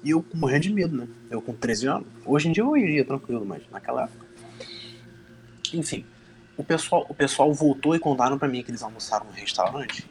E 0.03 0.11
eu 0.11 0.23
morrendo 0.33 0.63
de 0.63 0.73
medo, 0.73 0.95
né? 0.95 1.07
Eu 1.29 1.41
com 1.41 1.53
13 1.53 1.87
anos. 1.87 2.07
Hoje 2.25 2.47
em 2.47 2.51
dia 2.51 2.63
eu 2.63 2.77
iria 2.77 3.03
tranquilo, 3.03 3.45
mas 3.45 3.63
naquela 3.71 4.03
época. 4.03 4.25
Enfim, 5.73 6.05
o 6.57 6.63
pessoal, 6.63 7.05
o 7.09 7.13
pessoal 7.13 7.53
voltou 7.53 7.95
e 7.95 7.99
contaram 7.99 8.37
pra 8.37 8.47
mim 8.47 8.63
que 8.63 8.71
eles 8.71 8.83
almoçaram 8.83 9.25
no 9.25 9.31
restaurante. 9.31 10.09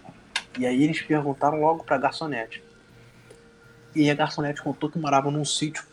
E 0.59 0.67
aí 0.67 0.83
eles 0.83 1.01
perguntaram 1.01 1.61
logo 1.61 1.85
pra 1.85 1.97
garçonete. 1.97 2.63
E 3.95 4.11
a 4.11 4.15
garçonete 4.15 4.63
contou 4.63 4.91
que 4.91 4.99
morava 4.99 5.31
num 5.31 5.45
sítio 5.45 5.85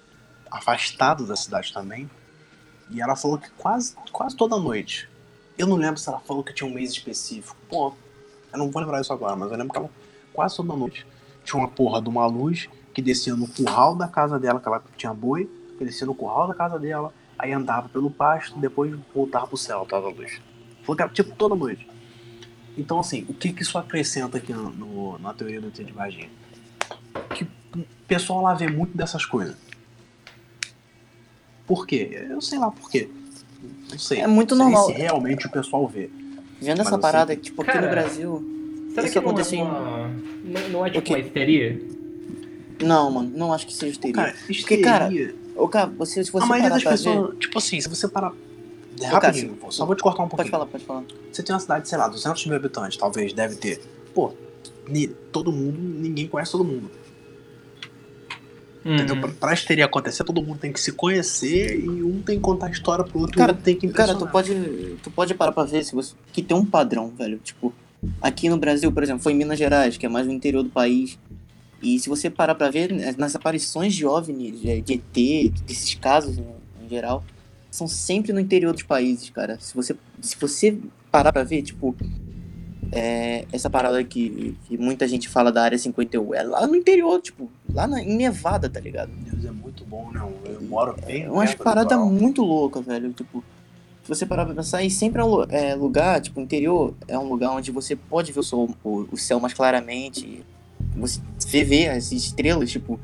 afastado 0.49 1.25
da 1.25 1.35
cidade 1.35 1.73
também. 1.73 2.09
E 2.89 3.01
ela 3.01 3.15
falou 3.15 3.37
que 3.37 3.49
quase, 3.51 3.95
quase 4.11 4.35
toda 4.35 4.57
noite. 4.57 5.09
Eu 5.57 5.67
não 5.67 5.75
lembro 5.75 5.99
se 5.99 6.07
ela 6.07 6.19
falou 6.19 6.43
que 6.43 6.53
tinha 6.53 6.69
um 6.69 6.73
mês 6.73 6.91
específico. 6.91 7.55
Pô, 7.69 7.93
eu 8.53 8.59
não 8.59 8.69
vou 8.69 8.81
lembrar 8.81 9.01
isso 9.01 9.11
agora, 9.11 9.35
mas 9.35 9.51
eu 9.51 9.57
lembro 9.57 9.71
que 9.73 9.79
ela 9.79 9.89
quase 10.33 10.55
toda 10.55 10.75
noite 10.75 11.05
tinha 11.43 11.59
uma 11.59 11.67
porra 11.69 12.01
de 12.01 12.09
uma 12.09 12.25
luz 12.27 12.67
que 12.93 13.01
descia 13.01 13.35
no 13.35 13.47
curral 13.47 13.95
da 13.95 14.07
casa 14.07 14.37
dela, 14.39 14.59
que 14.59 14.67
ela 14.67 14.83
tinha 14.97 15.13
boi, 15.13 15.49
que 15.77 15.85
descia 15.85 16.05
no 16.05 16.13
curral 16.13 16.47
da 16.47 16.53
casa 16.53 16.77
dela, 16.77 17.13
aí 17.39 17.53
andava 17.53 17.87
pelo 17.89 18.09
pasto, 18.11 18.59
depois 18.59 18.93
voltava 19.13 19.47
pro 19.47 19.57
céu, 19.57 19.85
tava 19.85 20.09
luz. 20.09 20.41
Falou 20.83 21.09
tipo 21.09 21.33
toda 21.35 21.55
noite. 21.55 21.87
Então, 22.77 22.99
assim, 22.99 23.25
o 23.29 23.33
que, 23.33 23.53
que 23.53 23.61
isso 23.63 23.77
acrescenta 23.77 24.37
aqui 24.37 24.53
no, 24.53 24.69
no- 24.69 25.19
na 25.19 25.33
teoria 25.33 25.59
do 25.61 25.67
ET 25.67 25.83
de 25.83 25.91
Varginha? 25.91 26.29
Que 27.33 27.43
o 27.75 27.85
pessoal 28.07 28.41
lá 28.41 28.53
vê 28.53 28.67
muito 28.67 28.95
dessas 28.95 29.25
coisas. 29.25 29.55
Por 31.65 31.85
quê? 31.85 32.25
Eu 32.29 32.41
sei 32.41 32.59
lá 32.59 32.69
por 32.71 32.89
quê. 32.89 33.09
Não 33.91 33.99
sei. 33.99 34.19
É 34.21 34.27
muito 34.27 34.55
sei 34.55 34.63
normal. 34.63 34.85
se 34.87 34.91
realmente 34.93 35.45
o 35.47 35.49
pessoal 35.51 35.87
vê. 35.87 36.09
Vendo 36.61 36.81
essa 36.81 36.91
Mas, 36.91 37.01
parada, 37.01 37.33
assim, 37.33 37.41
tipo, 37.41 37.61
aqui 37.61 37.71
cara, 37.71 37.85
no 37.85 37.91
Brasil. 37.91 38.45
Será 38.93 39.03
Isso 39.07 39.13
que 39.13 39.19
não 39.19 39.27
é, 39.27 39.29
aconteceu 39.31 39.59
em- 39.59 39.61
uma... 39.61 40.07
não, 40.43 40.69
não 40.69 40.85
é 40.85 40.89
tipo 40.89 41.09
uma 41.09 41.19
histeria? 41.19 41.81
Não, 42.81 43.11
mano, 43.11 43.31
não 43.35 43.53
acho 43.53 43.65
que 43.67 43.73
seja 43.73 43.91
histeria. 43.91 44.13
Cara, 44.15 44.35
Porque, 44.45 44.77
cara, 44.77 45.05
histeria- 45.05 45.35
Ô, 45.55 45.67
cara, 45.67 45.87
você, 45.97 46.23
se 46.23 46.31
você 46.31 46.43
a 46.43 46.47
maioria 46.47 46.69
parar 46.69 46.83
das 46.83 46.91
pessoas, 47.03 47.29
ver... 47.31 47.37
tipo 47.37 47.57
assim, 47.57 47.81
se 47.81 47.89
você 47.89 48.07
parar. 48.07 48.33
É, 48.99 49.05
rapidinho, 49.07 49.55
pô, 49.55 49.71
só 49.71 49.85
vou 49.85 49.95
te 49.95 50.01
cortar 50.01 50.23
um 50.23 50.27
Pode 50.27 50.49
pouquinho. 50.49 50.51
falar, 50.51 50.65
pode 50.65 50.83
falar. 50.83 51.03
Você 51.31 51.43
tem 51.43 51.53
uma 51.53 51.59
cidade, 51.59 51.87
sei 51.87 51.97
lá, 51.97 52.07
200 52.07 52.45
mil 52.47 52.55
habitantes, 52.55 52.97
talvez, 52.97 53.33
deve 53.33 53.55
ter. 53.55 53.79
Pô, 54.13 54.33
todo 55.31 55.51
mundo, 55.51 55.77
ninguém 55.79 56.27
conhece 56.27 56.51
todo 56.51 56.63
mundo. 56.63 56.89
Entendeu? 58.87 59.15
Uhum. 59.15 59.21
Pra, 59.21 59.31
pra 59.31 59.53
histeria 59.53 59.83
acontecer, 59.83 60.23
todo 60.23 60.41
mundo 60.41 60.59
tem 60.59 60.71
que 60.71 60.79
se 60.79 60.93
conhecer 60.93 61.77
e 61.77 61.89
um 62.03 62.21
tem 62.21 62.37
que 62.37 62.41
contar 62.41 62.67
a 62.67 62.69
história 62.69 63.03
pro 63.03 63.19
outro 63.19 63.37
Cara, 63.37 63.51
e 63.51 63.55
tem 63.55 63.75
que 63.75 63.89
Cara, 63.89 64.15
tu 64.15 64.25
pode, 64.25 64.53
tu 65.03 65.11
pode 65.11 65.33
parar 65.33 65.51
pra 65.51 65.63
ver 65.63 65.83
se 65.83 65.93
você, 65.93 66.15
que 66.31 66.41
tem 66.41 66.55
um 66.55 66.65
padrão, 66.65 67.09
velho. 67.09 67.37
Tipo, 67.43 67.73
aqui 68.21 68.47
no 68.47 68.57
Brasil, 68.57 68.89
por 68.89 69.03
exemplo, 69.03 69.21
foi 69.21 69.33
em 69.33 69.35
Minas 69.35 69.59
Gerais, 69.59 69.97
que 69.97 70.05
é 70.05 70.09
mais 70.09 70.25
no 70.25 70.31
interior 70.31 70.63
do 70.63 70.69
país. 70.69 71.19
E 71.83 71.99
se 71.99 72.07
você 72.07 72.29
parar 72.29 72.55
pra 72.55 72.69
ver, 72.69 72.93
né, 72.93 73.13
nas 73.17 73.35
aparições 73.35 73.93
de 73.93 74.05
OVNI, 74.05 74.51
de 74.81 74.93
ET, 74.93 75.51
desses 75.65 75.93
casos 75.95 76.37
né, 76.37 76.45
em 76.83 76.87
geral, 76.87 77.25
são 77.69 77.87
sempre 77.87 78.31
no 78.31 78.39
interior 78.39 78.71
dos 78.73 78.83
países, 78.83 79.29
cara. 79.29 79.57
Se 79.59 79.75
você, 79.75 79.95
se 80.21 80.37
você 80.39 80.77
parar 81.11 81.33
pra 81.33 81.43
ver, 81.43 81.61
tipo, 81.61 81.93
é, 82.91 83.45
essa 83.51 83.69
parada 83.69 84.03
que, 84.03 84.55
que 84.65 84.77
muita 84.77 85.07
gente 85.07 85.27
fala 85.27 85.51
da 85.51 85.63
área 85.63 85.77
51, 85.77 86.33
é 86.33 86.43
lá 86.43 86.67
no 86.67 86.75
interior, 86.75 87.21
tipo, 87.21 87.49
lá 87.73 87.87
na, 87.87 88.01
em 88.01 88.15
Nevada, 88.15 88.69
tá 88.69 88.79
ligado? 88.79 89.09
Deus 89.09 89.45
é 89.45 89.51
muito 89.51 89.83
bom, 89.85 90.11
né? 90.11 90.21
Eu 90.45 90.61
moro 90.61 90.95
bem. 91.05 91.23
É 91.23 91.31
umas 91.31 91.53
do 91.53 91.63
paradas 91.63 91.99
muito 91.99 92.43
loucas, 92.43 92.85
velho. 92.85 93.11
Tipo, 93.13 93.43
se 94.03 94.09
você 94.09 94.25
parar 94.25 94.45
pra 94.45 94.55
pensar, 94.55 94.83
e 94.83 94.89
sempre 94.89 95.21
é 95.21 95.25
um 95.25 95.43
é, 95.49 95.75
lugar, 95.75 96.21
tipo, 96.21 96.39
interior, 96.39 96.93
é 97.07 97.17
um 97.17 97.27
lugar 97.27 97.51
onde 97.51 97.71
você 97.71 97.95
pode 97.95 98.31
ver 98.31 98.39
o, 98.39 98.43
sol, 98.43 98.69
o, 98.83 99.07
o 99.11 99.17
céu 99.17 99.39
mais 99.39 99.53
claramente. 99.53 100.43
Você 100.95 101.19
vê, 101.47 101.63
vê 101.63 101.87
as 101.89 102.11
estrelas, 102.11 102.71
tipo, 102.71 102.99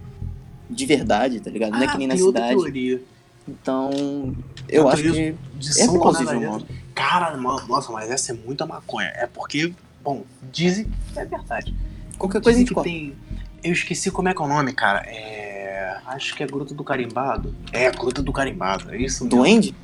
de 0.70 0.86
verdade, 0.86 1.40
tá 1.40 1.52
ligado? 1.52 1.72
Não 1.72 1.82
é 1.82 1.86
Ah, 1.86 1.92
que 1.92 1.98
nem 1.98 2.08
na 2.08 2.18
cidade. 2.18 2.56
teoria 2.56 3.02
Então, 3.48 4.36
eu 4.70 4.88
acho 4.88 5.04
que 5.04 5.36
de 5.58 5.82
é 5.82 5.88
plausível, 5.88 6.40
das 6.40 6.52
mano. 6.52 6.66
Cara, 6.94 7.36
nossa, 7.38 7.92
mas 7.92 8.10
essa 8.12 8.32
é 8.32 8.36
muita 8.36 8.66
maconha. 8.66 9.10
É 9.16 9.26
porque, 9.28 9.74
bom, 10.04 10.24
dizem 10.52 10.86
que 11.14 11.20
é 11.20 11.26
verdade. 11.26 11.74
Qualquer 12.18 12.42
coisa 12.42 12.60
Dizem 12.60 12.68
que 12.68 12.74
corta. 12.74 12.90
tem. 12.90 13.16
Eu 13.64 13.72
esqueci 13.74 14.12
como 14.12 14.30
é 14.30 14.34
que 14.34 14.42
é 14.42 14.46
o 14.46 14.48
nome, 14.48 14.74
cara. 14.74 15.04
É. 15.08 15.98
Acho 16.06 16.36
que 16.36 16.44
é 16.44 16.48
Gruta 16.48 16.74
do 16.74 16.84
Carimbado. 16.84 17.56
É, 17.72 17.90
Gruta 17.92 18.22
do 18.22 18.32
Carimbado, 18.32 18.92
é 18.94 18.98
isso 18.98 19.24
mesmo. 19.24 19.38
Duende? 19.40 19.76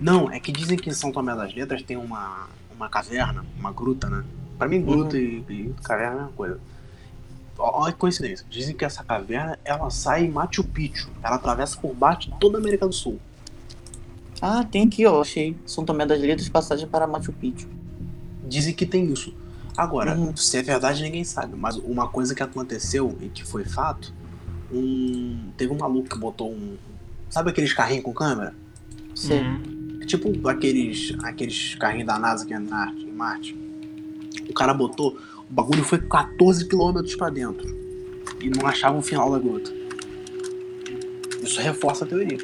Não, 0.00 0.30
é 0.30 0.38
que 0.38 0.52
dizem 0.52 0.76
que 0.76 0.90
em 0.90 0.92
São 0.92 1.10
Tomé 1.10 1.34
das 1.34 1.54
Letras 1.54 1.82
tem 1.82 1.96
uma, 1.96 2.48
uma 2.74 2.88
caverna, 2.88 3.44
uma 3.58 3.72
gruta, 3.72 4.08
né? 4.10 4.24
Pra 4.58 4.68
mim, 4.68 4.82
gruta 4.82 5.16
Uhum. 5.16 5.22
e, 5.48 5.52
e 5.52 5.74
caverna 5.82 6.10
é 6.12 6.14
a 6.14 6.20
mesma 6.22 6.32
coisa. 6.36 6.60
olha 7.56 7.92
que 7.92 7.98
coincidência. 7.98 8.44
Dizem 8.50 8.76
que 8.76 8.84
essa 8.84 9.02
caverna 9.02 9.58
ela 9.64 9.88
sai 9.90 10.24
em 10.24 10.30
Machu 10.30 10.62
Picchu. 10.64 11.08
Ela 11.22 11.36
atravessa 11.36 11.76
por 11.78 11.94
baixo 11.94 12.30
toda 12.38 12.58
a 12.58 12.60
América 12.60 12.86
do 12.86 12.92
Sul. 12.92 13.18
Ah, 14.40 14.64
tem 14.64 14.86
aqui, 14.86 15.04
ó. 15.06 15.20
Achei. 15.20 15.56
São 15.66 15.84
Tomé 15.84 16.06
das 16.06 16.20
Letras, 16.20 16.48
passagem 16.48 16.86
para 16.86 17.06
Machu 17.06 17.32
Picchu. 17.32 17.68
Dizem 18.46 18.72
que 18.74 18.86
tem 18.86 19.12
isso. 19.12 19.34
Agora, 19.76 20.16
Uhum. 20.16 20.36
se 20.36 20.56
é 20.56 20.62
verdade, 20.62 21.02
ninguém 21.02 21.24
sabe. 21.24 21.54
Mas 21.56 21.76
uma 21.76 22.08
coisa 22.08 22.34
que 22.34 22.42
aconteceu 22.42 23.16
e 23.20 23.28
que 23.28 23.44
foi 23.44 23.64
fato, 23.64 24.12
um... 24.72 25.50
teve 25.56 25.72
um 25.72 25.78
maluco 25.78 26.08
que 26.08 26.18
botou 26.18 26.50
um. 26.50 26.76
Sabe 27.30 27.50
aqueles 27.50 27.72
carrinhos 27.72 28.04
com 28.04 28.12
câmera? 28.12 28.54
Sei. 29.14 29.40
Uhum. 29.40 30.00
Tipo 30.06 30.48
aqueles, 30.48 31.14
aqueles 31.22 31.74
carrinhos 31.74 32.06
da 32.06 32.18
NASA 32.18 32.46
que 32.46 32.54
é 32.54 32.58
na 32.58 32.86
Marte, 32.86 33.02
em 33.04 33.12
Marte. 33.12 33.56
O 34.48 34.52
cara 34.54 34.72
botou, 34.72 35.18
o 35.48 35.52
bagulho 35.52 35.84
foi 35.84 35.98
14 35.98 36.66
quilômetros 36.66 37.14
pra 37.16 37.28
dentro. 37.28 37.66
E 38.40 38.48
não 38.48 38.66
achava 38.66 38.96
o 38.96 39.02
final 39.02 39.30
da 39.30 39.38
gruta. 39.38 39.70
Isso 41.42 41.60
reforça 41.60 42.04
a 42.04 42.08
teoria. 42.08 42.38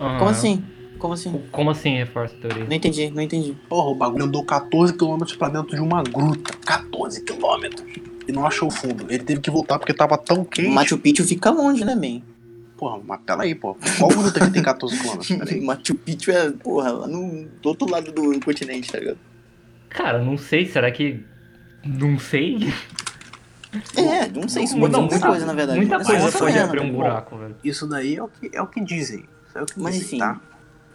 Aham. 0.00 0.18
Como 0.18 0.30
assim? 0.30 0.62
Como 1.02 1.14
assim? 1.14 1.42
Como 1.50 1.68
assim 1.68 1.96
reforça 1.96 2.32
a 2.36 2.38
teoria? 2.38 2.64
Não 2.64 2.72
entendi, 2.72 3.10
não 3.10 3.20
entendi. 3.20 3.56
Porra, 3.68 3.88
o 3.88 3.94
bagulho 3.96 4.24
andou 4.24 4.44
14 4.44 4.96
quilômetros 4.96 5.36
pra 5.36 5.48
dentro 5.48 5.74
de 5.74 5.82
uma 5.82 6.00
gruta. 6.00 6.54
14 6.64 7.24
quilômetros. 7.24 7.84
E 8.28 8.30
não 8.30 8.46
achou 8.46 8.68
o 8.68 8.70
fundo. 8.70 9.06
Ele 9.08 9.24
teve 9.24 9.40
que 9.40 9.50
voltar 9.50 9.80
porque 9.80 9.92
tava 9.92 10.16
tão 10.16 10.44
quente. 10.44 10.68
Machu 10.68 10.96
Picchu 10.96 11.24
fica 11.24 11.50
longe, 11.50 11.84
né, 11.84 11.96
man? 11.96 12.22
Porra, 12.76 13.00
mas 13.04 13.20
pera 13.26 13.42
aí, 13.42 13.52
pô. 13.52 13.76
Qual 13.98 14.10
gruta 14.10 14.38
que 14.38 14.52
tem 14.52 14.62
14 14.62 14.96
quilômetros? 14.96 15.50
Machu 15.64 15.96
Picchu 15.96 16.30
é, 16.30 16.52
porra, 16.52 16.92
lá 16.92 17.08
no 17.08 17.48
do 17.60 17.68
outro 17.68 17.90
lado 17.90 18.12
do 18.12 18.38
continente, 18.38 18.92
tá 18.92 19.00
ligado? 19.00 19.18
Cara, 19.88 20.22
não 20.22 20.38
sei, 20.38 20.66
será 20.66 20.88
que. 20.92 21.20
Não 21.84 22.16
sei? 22.16 22.72
É, 23.96 24.28
não 24.28 24.48
sei, 24.48 24.62
isso 24.62 24.74
ser 24.74 24.78
muita 24.78 25.18
coisa, 25.18 25.46
na 25.46 25.52
verdade. 25.52 25.80
Muita 25.80 25.96
Essa 25.96 26.04
coisa 26.04 26.38
pode 26.38 26.56
é, 26.56 26.62
abrir 26.62 26.80
um 26.80 26.84
né? 26.84 26.92
buraco, 26.92 27.36
velho. 27.38 27.56
Isso 27.64 27.88
daí 27.88 28.14
é 28.14 28.22
o 28.22 28.28
que, 28.28 28.50
é 28.52 28.62
o 28.62 28.68
que 28.68 28.80
dizem. 28.80 29.24
Isso 29.48 29.58
é 29.58 29.62
o 29.62 29.66
que 29.66 29.80
Mas 29.80 29.94
dizem, 29.94 30.06
enfim, 30.06 30.18
tá? 30.18 30.40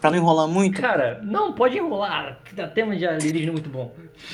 Pra 0.00 0.10
não 0.10 0.18
enrolar 0.18 0.48
muito, 0.48 0.80
Cara, 0.80 1.20
não, 1.22 1.52
pode 1.52 1.76
enrolar. 1.76 2.38
O 2.56 2.66
tema 2.68 2.96
de 2.96 3.06
alienígena 3.06 3.50
é 3.50 3.52
muito 3.52 3.70
bom. 3.70 3.92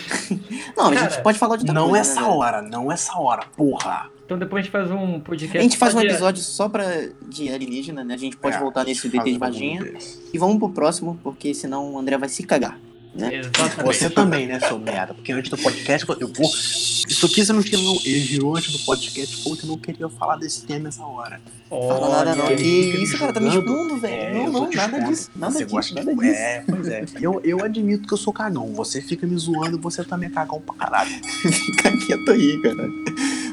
não, 0.77 0.87
a 0.87 0.95
cara, 0.95 1.11
gente 1.11 1.23
pode 1.23 1.39
falar 1.39 1.57
de 1.57 1.63
outra 1.63 1.75
Não 1.75 1.91
coisa, 1.91 2.01
essa 2.11 2.21
né, 2.21 2.27
hora, 2.27 2.63
não 2.63 2.91
essa 2.93 3.19
hora, 3.19 3.43
porra. 3.57 4.11
Então 4.25 4.39
depois 4.39 4.61
a 4.61 4.63
gente 4.63 4.73
faz 4.73 4.91
um 4.91 5.21
podcast. 5.21 5.59
A 5.59 5.63
gente 5.63 5.77
faz 5.77 5.95
um 5.95 5.99
só 5.99 6.03
de- 6.03 6.09
episódio 6.11 6.43
só 6.43 6.69
pra, 6.69 6.85
de 7.29 7.51
alienígena, 7.51 8.03
né? 8.03 8.15
A 8.15 8.19
gente 8.19 8.37
pode 8.37 8.57
É, 8.57 8.59
voltar 8.59 8.81
a 8.81 8.85
nesse 8.85 9.09
DT 9.09 9.33
de 9.33 9.39
desse. 9.39 10.31
E 10.33 10.39
vamos 10.39 10.59
pro 10.59 10.71
próximo, 10.71 11.19
porque 11.23 11.53
senão 11.53 11.93
o 11.93 11.99
André 11.99 12.17
vai 12.17 12.29
se 12.29 12.43
cagar. 12.43 12.79
Né? 13.15 13.43
Você 13.85 14.11
também, 14.11 14.47
né, 14.47 14.59
seu 14.61 14.79
merda? 14.79 15.15
Porque 15.15 15.33
antes 15.33 15.51
do 15.51 15.57
podcast, 15.59 16.07
eu 16.21 16.29
vou. 16.29 16.47
Isso 16.47 17.27
aqui 17.27 17.45
você 17.45 17.53
não 17.53 17.63
tinha, 17.63 17.81
não. 17.81 17.95
Ele 18.05 18.21
virou 18.21 18.57
antes 18.57 18.73
do 18.73 18.79
podcast, 18.85 19.43
falou 19.43 19.57
que 19.59 19.67
não 19.67 19.79
queria 19.79 20.09
falar 20.09 20.37
desse 20.37 20.63
tema 20.67 20.89
essa 20.89 21.03
hora. 21.05 21.41
Fala 21.69 22.25
nada 22.25 22.35
não. 22.37 22.47
Que 22.57 22.63
isso, 22.63 23.19
cara, 23.19 23.33
tá 23.33 23.41
me 23.41 23.49
expondo, 23.49 23.97
velho. 23.99 24.15
É, 24.15 24.35
não, 24.35 24.53
não, 24.53 24.71
nada 24.71 25.01
disso. 25.01 25.31
Nada 25.35 25.53
você 25.53 25.65
disso, 25.65 25.95
nada 25.95 26.15
disso. 26.15 26.35
É, 26.35 26.65
pois 26.69 26.89
é. 26.89 27.05
Eu, 27.21 27.41
eu 27.45 27.65
admito 27.65 28.07
que 28.07 28.15
eu 28.15 28.19
sou 28.19 28.33
cagão. 28.33 28.73
Você 28.75 29.01
fica 29.01 29.27
me 29.27 29.37
zoando 29.39 29.77
e 29.77 29.81
você 29.81 30.05
também 30.05 30.29
é 30.29 30.33
cagão 30.33 30.61
pra 30.61 30.75
caralho. 30.75 31.11
Fica 31.43 31.91
quieto 32.07 32.31
aí, 32.31 32.61
cara. 32.63 32.89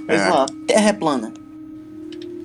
Mas 0.07 0.21
É. 0.21 0.29
ó, 0.31 0.45
Terra 0.67 0.89
é 0.89 0.93
plana. 0.93 1.33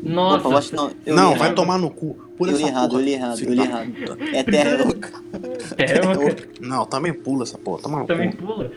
Nossa, 0.08 0.38
Opa, 0.46 0.48
eu 0.54 0.58
acho 0.58 0.70
que 0.70 0.76
não. 0.76 0.90
Eu 1.04 1.16
não, 1.16 1.30
vai 1.30 1.40
errado. 1.48 1.54
tomar 1.54 1.78
no 1.78 1.90
cu. 1.90 2.14
Por 2.36 2.48
Eu 2.48 2.56
li 2.56 2.62
essa 2.62 2.70
errado, 2.72 2.88
porra. 2.90 3.00
eu 3.00 3.04
li 3.04 3.12
errado, 3.12 3.40
eu 3.42 3.52
li 3.54 3.60
errado. 3.60 3.90
puta. 3.92 4.18
É 4.36 4.42
Terra 4.44 4.84
louca. 4.84 5.12
é, 5.78 5.98
eu 5.98 6.68
Não, 6.68 6.84
também 6.86 7.12
pula 7.12 7.42
essa 7.44 7.58
porra. 7.58 7.82
Toma 7.82 7.98
no 8.00 8.06
também 8.06 8.30
cu. 8.32 8.36
pula. 8.38 8.70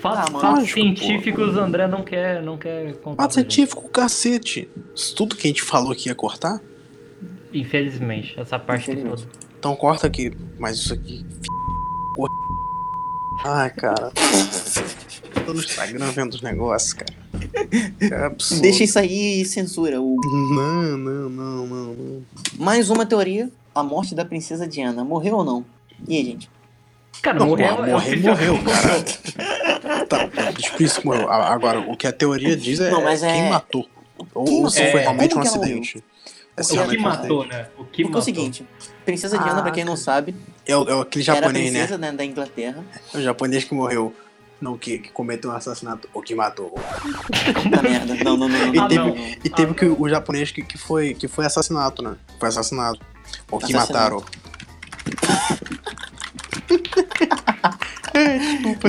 Fatos, 0.00 0.34
Ah, 0.34 0.38
fatos 0.40 0.70
científicos, 0.70 1.56
André 1.56 1.86
não 1.88 2.02
quer, 2.04 2.42
não 2.42 2.58
quer 2.58 2.94
contar. 2.98 3.22
Fato 3.22 3.34
científico, 3.34 3.88
cacete. 3.88 4.68
Isso 4.94 5.14
tudo 5.16 5.34
que 5.34 5.46
a 5.46 5.50
gente 5.50 5.62
falou 5.62 5.90
aqui 5.90 6.08
ia 6.10 6.14
cortar? 6.14 6.60
Infelizmente, 7.52 8.38
essa 8.38 8.58
parte 8.58 8.90
Infelizmente. 8.90 9.22
toda. 9.26 9.46
Então 9.58 9.74
corta 9.74 10.06
aqui. 10.06 10.30
Mas 10.58 10.76
isso 10.76 10.92
aqui. 10.92 11.24
Ai, 13.44 13.70
cara. 13.70 14.12
Tô 15.46 15.52
no 15.52 15.60
Instagram 15.60 16.10
vendo 16.10 16.34
os 16.34 16.42
negócios, 16.42 16.92
cara. 16.92 17.12
É 18.00 18.24
absurdo. 18.26 18.62
Deixa 18.62 18.84
isso 18.84 18.98
aí 18.98 19.40
e 19.40 19.44
censura. 19.44 20.00
O... 20.00 20.16
Não, 20.54 20.96
não, 20.98 21.28
não, 21.28 21.66
não, 21.66 21.66
não. 21.94 22.22
Mais 22.58 22.90
uma 22.90 23.04
teoria. 23.06 23.50
A 23.74 23.82
morte 23.82 24.14
da 24.14 24.24
princesa 24.24 24.66
Diana. 24.66 25.04
Morreu 25.04 25.36
ou 25.36 25.44
não? 25.44 25.64
E 26.08 26.16
aí, 26.16 26.24
gente? 26.24 26.50
Cara, 27.22 27.38
Não, 27.38 27.46
morreu. 27.48 27.70
morreu, 27.72 27.84
é 27.86 27.92
morreu, 27.92 28.12
oficial. 28.12 28.34
morreu, 28.36 28.58
cara. 28.64 30.06
Tá, 30.06 30.50
difícil 30.52 31.00
que 31.00 31.06
morreu. 31.06 31.28
A- 31.30 31.52
Agora, 31.52 31.80
o 31.80 31.96
que 31.96 32.06
a 32.06 32.12
teoria 32.12 32.56
diz 32.56 32.78
é, 32.80 32.90
Não, 32.90 33.02
mas 33.02 33.22
é- 33.22 33.32
quem 33.32 33.50
matou. 33.50 33.86
Ou, 34.34 34.44
Quem 34.44 34.62
ou 34.64 34.70
se 34.70 34.78
matou? 34.78 34.92
foi 34.92 35.00
É, 35.00 35.02
realmente 35.04 35.32
um 35.34 35.40
como 35.40 35.46
ela 35.46 35.56
acidente. 35.56 36.04
É 36.56 36.62
O 36.62 36.64
que 36.88 36.96
um 36.98 37.00
matou, 37.02 37.42
acidente. 37.42 37.48
né? 37.62 37.68
O 37.78 37.84
que 37.84 37.84
Porque 37.84 38.02
é 38.02 38.04
matou. 38.04 38.20
o 38.20 38.24
seguinte. 38.24 38.66
Princesa 39.04 39.36
Diana, 39.38 39.58
Ah, 39.58 39.62
pra 39.62 39.70
quem 39.72 39.84
não 39.84 39.96
sabe, 39.96 40.34
É, 40.66 40.76
o- 40.76 40.88
é 40.88 41.00
aquele 41.02 41.24
era 41.24 41.32
a 41.32 41.34
japonês, 41.42 41.64
né? 41.72 41.78
princesa 41.80 41.98
né, 41.98 42.12
da 42.12 42.24
Inglaterra. 42.24 42.84
É 43.14 43.18
o 43.18 43.22
japonês 43.22 43.64
que 43.64 43.74
morreu. 43.74 44.14
Não, 44.60 44.76
que, 44.78 44.98
que 44.98 45.10
cometeu 45.10 45.50
um 45.50 45.54
assassinato. 45.54 46.08
Ou 46.14 46.22
que 46.22 46.34
matou. 46.34 46.70
Puta 46.70 47.82
merda. 47.82 48.14
Não, 48.24 48.36
não, 48.36 48.48
não, 48.48 48.58
não. 48.58 48.74
E 48.74 48.76
não, 48.76 48.88
teve- 48.88 49.00
não, 49.00 49.14
não. 49.14 49.16
E 49.44 49.50
teve 49.50 49.74
que, 49.74 49.84
o 49.86 50.08
japonês 50.08 50.50
que, 50.50 50.62
que, 50.62 50.78
foi, 50.78 51.12
que 51.14 51.28
foi 51.28 51.44
assassinato, 51.44 52.02
né? 52.02 52.16
Foi 52.40 52.48
assassinado. 52.48 52.98
Ou 53.50 53.58
que 53.58 53.72
mataram. 53.74 54.24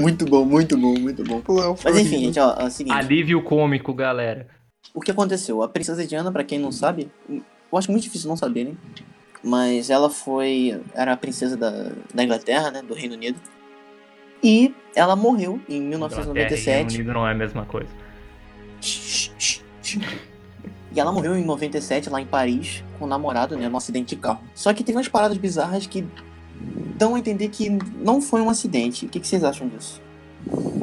Muito 0.02 0.26
bom, 0.26 0.46
muito 0.46 0.78
bom, 0.78 0.98
muito 1.00 1.24
bom. 1.24 1.42
Mas 1.84 1.98
enfim, 1.98 2.20
gente, 2.26 2.40
ó, 2.40 2.56
é 2.60 2.64
o 2.66 2.70
seguinte. 2.72 2.94
Alívio 2.96 3.42
cômico, 3.44 3.94
galera. 3.94 4.48
O 4.94 5.02
que 5.02 5.12
aconteceu? 5.12 5.62
A 5.62 5.68
princesa 5.70 6.06
Diana, 6.06 6.32
pra 6.32 6.44
quem 6.44 6.60
não 6.60 6.72
sabe, 6.72 7.12
eu 7.30 7.78
acho 7.78 7.92
muito 7.92 8.04
difícil 8.04 8.30
não 8.30 8.38
saberem, 8.38 8.78
mas 9.44 9.90
ela 9.90 10.10
foi. 10.10 10.82
Era 10.94 11.14
a 11.14 11.18
princesa 11.18 11.58
da, 11.58 11.92
da 12.14 12.24
Inglaterra, 12.24 12.72
né? 12.72 12.82
Do 12.82 12.94
Reino 12.94 13.16
Unido. 13.16 13.40
E 14.44 14.74
ela 14.96 15.16
morreu 15.16 15.60
em 15.68 15.94
Inglaterra 15.94 16.22
e 16.22 16.26
Reino 16.26 16.40
1997. 16.40 16.96
Unido 16.96 17.14
não 17.14 17.28
é 17.28 17.32
a 17.32 17.36
mesma 17.36 17.66
coisa. 17.66 17.90
E 20.98 21.00
ela 21.00 21.12
morreu 21.12 21.38
em 21.38 21.46
97 21.46 22.10
lá 22.10 22.20
em 22.20 22.26
Paris 22.26 22.84
com 22.98 23.06
o 23.06 23.08
namorado, 23.08 23.56
né? 23.56 23.70
No 23.70 23.78
acidente 23.78 24.16
de 24.16 24.22
carro. 24.22 24.42
Só 24.56 24.74
que 24.74 24.84
teve 24.84 24.98
umas 24.98 25.08
paradas 25.08 25.38
bizarras 25.38 25.86
que 25.86 26.04
dão 26.98 27.14
a 27.14 27.20
entender 27.20 27.50
que 27.50 27.70
não 27.70 28.20
foi 28.20 28.42
um 28.42 28.50
acidente. 28.50 29.06
O 29.06 29.10
que, 29.10 29.20
que 29.20 29.28
vocês 29.28 29.44
acham 29.44 29.68
disso? 29.68 30.02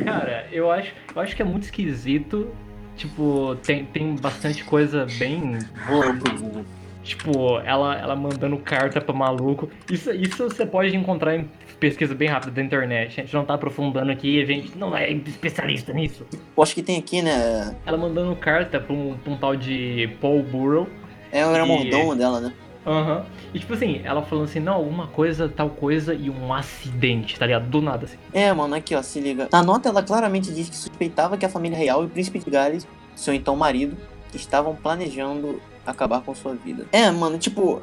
Cara, 0.05 0.47
eu 0.53 0.71
acho, 0.71 0.93
eu 1.15 1.21
acho 1.21 1.35
que 1.35 1.43
é 1.43 1.45
muito 1.45 1.65
esquisito. 1.65 2.49
Tipo, 2.97 3.57
tem, 3.57 3.87
tem 3.87 4.15
bastante 4.15 4.63
coisa 4.63 5.05
bem. 5.19 5.59
Vou 5.89 6.03
pro 6.03 6.39
Google. 6.39 6.65
Tipo, 7.05 7.59
ela, 7.61 7.97
ela 7.99 8.17
mandando 8.17 8.57
carta 8.57 9.01
pra 9.01 9.15
maluco. 9.15 9.69
Isso, 9.91 10.11
isso 10.13 10.45
você 10.49 10.65
pode 10.65 10.97
encontrar 10.97 11.37
em 11.37 11.49
pesquisa 11.79 12.15
bem 12.15 12.29
rápida 12.29 12.51
da 12.53 12.63
internet. 12.63 13.21
A 13.21 13.25
gente 13.25 13.35
não 13.35 13.45
tá 13.45 13.55
aprofundando 13.55 14.11
aqui, 14.11 14.43
a 14.43 14.47
gente 14.47 14.77
não 14.77 14.97
é 14.97 15.11
especialista 15.13 15.93
nisso. 15.93 16.27
Eu 16.57 16.63
acho 16.63 16.75
que 16.75 16.83
tem 16.83 16.97
aqui, 16.99 17.21
né? 17.21 17.77
Ela 17.85 17.99
mandando 17.99 18.35
carta 18.37 18.81
pra 18.81 18.93
um, 18.95 19.17
pra 19.23 19.33
um 19.33 19.37
tal 19.37 19.55
de 19.55 20.09
Paul 20.21 20.43
Burrow. 20.43 20.89
É, 21.31 21.41
era 21.41 21.65
E- 21.65 21.69
mordomo 21.69 22.17
dela, 22.17 22.41
né? 22.41 22.55
Aham. 22.87 23.25
E 23.53 23.59
tipo 23.59 23.73
assim, 23.75 24.01
ela 24.05 24.23
falando 24.23 24.45
assim, 24.45 24.61
não, 24.61 24.75
alguma 24.75 25.07
coisa, 25.07 25.49
tal 25.49 25.71
coisa 25.71 26.15
e 26.15 26.29
um 26.31 26.53
acidente, 26.53 27.39
tá 27.39 27.47
ligado? 27.47 27.67
Do 27.69 27.81
nada, 27.83 28.05
assim. 28.07 28.17
É, 28.33 28.53
mano, 28.53 28.75
aqui 28.75 28.95
ó, 28.95 29.03
se 29.03 29.21
liga. 29.21 29.49
Na 29.53 29.63
nota 29.63 29.89
ela 29.89 30.03
claramente 30.03 30.53
diz 30.53 30.69
que 30.71 30.77
suspeitava 30.77 31.37
que 31.37 31.45
a 31.47 31.49
família 31.49 31.77
real 31.79 32.03
e 32.03 32.07
o 32.07 32.09
príncipe 32.09 32.39
de 32.39 32.51
Gales, 32.51 32.87
seu 33.15 33.33
então 33.35 33.57
marido, 33.57 33.97
estavam 34.35 34.75
planejando 34.75 35.61
acabar 35.87 36.23
com 36.23 36.35
sua 36.35 36.55
vida. 36.55 36.87
É, 36.93 37.11
mano, 37.11 37.39
tipo, 37.39 37.81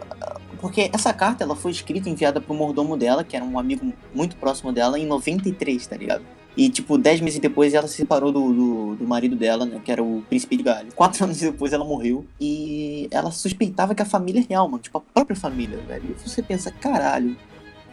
porque 0.60 0.90
essa 0.94 1.14
carta 1.14 1.44
ela 1.44 1.56
foi 1.56 1.72
escrita 1.72 2.10
e 2.10 2.12
enviada 2.12 2.40
pro 2.40 2.54
mordomo 2.54 2.98
dela, 2.98 3.24
que 3.24 3.36
era 3.36 3.44
um 3.44 3.58
amigo 3.58 3.92
muito 4.14 4.36
próximo 4.36 4.72
dela, 4.72 5.00
em 5.00 5.06
93, 5.06 5.88
tá 5.88 5.98
ligado? 5.98 6.24
E, 6.56 6.70
tipo, 6.70 6.98
10 6.98 7.22
meses 7.22 7.40
depois 7.40 7.74
ela 7.74 7.88
se 7.88 7.96
separou 7.96 8.32
do, 8.32 8.54
do, 8.54 8.96
do 8.96 9.08
marido 9.08 9.36
dela, 9.36 9.66
né? 9.66 9.82
Que 9.84 9.92
era 9.92 10.04
o 10.04 10.22
príncipe 10.28 10.58
de 10.58 10.64
Gales. 10.64 10.94
Quatro 10.94 11.24
anos 11.24 11.40
depois 11.40 11.72
ela 11.72 11.86
morreu. 11.86 12.26
E 12.40 13.08
ela 13.10 13.32
suspeitava 13.32 13.96
que 13.96 14.02
a 14.02 14.06
família 14.06 14.46
real, 14.48 14.68
mano, 14.68 14.84
tipo, 14.84 14.98
a 14.98 15.02
própria 15.02 15.36
família, 15.36 15.78
velho. 15.88 16.04
E 16.10 16.30
você 16.30 16.44
pensa, 16.44 16.70
caralho, 16.70 17.38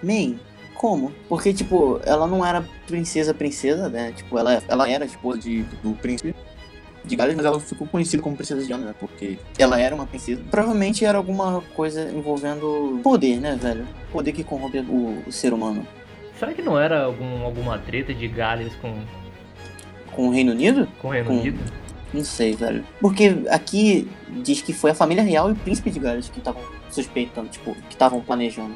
man, 0.02 0.34
como? 0.74 1.12
Porque, 1.28 1.52
tipo, 1.52 2.00
ela 2.04 2.26
não 2.26 2.44
era 2.44 2.66
princesa, 2.86 3.32
princesa, 3.32 3.88
né? 3.88 4.12
Tipo, 4.12 4.38
ela, 4.38 4.60
ela 4.66 4.90
era 4.90 5.04
esposa 5.04 5.38
de, 5.38 5.62
do 5.82 5.92
príncipe 5.92 6.34
de 7.04 7.16
Gales, 7.16 7.36
mas 7.36 7.44
ela 7.46 7.58
ficou 7.60 7.86
conhecida 7.86 8.22
como 8.22 8.36
princesa 8.36 8.64
Diana, 8.64 8.86
né? 8.86 8.94
Porque 8.98 9.38
ela 9.58 9.80
era 9.80 9.94
uma 9.94 10.06
princesa. 10.06 10.42
Provavelmente 10.50 11.04
era 11.04 11.16
alguma 11.18 11.62
coisa 11.74 12.10
envolvendo 12.10 13.00
poder, 13.02 13.40
né, 13.40 13.58
velho? 13.60 13.86
Poder 14.12 14.32
que 14.32 14.44
corrompe 14.44 14.78
o, 14.80 15.22
o 15.26 15.32
ser 15.32 15.52
humano. 15.52 15.86
Será 16.38 16.52
que 16.52 16.62
não 16.62 16.78
era 16.78 17.04
algum, 17.04 17.42
alguma 17.44 17.78
treta 17.78 18.12
de 18.14 18.28
Gales 18.28 18.72
com, 18.76 18.94
Com 20.12 20.28
o 20.28 20.30
Reino 20.30 20.52
Unido? 20.52 20.86
com 21.00 21.08
o 21.08 21.10
Reino 21.10 21.28
Com- 21.28 21.38
Unido? 21.40 21.58
Não 22.12 22.24
sei, 22.24 22.54
velho. 22.54 22.84
Porque 23.00 23.36
aqui 23.50 24.08
diz 24.42 24.62
que 24.62 24.72
foi 24.72 24.90
a 24.92 24.94
família 24.94 25.22
real 25.22 25.48
e 25.50 25.52
o 25.52 25.56
príncipe 25.56 25.90
de 25.90 25.98
Gales 25.98 26.28
que 26.30 26.38
estavam 26.38 26.62
suspeitando, 26.90 27.48
tipo, 27.48 27.74
que 27.74 27.94
estavam 27.94 28.20
planejando. 28.20 28.74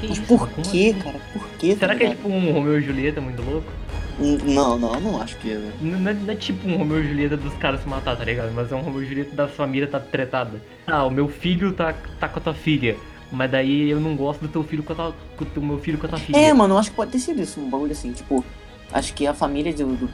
Que 0.00 0.08
Mas 0.08 0.18
isso, 0.18 0.26
por 0.26 0.48
como 0.50 0.66
quê, 0.68 0.92
assim? 0.96 1.02
cara? 1.04 1.20
Por? 1.32 1.42
Será 1.78 1.92
tá 1.92 1.98
que 1.98 2.04
é 2.04 2.10
tipo 2.10 2.28
um 2.28 2.52
Romeu 2.52 2.78
e 2.78 2.82
Julieta 2.82 3.20
muito 3.20 3.42
louco? 3.42 3.70
N- 4.22 4.54
Não, 4.54 4.78
não, 4.78 5.00
não 5.00 5.20
acho 5.22 5.36
que. 5.38 5.48
N- 5.48 5.72
Não 5.80 6.10
é, 6.10 6.14
não 6.14 6.32
é 6.32 6.36
tipo 6.36 6.68
um 6.68 6.76
Romeu 6.76 7.02
e 7.02 7.08
Julieta 7.08 7.36
dos 7.36 7.52
caras 7.54 7.80
se 7.82 7.88
matar, 7.88 8.16
tá 8.16 8.24
ligado? 8.24 8.52
Mas 8.54 8.70
é 8.70 8.74
um 8.74 8.80
Romeu 8.80 9.02
e 9.02 9.06
Julieta 9.06 9.34
da 9.34 9.48
família 9.48 9.86
tá 9.86 9.98
tretada. 10.00 10.60
Ah, 10.86 11.04
o 11.04 11.10
meu 11.10 11.28
filho 11.28 11.72
tá, 11.72 11.94
tá 12.20 12.28
com 12.28 12.38
a 12.38 12.42
tua 12.42 12.54
filha. 12.54 12.96
Mas 13.30 13.50
daí 13.50 13.88
eu 13.88 13.98
não 13.98 14.14
gosto 14.14 14.40
do 14.42 14.48
teu 14.48 14.62
filho 14.62 14.82
com 14.82 14.92
a 14.92 14.96
tua, 14.96 15.14
com 15.36 15.60
o 15.60 15.64
meu 15.64 15.78
filho 15.78 15.96
com 15.98 16.06
a 16.06 16.08
tua 16.10 16.18
filha. 16.18 16.36
É, 16.36 16.52
mano, 16.52 16.74
eu 16.74 16.78
acho 16.78 16.90
que 16.90 16.96
pode 16.96 17.10
ter 17.12 17.18
sido 17.18 17.40
isso, 17.40 17.60
um 17.60 17.68
bagulho 17.70 17.92
assim, 17.92 18.12
tipo. 18.12 18.44
Acho 18.92 19.14
que 19.14 19.26
a 19.26 19.32
família 19.32 19.72
do. 19.72 19.86
do- 19.96 20.10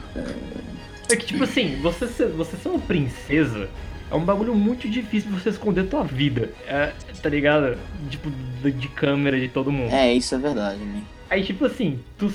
É 1.10 1.16
que, 1.16 1.26
tipo 1.26 1.42
assim, 1.44 1.76
você 1.82 2.06
ser, 2.06 2.28
você 2.28 2.56
ser 2.56 2.68
uma 2.68 2.78
princesa 2.78 3.68
é 4.10 4.14
um 4.14 4.24
bagulho 4.24 4.54
muito 4.54 4.88
difícil 4.88 5.30
de 5.32 5.40
você 5.40 5.48
esconder 5.50 5.84
tua 5.88 6.04
vida. 6.04 6.50
É, 6.66 6.92
tá 7.22 7.28
ligado? 7.28 7.76
Tipo, 8.08 8.30
de, 8.62 8.70
de 8.72 8.88
câmera 8.88 9.38
de 9.40 9.48
todo 9.48 9.72
mundo. 9.72 9.92
É, 9.92 10.12
isso 10.12 10.34
é 10.34 10.38
verdade, 10.38 10.78
né? 10.78 11.02
Aí, 11.28 11.42
tipo 11.42 11.64
assim, 11.64 11.98
tu. 12.16 12.32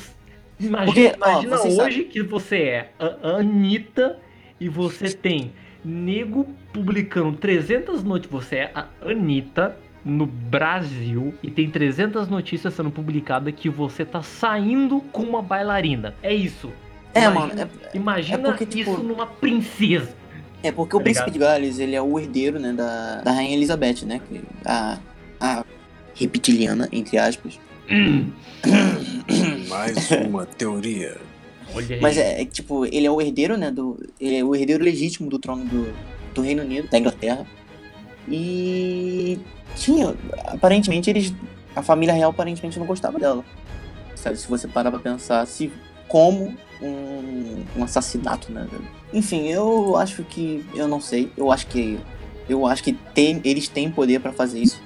Imagina, 0.68 0.86
Porque, 0.86 1.16
ó, 1.22 1.30
imagina 1.32 1.57
você 1.57 1.82
hoje 1.82 2.03
que 2.03 2.22
você 2.24 2.55
é 2.57 2.91
a 2.99 3.38
Anitta 3.38 4.18
e 4.59 4.68
você 4.70 5.11
tem 5.11 5.51
nego 5.84 6.45
publicando 6.72 7.38
300 7.38 8.03
notícias. 8.03 8.32
Você 8.43 8.55
é 8.57 8.72
a 8.74 8.86
Anitta 9.05 9.78
no 10.05 10.26
Brasil 10.26 11.34
e 11.41 11.49
tem 11.49 11.70
300 11.70 12.28
notícias 12.28 12.74
sendo 12.74 12.91
publicadas 12.91 13.53
que 13.55 13.70
você 13.70 14.03
tá 14.05 14.22
saindo 14.22 14.99
com 15.11 15.24
uma 15.24 15.41
bailarina. 15.41 16.14
É 16.22 16.34
isso. 16.34 16.72
É, 17.14 17.26
Imagina- 17.26 17.39
mano, 17.66 17.70
é, 17.93 17.97
Imagina 17.97 18.38
é 18.39 18.51
porque, 18.51 18.66
tipo, 18.66 18.91
isso 18.91 19.03
numa 19.03 19.26
princesa. 19.28 20.16
é 20.64 20.72
porque 20.72 20.95
o 20.95 20.99
Tá 20.99 21.03
príncipe 21.03 21.30
ligado? 21.32 21.51
de 21.53 21.53
Gales, 21.61 21.80
ele 21.80 21.95
é 21.95 22.01
o 22.01 22.20
herdeiro, 22.20 22.59
né, 22.59 22.74
da, 22.74 23.22
da 23.22 23.32
rainha 23.32 23.55
Elizabeth, 23.55 24.03
né? 24.05 24.20
que- 24.28 24.41
A, 24.66 24.97
a 25.39 25.64
reptiliana, 26.16 26.89
entre 26.91 27.18
aspas. 27.18 27.59
Mais 29.74 30.12
uma 30.28 30.46
teoria. 30.46 31.18
Olha 31.74 31.96
aí. 31.96 32.02
Mas 32.02 32.18
é, 32.18 32.42
é, 32.42 32.46
tipo, 32.46 32.86
ele 32.86 33.08
é 33.08 33.12
o 33.12 33.20
herdeiro, 33.20 33.58
né? 33.58 33.72
Do, 33.72 34.00
ele 34.20 34.38
é 34.38 34.44
o 34.44 34.56
herdeiro 34.56 34.84
legítimo 34.84 35.30
do 35.30 35.40
trono 35.40 35.66
do, 35.66 35.94
do 36.34 36.42
Reino 36.42 36.62
Unido, 36.62 36.88
da 36.90 37.00
Inglaterra. 37.00 37.46
E 38.28 39.40
tinha, 39.76 40.16
aparentemente 40.48 41.10
eles. 41.10 41.34
A 41.76 41.82
família 41.82 42.14
real 42.14 42.30
aparentemente 42.30 42.78
não 42.78 42.86
gostava 42.86 43.18
dela. 43.20 43.44
Sabe, 44.16 44.38
se 44.38 44.48
você 44.48 44.68
parar 44.68 44.92
pra 44.92 45.00
pensar 45.00 45.46
se 45.48 45.72
como 46.08 46.56
um, 46.80 47.64
um 47.76 47.84
assassinato, 47.84 48.52
né? 48.52 48.68
Enfim, 49.12 49.48
eu 49.48 49.98
acho 49.98 50.24
que. 50.24 50.64
Eu 50.76 50.88
não 50.88 51.02
sei. 51.02 51.32
Eu 51.36 51.52
acho 51.52 51.68
que. 51.68 52.00
Eu 52.48 52.68
acho 52.68 52.84
que 52.84 52.94
tem, 52.94 53.42
eles 53.44 53.68
têm 53.68 53.90
poder 53.90 54.20
pra 54.20 54.32
fazer 54.32 54.60
isso. 54.60 54.82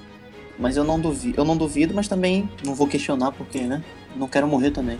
Mas 0.58 0.76
eu 0.76 0.84
não 0.84 0.98
duvido. 0.98 1.38
Eu 1.38 1.44
não 1.44 1.56
duvido, 1.56 1.94
mas 1.94 2.08
também 2.08 2.48
não 2.64 2.74
vou 2.74 2.86
questionar 2.86 3.32
porque, 3.32 3.60
né? 3.60 3.84
Não 4.18 4.28
quero 4.28 4.46
morrer 4.46 4.70
também. 4.70 4.98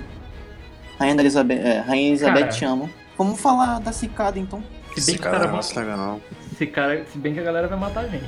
Rainha 0.99 1.21
Elizabeth, 1.21 1.55
é, 1.55 1.79
Rainha 1.81 2.09
Elizabeth 2.09 2.41
Cara. 2.41 2.53
te 2.53 2.65
amo. 2.65 2.91
Vamos 3.17 3.41
falar 3.41 3.81
da 3.81 3.93
cicada 3.93 4.39
então. 4.39 4.63
se 4.97 5.07
bem 5.07 5.15
os 5.17 5.21
cara 5.21 5.49
caras 5.49 5.99
não. 5.99 6.21
Esse 6.53 6.67
cara, 6.67 7.05
se 7.13 7.19
bem 7.19 7.35
que 7.35 7.41
a 7.41 7.43
galera 7.43 7.69
vai 7.69 7.79
matar 7.79 8.05
a 8.05 8.09
gente. 8.09 8.27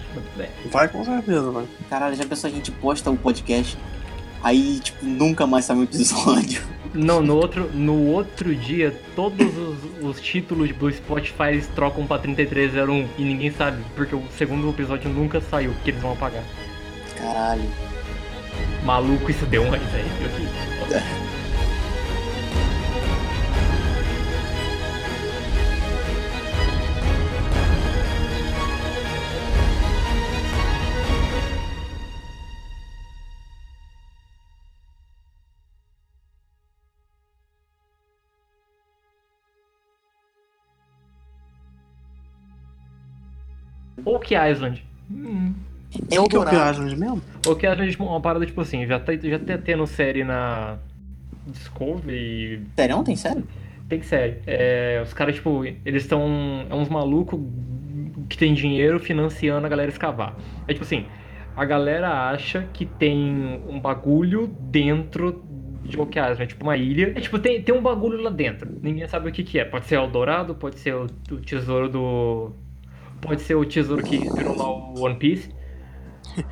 Vai 0.71 0.89
com 0.89 1.05
certeza, 1.05 1.51
vai. 1.51 1.67
Caralho, 1.89 2.15
já 2.15 2.25
pensou 2.25 2.49
a 2.49 2.53
gente 2.53 2.71
posta 2.71 3.11
o 3.11 3.17
podcast, 3.17 3.77
aí, 4.43 4.81
tipo, 4.81 5.05
nunca 5.05 5.47
mais 5.47 5.65
sai 5.65 5.77
um 5.77 5.83
episódio. 5.83 6.63
Não, 6.93 7.23
no 7.23 7.37
outro, 7.37 7.71
no 7.73 8.07
outro 8.09 8.55
dia, 8.55 8.93
todos 9.15 9.47
os, 9.57 10.05
os 10.05 10.21
títulos 10.21 10.73
do 10.73 10.91
Spotify 10.91 11.51
eles 11.51 11.69
trocam 11.69 12.05
pra 12.05 12.19
3301 12.19 13.09
e 13.17 13.25
ninguém 13.25 13.53
sabe, 13.53 13.81
porque 13.95 14.15
o 14.15 14.25
segundo 14.37 14.69
episódio 14.71 15.09
nunca 15.09 15.41
saiu, 15.41 15.73
que 15.85 15.91
eles 15.91 16.03
vão 16.03 16.13
apagar. 16.13 16.43
Caralho. 17.17 17.90
Maluco, 18.85 19.31
isso 19.31 19.47
deu 19.47 19.63
um 19.63 19.73
aí, 19.73 19.81
velho. 19.81 20.11
Oak 44.05 44.35
Island. 44.35 44.85
Hum. 45.11 45.70
É 46.11 46.21
o 46.21 46.25
O 46.25 46.29
que 46.29 46.37
é 46.37 46.39
o. 46.39 46.45
Piragem 46.45 46.85
mesmo? 46.97 47.23
Island 47.47 47.97
é 47.99 48.03
uma 48.03 48.21
parada 48.21 48.47
tipo 48.47 48.61
assim, 48.61 48.87
já 48.87 49.01
tá, 49.01 49.13
já 49.17 49.39
tá 49.39 49.59
tendo 49.59 49.87
série 49.87 50.25
na 50.25 50.79
Discovery, 51.47 52.63
Sério? 52.77 53.03
Tem 53.03 53.17
sério? 53.17 53.45
Tem 53.89 54.03
série. 54.03 54.37
É, 54.47 55.01
os 55.05 55.13
caras, 55.13 55.35
tipo, 55.35 55.65
eles 55.65 56.03
estão. 56.03 56.67
É 56.71 56.75
uns 56.75 56.89
malucos 56.89 57.41
que 58.29 58.39
tem 58.39 58.55
dinheiro 58.55 59.01
financiando 59.01 59.67
a 59.67 59.69
galera 59.69 59.91
escavar. 59.91 60.37
É 60.69 60.73
tipo 60.73 60.85
assim, 60.85 61.07
a 61.57 61.65
galera 61.65 62.31
acha 62.31 62.69
que 62.73 62.87
tem 62.87 63.61
um 63.69 63.81
bagulho 63.81 64.47
dentro 64.61 65.45
de 65.83 65.99
Oak 65.99 66.19
Island, 66.19 66.47
tipo 66.47 66.63
uma 66.63 66.77
ilha. 66.77 67.13
É 67.17 67.21
tipo, 67.21 67.39
tem, 67.39 67.61
tem 67.63 67.75
um 67.75 67.83
bagulho 67.83 68.23
lá 68.23 68.31
dentro. 68.31 68.71
Ninguém 68.81 69.07
sabe 69.09 69.29
o 69.29 69.33
que, 69.33 69.43
que 69.43 69.59
é. 69.59 69.65
Pode 69.65 69.87
ser 69.87 69.97
Eldorado, 69.97 70.55
pode 70.55 70.79
ser 70.79 70.95
o, 70.95 71.07
o 71.31 71.37
tesouro 71.39 71.89
do. 71.89 72.53
Pode 73.21 73.43
ser 73.43 73.57
o 73.57 73.65
tesouro 73.65 74.03
que 74.03 74.19
virou 74.19 74.57
lá 74.57 74.71
o 74.71 75.03
One 75.03 75.17
Piece. 75.17 75.51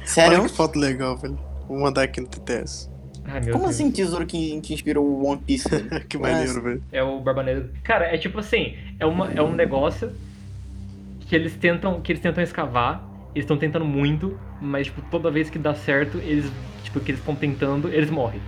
Sério? 0.04 0.40
Olha 0.40 0.48
que 0.48 0.54
foto 0.54 0.78
legal, 0.78 1.16
velho. 1.16 1.38
Vou 1.66 1.78
mandar 1.80 2.02
aqui 2.02 2.20
no 2.20 2.26
TTS. 2.28 2.88
Ai, 3.24 3.40
meu 3.40 3.52
Como 3.52 3.64
Deus. 3.64 3.76
assim 3.76 3.90
tesouro 3.90 4.26
que, 4.26 4.60
que 4.60 4.72
inspirou 4.72 5.04
o 5.04 5.26
One 5.26 5.40
Piece? 5.42 5.68
que 6.08 6.16
maneiro, 6.18 6.62
velho. 6.62 6.82
É 6.90 7.02
o 7.02 7.20
Barba 7.20 7.42
Negra. 7.42 7.70
Cara, 7.82 8.06
é 8.06 8.16
tipo 8.16 8.38
assim, 8.38 8.74
é, 8.98 9.04
uma, 9.04 9.30
é 9.32 9.42
um 9.42 9.52
negócio 9.52 10.12
que 11.20 11.36
eles 11.36 11.54
tentam, 11.56 12.00
que 12.00 12.12
eles 12.12 12.22
tentam 12.22 12.42
escavar, 12.42 13.04
eles 13.34 13.44
estão 13.44 13.58
tentando 13.58 13.84
muito, 13.84 14.38
mas 14.62 14.86
tipo, 14.86 15.02
toda 15.10 15.30
vez 15.30 15.50
que 15.50 15.58
dá 15.58 15.74
certo, 15.74 16.16
eles, 16.18 16.50
tipo, 16.82 17.00
que 17.00 17.10
eles 17.10 17.20
estão 17.20 17.34
tentando, 17.34 17.88
eles 17.90 18.10
morrem. 18.10 18.40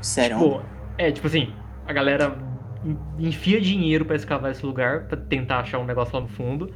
Sério? 0.00 0.36
Tipo, 0.38 0.62
é, 0.98 1.12
tipo 1.12 1.26
assim, 1.28 1.52
a 1.86 1.92
galera 1.92 2.36
en- 2.84 2.98
enfia 3.28 3.60
dinheiro 3.60 4.04
pra 4.04 4.16
escavar 4.16 4.50
esse 4.50 4.66
lugar, 4.66 5.04
pra 5.06 5.16
tentar 5.16 5.60
achar 5.60 5.78
um 5.78 5.84
negócio 5.84 6.14
lá 6.14 6.20
no 6.22 6.28
fundo. 6.28 6.72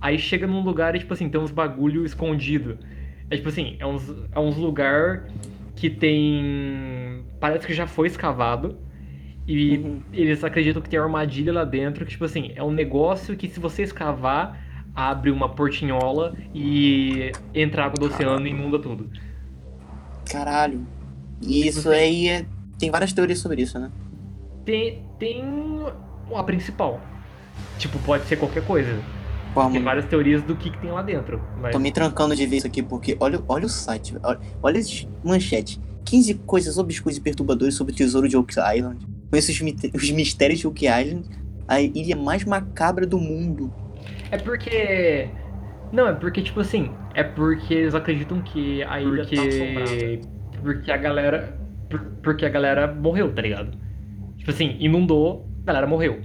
Aí 0.00 0.18
chega 0.18 0.46
num 0.46 0.62
lugar 0.62 0.94
e, 0.96 1.00
tipo 1.00 1.12
assim, 1.12 1.28
tem 1.28 1.40
uns 1.40 1.50
bagulho 1.50 2.04
escondido. 2.04 2.78
É 3.28 3.36
tipo 3.36 3.48
assim, 3.48 3.76
é 3.78 3.86
uns, 3.86 4.08
é 4.32 4.38
uns 4.40 4.56
lugar 4.56 5.26
que 5.76 5.90
tem. 5.90 7.24
Parece 7.38 7.66
que 7.66 7.74
já 7.74 7.86
foi 7.86 8.06
escavado. 8.06 8.78
E 9.46 9.78
Uhum. 9.78 10.00
eles 10.12 10.44
acreditam 10.44 10.80
que 10.80 10.88
tem 10.88 10.98
armadilha 10.98 11.52
lá 11.52 11.64
dentro, 11.64 12.04
que, 12.04 12.12
tipo 12.12 12.24
assim, 12.24 12.52
é 12.54 12.62
um 12.62 12.70
negócio 12.70 13.36
que 13.36 13.48
se 13.48 13.58
você 13.58 13.82
escavar, 13.82 14.60
abre 14.94 15.30
uma 15.30 15.48
portinhola 15.48 16.34
e 16.54 17.32
entra 17.52 17.84
água 17.84 17.96
do 17.98 18.06
oceano 18.06 18.46
e 18.46 18.50
inunda 18.50 18.78
tudo. 18.78 19.10
Caralho. 20.30 20.86
E 21.42 21.66
isso 21.66 21.88
aí 21.90 22.28
é... 22.28 22.46
Tem 22.78 22.90
várias 22.90 23.12
teorias 23.12 23.38
sobre 23.38 23.62
isso, 23.62 23.78
né? 23.78 23.90
Tem, 24.64 25.02
tem 25.18 25.42
a 26.34 26.42
principal. 26.44 27.00
Tipo, 27.78 27.98
pode 28.00 28.24
ser 28.24 28.36
qualquer 28.36 28.64
coisa. 28.64 29.00
Tem 29.72 29.82
várias 29.82 30.04
teorias 30.06 30.42
do 30.42 30.54
que, 30.56 30.70
que 30.70 30.78
tem 30.78 30.90
lá 30.90 31.02
dentro. 31.02 31.40
Mas 31.60 31.72
tô 31.72 31.78
me 31.78 31.90
trancando 31.90 32.34
de 32.36 32.46
ver 32.46 32.58
isso 32.58 32.66
aqui 32.66 32.82
porque 32.82 33.16
olha, 33.20 33.40
olha 33.48 33.66
o 33.66 33.68
site, 33.68 34.12
velho. 34.12 34.24
olha, 34.24 34.38
olha 34.62 34.78
esse 34.78 35.08
manchete. 35.24 35.80
15 36.04 36.34
coisas 36.46 36.78
obscuras 36.78 37.18
e 37.18 37.20
perturbadoras 37.20 37.74
sobre 37.74 37.92
o 37.92 37.96
tesouro 37.96 38.28
de 38.28 38.36
Oak 38.36 38.54
Island. 38.76 39.06
Conheça 39.30 39.52
os, 39.52 39.60
os 39.94 40.10
mistérios 40.10 40.58
de 40.60 40.66
Oak 40.66 40.84
Island, 40.86 41.28
a 41.68 41.80
ilha 41.80 42.16
mais 42.16 42.44
macabra 42.44 43.06
do 43.06 43.18
mundo. 43.18 43.72
é 44.30 44.38
porque. 44.38 45.28
Não, 45.92 46.06
é 46.06 46.12
porque, 46.12 46.40
tipo 46.42 46.60
assim, 46.60 46.90
é 47.14 47.24
porque 47.24 47.74
eles 47.74 47.94
acreditam 47.94 48.40
que 48.42 48.82
a 48.84 49.00
ilha 49.00 49.22
Porque- 49.24 49.36
tá 49.36 49.42
assombrada. 49.42 50.20
Porque 50.62 50.90
a 50.92 50.96
galera. 50.96 51.58
por- 51.88 52.00
Porque 52.22 52.46
a 52.46 52.48
galera 52.48 52.92
morreu, 52.92 53.32
tá 53.34 53.42
ligado? 53.42 53.76
Tipo 54.36 54.50
assim, 54.52 54.76
inundou, 54.78 55.48
a 55.62 55.66
galera 55.66 55.86
morreu. 55.86 56.20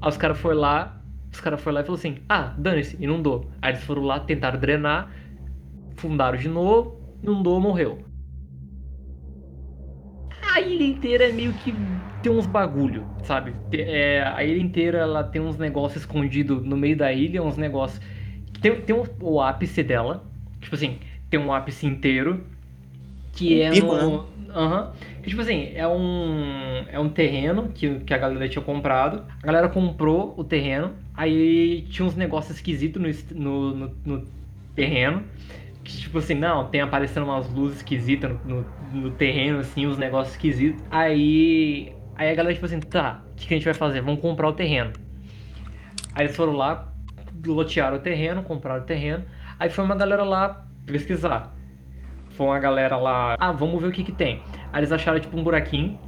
Aí 0.00 0.08
os 0.08 0.16
caras 0.16 0.38
foram 0.38 0.58
lá, 0.58 0.95
os 1.36 1.40
caras 1.42 1.60
foram 1.62 1.76
lá 1.76 1.80
e 1.82 1.84
falaram 1.84 2.00
assim, 2.00 2.24
ah, 2.28 2.54
dane-se, 2.58 2.96
inundou. 3.02 3.50
Aí 3.62 3.72
eles 3.72 3.84
foram 3.84 4.02
lá, 4.02 4.20
tentaram 4.20 4.58
drenar, 4.60 5.12
fundaram 5.96 6.38
de 6.38 6.48
novo, 6.48 7.00
inundou, 7.22 7.60
morreu. 7.60 8.04
A 10.54 10.60
ilha 10.60 10.84
inteira 10.84 11.28
é 11.28 11.32
meio 11.32 11.54
que 11.54 11.72
tem 12.22 12.32
uns 12.32 12.46
bagulho, 12.46 13.08
sabe? 13.22 13.56
É, 13.72 14.22
a 14.22 14.42
ilha 14.44 14.60
inteira 14.60 14.98
ela 14.98 15.22
tem 15.24 15.40
uns 15.40 15.56
negócios 15.58 16.02
escondidos 16.02 16.64
no 16.64 16.76
meio 16.76 16.96
da 16.96 17.12
ilha, 17.12 17.42
uns 17.42 17.56
negócios. 17.56 18.00
Tem, 18.60 18.80
tem 18.82 18.94
um- 18.96 19.04
o 19.20 19.40
ápice 19.40 19.82
dela, 19.82 20.24
tipo 20.60 20.74
assim, 20.74 21.00
tem 21.30 21.38
um 21.40 21.52
ápice 21.52 21.86
inteiro 21.86 22.46
que 23.32 23.60
é 23.62 23.70
pico, 23.70 23.96
no. 23.98 24.28
Aham. 24.50 24.92
Que, 25.15 25.15
Tipo 25.26 25.42
assim, 25.42 25.72
é 25.74 25.86
um, 25.86 26.84
é 26.88 26.98
um 26.98 27.08
terreno 27.08 27.68
que, 27.74 28.00
que 28.00 28.14
a 28.14 28.18
galera 28.18 28.48
tinha 28.48 28.62
comprado. 28.62 29.24
A 29.42 29.46
galera 29.46 29.68
comprou 29.68 30.34
o 30.36 30.44
terreno, 30.44 30.94
aí 31.14 31.82
tinha 31.90 32.06
uns 32.06 32.14
negócios 32.14 32.56
esquisitos 32.56 33.02
no, 33.30 33.38
no, 33.40 33.74
no, 33.74 33.94
no 34.04 34.26
terreno. 34.74 35.24
Que 35.82 35.98
tipo 35.98 36.18
assim, 36.18 36.34
não, 36.34 36.68
tem 36.68 36.80
aparecendo 36.80 37.24
umas 37.24 37.48
luzes 37.52 37.78
esquisitas 37.78 38.30
no, 38.44 38.64
no, 38.92 39.00
no 39.00 39.10
terreno, 39.10 39.58
assim, 39.60 39.86
uns 39.86 39.98
negócios 39.98 40.34
esquisitos. 40.34 40.82
Aí 40.90 41.92
Aí 42.16 42.30
a 42.30 42.34
galera, 42.34 42.54
tipo 42.54 42.64
assim, 42.64 42.80
tá, 42.80 43.22
o 43.32 43.34
que, 43.34 43.46
que 43.46 43.54
a 43.54 43.56
gente 43.58 43.66
vai 43.66 43.74
fazer? 43.74 44.00
Vamos 44.00 44.20
comprar 44.20 44.48
o 44.48 44.52
terreno. 44.54 44.92
Aí 46.14 46.24
eles 46.24 46.34
foram 46.34 46.54
lá, 46.54 46.90
lotearam 47.46 47.98
o 47.98 48.00
terreno, 48.00 48.42
compraram 48.42 48.82
o 48.82 48.86
terreno. 48.86 49.22
Aí 49.58 49.68
foi 49.68 49.84
uma 49.84 49.94
galera 49.94 50.24
lá 50.24 50.66
pesquisar. 50.86 51.54
Foi 52.36 52.46
uma 52.46 52.58
galera 52.58 52.96
lá, 52.96 53.36
ah, 53.38 53.52
vamos 53.52 53.80
ver 53.80 53.88
o 53.88 53.92
que 53.92 54.04
que 54.04 54.12
tem. 54.12 54.42
Aí 54.72 54.80
eles 54.80 54.92
acharam, 54.92 55.18
tipo, 55.18 55.36
um 55.36 55.42
buraquinho. 55.42 55.98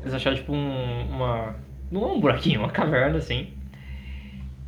Eles 0.00 0.14
acharam, 0.14 0.36
tipo, 0.36 0.52
um, 0.52 1.06
uma... 1.10 1.56
Não 1.90 2.02
é 2.02 2.06
um 2.12 2.20
buraquinho, 2.20 2.60
uma 2.64 2.70
caverna, 2.70 3.18
assim. 3.18 3.48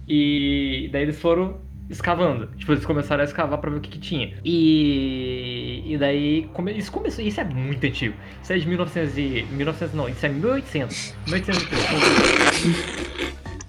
E 0.06 0.88
daí 0.92 1.02
eles 1.02 1.18
foram 1.20 1.60
escavando. 1.88 2.48
Tipo, 2.56 2.72
eles 2.72 2.84
começaram 2.84 3.22
a 3.22 3.24
escavar 3.24 3.58
pra 3.58 3.70
ver 3.70 3.78
o 3.78 3.80
que, 3.80 3.90
que 3.90 3.98
tinha. 3.98 4.34
E, 4.44 5.82
e 5.86 5.98
daí, 5.98 6.48
come... 6.52 6.72
isso 6.72 6.92
começou. 6.92 7.24
Isso 7.24 7.40
é 7.40 7.44
muito 7.44 7.86
antigo. 7.86 8.14
Isso 8.42 8.52
é 8.52 8.58
de 8.58 8.68
1900 8.68 9.18
e. 9.18 9.46
1900 9.50 9.94
não, 9.94 10.08
isso 10.08 10.24
é 10.24 10.28
1800. 10.28 11.14
1803. 11.26 13.08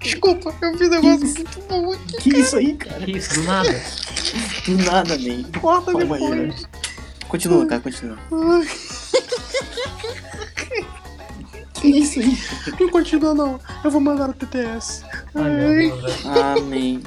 Desculpa, 0.00 0.54
eu 0.62 0.76
vi 0.78 0.86
um 0.86 0.90
negócio 0.90 1.26
muito 1.26 1.60
bom 1.68 1.92
aqui. 1.92 2.16
Que 2.30 2.38
isso 2.38 2.56
aí, 2.56 2.74
cara? 2.74 3.04
Que 3.04 3.18
isso, 3.18 3.34
do 3.34 3.46
nada. 3.46 3.82
Do 4.66 4.78
nada, 4.78 5.18
man. 5.18 5.42
Corta 5.60 5.94
depois. 5.94 6.30
né? 6.30 6.54
Continua, 7.30 7.66
cara, 7.66 7.80
continua. 7.80 8.18
Que 11.74 11.88
isso 11.88 12.20
aí? 12.20 12.36
Não 12.78 12.90
continua 12.90 13.32
não. 13.32 13.58
Eu 13.82 13.90
vou 13.90 14.02
mandar 14.02 14.28
no 14.28 14.34
TTS. 14.34 15.02
Ai, 15.34 15.50
meu 15.50 15.96
Deus, 15.98 16.22
velho. 16.22 16.42
Amém. 16.58 17.02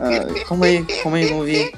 Ah, 0.00 0.44
calma 0.48 0.64
aí, 0.64 0.82
calma 1.02 1.18
aí, 1.18 1.26
vamos 1.26 1.44
ver. 1.44 1.72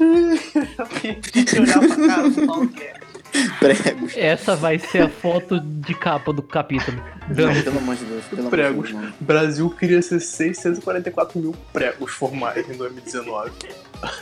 Tem 1.32 1.44
que 1.44 1.60
olhar 1.60 1.78
pra 1.78 2.06
cara 2.06 2.30
do 2.30 2.46
Paulo 2.46 2.66
Guedes. 2.68 2.93
Pregos. 3.58 4.12
Essa 4.16 4.54
vai 4.54 4.78
ser 4.78 5.02
a 5.02 5.08
foto 5.08 5.58
de 5.60 5.94
capa 5.94 6.32
do 6.32 6.42
capítulo. 6.42 7.02
Não, 7.28 7.62
pelo 7.62 7.78
amor 7.78 7.96
de 7.96 8.04
Deus, 8.04 8.24
pelo 8.26 8.40
amor 8.42 8.50
Pregos. 8.50 8.86
de 8.88 8.92
Deus. 8.92 9.04
mano. 9.04 9.14
Brasil 9.20 9.70
queria 9.70 10.02
ser 10.02 10.20
644 10.20 11.40
mil 11.40 11.54
pregos 11.72 12.12
formais 12.12 12.68
em 12.68 12.76
2019. 12.76 13.50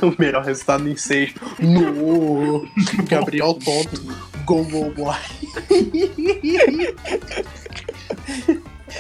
O 0.01 0.15
melhor 0.17 0.45
resultado 0.45 0.89
em 0.89 0.95
6. 0.97 1.35
No 1.59 2.65
Gabriel 3.09 3.55
Tonto. 3.55 4.01
Go, 4.45 4.63
go, 4.65 4.91
boy. 4.93 5.17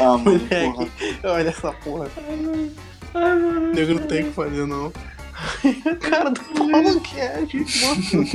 Ah, 0.00 0.18
mano, 0.18 0.40
porra. 0.40 0.48
Moleque, 0.48 0.90
olha 1.22 1.48
essa 1.48 1.72
porra. 1.72 2.10
O 3.14 3.74
nego 3.74 3.94
não 3.94 4.06
tem 4.08 4.22
o 4.24 4.26
que 4.26 4.32
fazer, 4.32 4.66
não. 4.66 4.92
Cara 6.00 6.30
do 6.30 6.40
Paulo 6.40 7.00
Guedes, 7.00 7.82
mano. 7.82 8.26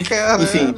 Cara, 0.08 0.42
Enfim, 0.42 0.72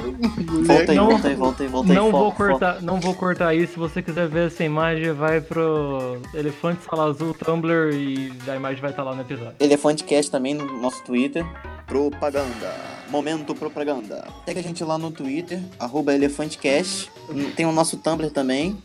Volta 0.63 0.91
aí, 0.91 0.95
Não- 0.97 1.09
volta 1.09 1.27
aí, 1.27 1.35
volta 1.35 1.63
aí, 1.63 1.69
volta 1.69 1.89
aí. 1.91 1.95
Não 1.95 2.11
foco, 2.11 2.17
vou 2.17 2.31
foco. 2.31 2.37
cortar, 2.49 2.81
não 2.81 2.99
vou 2.99 3.13
cortar 3.15 3.47
aí. 3.49 3.67
Se 3.67 3.77
você 3.77 4.01
quiser 4.01 4.27
ver 4.27 4.47
essa 4.47 4.63
imagem, 4.63 5.11
vai 5.13 5.39
pro 5.41 6.17
Elefante 6.33 6.83
Sala 6.83 7.05
Azul 7.09 7.33
Tumblr 7.33 7.93
e 7.93 8.33
a 8.47 8.55
imagem 8.55 8.81
vai 8.81 8.91
estar 8.91 9.03
lá 9.03 9.15
no 9.15 9.21
episódio. 9.21 9.53
Elefante 9.59 10.03
Cast 10.03 10.29
também 10.31 10.53
no 10.53 10.65
nosso 10.81 11.01
Twitter. 11.03 11.45
Propaganda. 11.87 12.75
Momento 13.09 13.53
propaganda. 13.55 14.27
Segue 14.45 14.59
a 14.59 14.63
gente 14.63 14.83
lá 14.83 14.97
no 14.97 15.11
Twitter, 15.11 15.61
arroba 15.79 16.13
ElefanteCast. 16.13 17.11
Tem 17.55 17.65
o 17.65 17.71
nosso 17.71 17.97
Tumblr 17.97 18.29
também. 18.31 18.77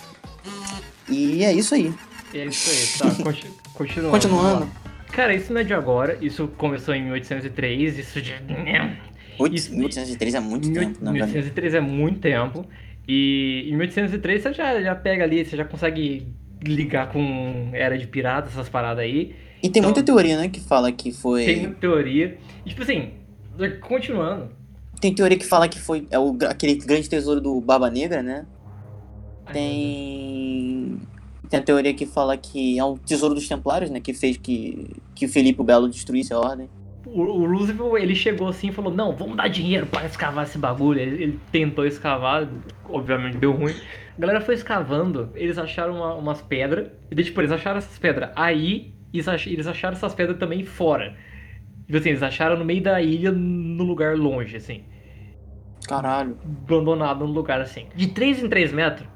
E 1.09 1.45
é 1.45 1.53
isso 1.53 1.74
aí. 1.74 1.93
E 2.34 2.39
é 2.39 2.45
isso 2.47 2.70
aí, 2.70 3.12
tá? 3.14 3.32
Conti- 3.79 3.95
Continuando. 3.95 4.11
Continuando. 4.11 4.68
Cara, 5.12 5.35
isso 5.35 5.53
não 5.53 5.61
é 5.61 5.64
de 5.64 5.72
agora. 5.72 6.18
Isso 6.20 6.49
começou 6.59 6.95
em 6.95 7.03
1803. 7.05 7.99
Isso 7.99 8.20
de. 8.20 8.35
Oito- 9.39 9.55
Isso- 9.55 9.70
1803 9.74 10.35
é 10.35 10.41
muito 10.41 10.68
Mil- 10.68 10.81
tempo, 10.83 10.99
na 11.05 11.12
verdade. 11.12 11.33
1803 11.33 11.74
é 11.74 11.81
muito 11.81 12.18
tempo. 12.20 12.66
E 13.07 13.68
em 13.70 13.76
1803 13.76 14.43
você 14.43 14.53
já, 14.53 14.83
já 14.83 14.95
pega 14.95 15.24
ali, 15.24 15.45
você 15.45 15.57
já 15.57 15.64
consegue 15.64 16.26
ligar 16.62 17.11
com 17.12 17.70
era 17.72 17.97
de 17.97 18.07
pirata, 18.07 18.49
essas 18.49 18.68
paradas 18.68 19.03
aí. 19.05 19.35
E 19.62 19.68
tem 19.68 19.81
Então- 19.81 19.85
muita 19.85 20.03
teoria, 20.03 20.37
né, 20.37 20.49
que 20.49 20.61
fala 20.61 20.91
que 20.93 21.12
foi. 21.12 21.45
Tem 21.45 21.61
muita 21.61 21.76
teoria. 21.76 22.37
E, 22.66 22.68
tipo 22.68 22.83
assim, 22.83 23.11
continuando. 23.81 24.51
Tem 25.01 25.14
teoria 25.14 25.39
que 25.39 25.47
fala 25.47 25.68
que 25.68 25.79
foi 25.79 26.07
é 26.11 26.18
o, 26.18 26.37
aquele 26.49 26.74
grande 26.74 27.09
tesouro 27.09 27.41
do 27.41 27.61
Barba 27.61 27.89
Negra, 27.89 28.22
né? 28.22 28.45
Tem. 29.53 30.78
Tem 31.49 31.61
a 31.61 31.62
teoria 31.62 31.94
que 31.94 32.05
fala 32.07 32.36
que 32.36 32.78
é 32.78 32.84
um 32.84 32.96
tesouro 32.96 33.34
dos 33.34 33.49
Templários, 33.49 33.90
né? 33.90 34.01
Que 34.01 34.12
fez 34.12 34.36
que, 34.36 34.88
que 35.14 35.26
o 35.26 35.28
Felipe 35.28 35.61
o 35.61 35.64
Belo 35.64 35.88
destruísse 35.88 36.32
a 36.32 36.38
ordem. 36.38 36.68
O, 37.07 37.22
o 37.22 37.46
Roosevelt, 37.51 37.94
ele 38.03 38.14
chegou 38.14 38.49
assim 38.49 38.68
e 38.68 38.72
falou, 38.72 38.92
não, 38.92 39.16
vamos 39.16 39.36
dar 39.36 39.49
dinheiro 39.49 39.86
para 39.86 40.05
escavar 40.07 40.44
esse 40.44 40.59
bagulho. 40.59 41.01
Ele, 41.01 41.22
ele 41.22 41.40
tentou 41.51 41.86
escavar, 41.86 42.46
obviamente 42.84 43.38
deu 43.38 43.53
ruim. 43.53 43.72
A 44.16 44.20
galera 44.20 44.40
foi 44.42 44.55
escavando, 44.57 45.30
eles 45.34 45.57
acharam 45.57 45.96
uma- 45.96 46.14
umas 46.14 46.42
pedras, 46.42 46.88
e 47.11 47.14
daí, 47.14 47.24
tipo, 47.24 47.40
eles 47.40 47.53
acharam 47.53 47.78
essas 47.78 47.96
pedras 47.99 48.30
aí, 48.36 48.92
e 49.12 49.16
eles 49.18 49.28
ach- 49.28 49.46
eles 49.46 49.66
acharam 49.66 49.96
essas 49.96 50.12
pedras 50.14 50.38
também 50.38 50.64
fora. 50.64 51.16
Tipo 51.86 51.96
assim, 51.99 52.11
eles 52.11 52.22
acharam 52.22 52.59
no 52.59 52.64
meio 52.64 52.82
da 52.82 53.01
ilha, 53.01 53.32
no 53.32 53.84
lugar 53.84 54.14
longe, 54.16 54.57
assim. 54.57 54.82
Caralho. 55.86 56.36
Abandonado 56.44 57.24
num 57.26 57.32
lugar 57.32 57.61
assim. 57.61 57.86
De 57.94 58.09
3 58.09 58.42
em 58.42 58.49
3 58.49 58.72
metros, 58.72 59.09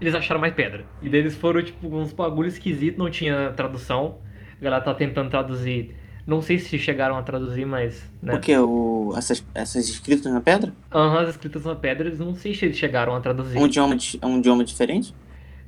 eles 0.00 0.14
acharam 0.14 0.40
mais 0.40 0.54
pedra. 0.54 0.84
E 1.02 1.08
daí 1.08 1.20
eles 1.20 1.34
foram, 1.34 1.62
tipo, 1.62 1.86
uns 1.88 2.12
bagulho 2.12 2.48
esquisito, 2.48 2.98
não 2.98 3.10
tinha 3.10 3.52
tradução. 3.56 4.18
A 4.60 4.64
galera 4.64 4.82
tá 4.84 4.94
tentando 4.94 5.30
traduzir. 5.30 5.94
Não 6.26 6.42
sei 6.42 6.58
se 6.58 6.76
chegaram 6.78 7.16
a 7.16 7.22
traduzir, 7.22 7.64
mas. 7.64 8.02
Né? 8.20 8.34
O 8.34 8.40
que? 8.40 8.56
O, 8.58 9.12
essas, 9.16 9.44
essas 9.54 9.88
escritas 9.88 10.32
na 10.32 10.40
pedra? 10.40 10.72
Aham, 10.92 11.20
as 11.20 11.28
escritas 11.30 11.64
na 11.64 11.74
pedra, 11.76 12.08
eles 12.08 12.18
não 12.18 12.34
sei 12.34 12.52
se 12.52 12.64
eles 12.64 12.76
chegaram 12.76 13.14
a 13.14 13.20
traduzir. 13.20 13.58
Um 13.58 13.66
idioma, 13.66 13.94
di- 13.94 14.18
um 14.22 14.38
idioma 14.38 14.64
diferente? 14.64 15.14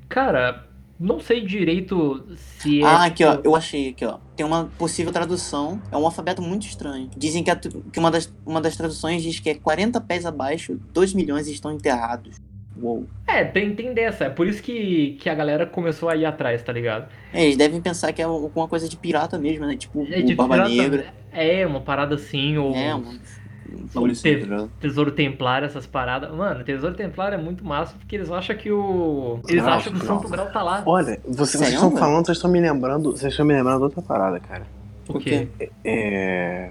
Cara, 0.09 0.67
não 0.99 1.21
sei 1.21 1.43
direito 1.45 2.25
se 2.35 2.81
é. 2.83 2.85
Ah, 2.85 3.05
aqui 3.05 3.25
ó, 3.25 3.37
tipo, 3.37 3.49
eu 3.49 3.55
achei 3.55 3.91
aqui 3.91 4.05
ó. 4.05 4.19
Tem 4.35 4.45
uma 4.45 4.65
possível 4.79 5.13
tradução. 5.13 5.81
É 5.93 5.97
um 5.97 6.05
alfabeto 6.05 6.43
muito 6.43 6.67
estranho. 6.67 7.09
Dizem 7.17 7.45
que, 7.45 7.51
a 7.51 7.57
que 7.57 7.99
uma, 7.99 8.11
das, 8.11 8.33
uma 8.45 8.61
das 8.61 8.77
traduções 8.77 9.23
diz 9.23 9.39
que 9.39 9.51
é 9.51 9.55
40 9.55 10.01
pés 10.01 10.27
abaixo, 10.27 10.81
2 10.93 11.15
milhões 11.15 11.47
estão 11.47 11.71
enterrados. 11.73 12.37
Uou. 12.81 13.05
É, 13.27 13.45
tem, 13.45 13.75
tem 13.75 13.93
dessa. 13.93 14.25
É 14.27 14.31
por 14.31 14.47
isso 14.47 14.63
que, 14.63 15.17
que 15.21 15.29
a 15.29 15.35
galera 15.35 15.67
começou 15.67 16.09
a 16.09 16.17
ir 16.17 16.25
atrás, 16.25 16.63
tá 16.63 16.73
ligado? 16.73 17.09
É, 17.33 17.45
eles 17.45 17.57
devem 17.57 17.81
pensar 17.81 18.13
que 18.13 18.23
é 18.23 18.25
alguma 18.25 18.69
coisa 18.69 18.89
de 18.89 18.97
pirata 18.97 19.39
mesmo, 19.39 19.67
né? 19.67 19.77
Tipo 19.77 20.07
É 20.11 20.21
o 20.21 20.37
Barba 20.37 20.55
pirata- 20.55 20.71
Negra. 20.71 21.07
É, 21.33 21.67
uma 21.67 21.81
parada 21.81 22.15
assim, 22.15 22.57
ou 22.57 22.75
É, 22.75 22.95
um, 22.95 22.99
um 23.01 23.87
bagulho 23.93 24.13
assim, 24.13 24.47
tá? 24.47 24.69
Tesouro 24.81 25.11
Templário, 25.11 25.67
essas 25.67 25.87
paradas. 25.87 26.31
Mano, 26.35 26.63
Tesouro 26.65 26.95
Templário 26.95 27.35
é 27.39 27.43
muito 27.43 27.65
massa 27.65 27.95
porque 27.99 28.17
eles 28.17 28.31
acham 28.31 28.57
que 28.57 28.71
o. 28.71 29.41
Eles 29.49 29.63
Grau, 29.63 29.77
acham 29.77 29.93
que 29.93 29.99
o. 29.99 30.07
Santo 30.07 30.29
Grau 30.29 30.51
tá 30.51 30.63
lá. 30.63 30.83
Olha, 30.87 31.21
vocês, 31.27 31.61
estão 31.69 31.91
falando, 31.97 32.27
vocês 32.27 32.39
estão 32.39 32.51
me 32.51 32.61
lembrando. 32.61 33.11
Vocês 33.11 33.33
estão 33.33 33.45
me 33.45 33.55
lembrando 33.55 33.79
de 33.79 33.85
outra 33.85 34.03
parada, 34.03 34.41
cara. 34.41 34.67
O 35.09 35.19
quê? 35.19 35.49
É. 35.85 36.71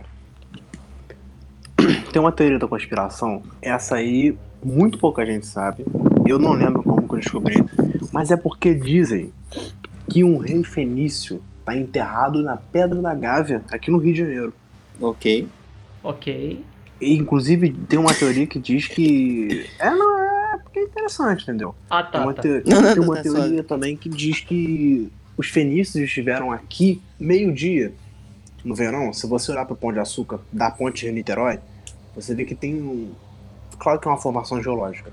Tem 2.11 2.21
uma 2.21 2.31
teoria 2.31 2.57
da 2.57 2.67
conspiração. 2.67 3.43
Essa 3.61 3.95
aí, 3.97 4.35
muito 4.63 4.97
pouca 4.97 5.25
gente 5.25 5.45
sabe. 5.45 5.85
Eu 6.27 6.37
não 6.39 6.53
lembro 6.53 6.83
como 6.83 7.07
que 7.07 7.15
eu 7.15 7.19
descobri. 7.19 7.55
Mas 8.11 8.31
é 8.31 8.37
porque 8.37 8.73
dizem 8.73 9.31
que 10.09 10.23
um 10.23 10.37
rei 10.37 10.63
fenício 10.63 11.41
tá 11.65 11.75
enterrado 11.75 12.41
na 12.41 12.57
Pedra 12.57 13.01
da 13.01 13.13
Gávea, 13.13 13.61
aqui 13.71 13.91
no 13.91 13.97
Rio 13.97 14.13
de 14.13 14.19
Janeiro. 14.19 14.53
Ok. 14.99 15.47
Ok. 16.03 16.63
E, 16.99 17.13
inclusive, 17.15 17.71
tem 17.87 17.99
uma 17.99 18.13
teoria 18.13 18.47
que 18.47 18.57
diz 18.59 18.87
que. 18.87 19.67
É, 19.79 19.89
não, 19.91 20.19
é 20.19 20.57
porque 20.63 20.79
é 20.79 20.83
interessante, 20.83 21.43
entendeu? 21.43 21.75
Ah, 21.89 22.01
Tem 22.03 22.11
tá, 22.13 22.23
uma, 22.25 22.33
tá. 22.33 22.41
teo- 22.41 22.63
Não, 22.65 22.81
não, 22.81 22.93
tem 22.93 23.03
uma 23.03 23.15
tá 23.17 23.21
teoria 23.21 23.63
também 23.63 23.95
que 23.95 24.09
diz 24.09 24.39
que 24.41 25.11
os 25.37 25.47
fenícios 25.49 26.03
estiveram 26.03 26.51
aqui 26.51 27.01
meio-dia 27.19 27.93
no 28.65 28.73
verão. 28.73 29.13
Se 29.13 29.27
você 29.27 29.51
olhar 29.51 29.65
para 29.65 29.73
o 29.73 29.77
Pão 29.77 29.93
de 29.93 29.99
Açúcar 29.99 30.39
da 30.51 30.71
ponte 30.71 31.05
de 31.05 31.11
Niterói, 31.11 31.59
você 32.15 32.33
vê 32.33 32.43
que 32.45 32.55
tem 32.55 32.75
um. 32.75 33.11
Claro 33.79 33.99
que 33.99 34.07
é 34.07 34.11
uma 34.11 34.17
formação 34.17 34.61
geológica. 34.61 35.11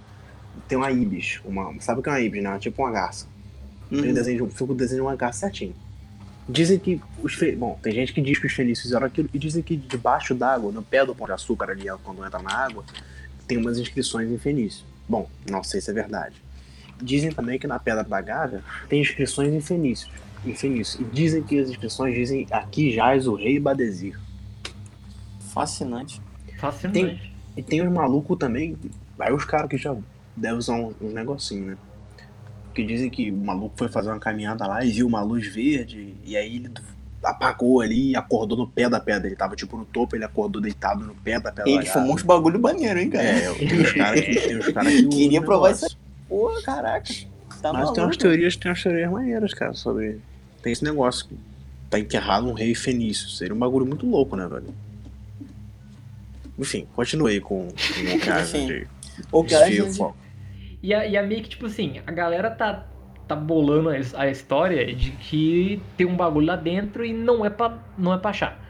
Tem 0.68 0.78
uma 0.78 0.90
ibis. 0.90 1.40
Uma, 1.44 1.74
sabe 1.80 2.00
o 2.00 2.02
que 2.02 2.08
é 2.08 2.12
uma 2.12 2.20
ibis, 2.20 2.42
né? 2.42 2.58
Tipo 2.58 2.82
uma 2.82 2.90
garça. 2.90 3.26
Tem 3.90 4.00
o 4.00 4.04
Uhum. 4.06 4.14
desenho, 4.14 4.50
fica 4.50 4.72
o 4.72 4.74
desenho 4.74 5.02
de 5.02 5.06
uma 5.06 5.16
garça 5.16 5.40
certinho. 5.40 5.74
Dizem 6.48 6.78
que 6.78 7.00
os 7.22 7.34
fe... 7.34 7.56
Bom, 7.56 7.78
tem 7.82 7.92
gente 7.92 8.12
que 8.12 8.20
diz 8.20 8.38
que 8.38 8.46
os 8.46 8.52
fenícios 8.52 8.82
fizeram 8.86 9.06
aquilo 9.06 9.28
e 9.32 9.38
dizem 9.38 9.62
que 9.62 9.76
debaixo 9.76 10.34
d'água, 10.34 10.70
no 10.72 10.82
pé 10.82 11.04
do 11.04 11.14
Pão 11.14 11.26
de 11.26 11.32
Açúcar 11.32 11.70
ali, 11.70 11.84
quando 12.02 12.24
entra 12.24 12.40
na 12.42 12.52
água, 12.52 12.84
tem 13.46 13.56
umas 13.58 13.78
inscrições 13.78 14.30
em 14.30 14.38
fenício. 14.38 14.84
Bom, 15.08 15.28
não 15.50 15.62
sei 15.62 15.80
se 15.80 15.90
é 15.90 15.94
verdade. 15.94 16.34
Dizem 17.02 17.30
também 17.32 17.58
que 17.58 17.66
na 17.66 17.78
Pedra 17.78 18.04
da 18.04 18.20
Gávea 18.20 18.62
tem 18.88 19.00
inscrições 19.00 19.52
em 19.52 19.60
fenícios. 19.60 20.10
Em 20.44 20.54
fenício. 20.54 21.00
E 21.00 21.04
dizem 21.04 21.42
que 21.42 21.58
as 21.58 21.68
inscrições 21.70 22.14
dizem 22.14 22.46
aqui 22.50 22.92
jaz 22.92 23.26
o 23.26 23.34
rei 23.34 23.58
Badesir. 23.58 24.18
Fascinante. 25.52 26.20
Fascinante. 26.58 27.33
E 27.56 27.62
tem 27.62 27.86
uns 27.86 27.92
malucos 27.92 28.36
também, 28.38 28.76
aí 29.18 29.32
os 29.32 29.44
caras 29.44 29.68
que 29.68 29.76
já 29.76 29.96
devem 30.36 30.58
usar 30.58 30.74
uns, 30.74 30.94
uns 31.00 31.12
negocinhos, 31.12 31.68
né? 31.68 31.76
Que 32.74 32.84
dizem 32.84 33.08
que 33.08 33.30
o 33.30 33.36
maluco 33.36 33.74
foi 33.76 33.88
fazer 33.88 34.10
uma 34.10 34.18
caminhada 34.18 34.66
lá 34.66 34.84
e 34.84 34.90
viu 34.90 35.06
uma 35.06 35.22
luz 35.22 35.46
verde, 35.46 36.14
e 36.24 36.36
aí 36.36 36.56
ele 36.56 36.70
apagou 37.22 37.80
ali 37.80 38.10
e 38.10 38.16
acordou 38.16 38.58
no 38.58 38.66
pé 38.66 38.88
da 38.88 39.00
pedra. 39.00 39.28
Ele 39.28 39.36
tava 39.36 39.54
tipo 39.54 39.76
no 39.76 39.84
topo, 39.84 40.16
ele 40.16 40.24
acordou 40.24 40.60
deitado 40.60 41.04
no 41.04 41.14
pé 41.14 41.38
da 41.38 41.52
pedra. 41.52 41.70
Ele 41.70 41.86
fumou 41.86 42.14
uns 42.14 42.22
bagulho 42.22 42.60
maneiro, 42.60 42.98
hein, 42.98 43.08
cara? 43.08 43.24
É, 43.24 43.54
tem 43.54 43.80
uns 43.80 43.92
caras 43.92 44.20
que, 44.20 44.34
tem 44.34 44.72
cara 44.72 44.90
que 44.90 45.06
Queria 45.08 45.40
provar 45.40 45.68
negócio. 45.68 45.86
isso 45.86 45.98
Pô, 46.28 46.50
caraca. 46.64 47.14
Tá 47.62 47.72
Mas 47.72 47.72
tem 47.72 47.72
umas 47.72 47.96
maluco. 47.96 48.18
teorias, 48.18 48.56
tem 48.56 48.70
umas 48.70 48.82
teorias 48.82 49.10
maneiras, 49.10 49.54
cara, 49.54 49.72
sobre. 49.72 50.20
Tem 50.62 50.72
esse 50.72 50.82
negócio 50.84 51.28
tá 51.94 51.98
enterrado 51.98 52.48
um 52.48 52.52
rei 52.52 52.74
fenício. 52.74 53.28
Seria 53.28 53.54
um 53.54 53.58
bagulho 53.58 53.86
muito 53.86 54.06
louco, 54.06 54.36
né, 54.36 54.46
velho? 54.48 54.74
Enfim, 56.58 56.86
continue 56.94 57.32
aí 57.32 57.40
com, 57.40 57.68
com 57.68 58.16
o 58.16 58.20
caso 58.24 58.52
de 58.66 58.86
O 59.32 59.44
cara, 59.44 59.66
desvio. 59.68 60.14
E 60.82 60.92
a, 60.94 61.06
e 61.06 61.16
a 61.16 61.22
meio 61.22 61.42
que, 61.42 61.48
tipo 61.48 61.66
assim, 61.66 62.00
a 62.06 62.10
galera 62.12 62.50
tá, 62.50 62.86
tá 63.26 63.34
bolando 63.34 63.88
a, 63.90 64.22
a 64.22 64.30
história 64.30 64.94
de 64.94 65.10
que 65.12 65.80
tem 65.96 66.06
um 66.06 66.16
bagulho 66.16 66.46
lá 66.46 66.56
dentro 66.56 67.04
e 67.04 67.12
não 67.12 67.44
é 67.44 67.50
pra, 67.50 67.78
não 67.96 68.12
é 68.12 68.18
pra 68.18 68.30
achar. 68.30 68.60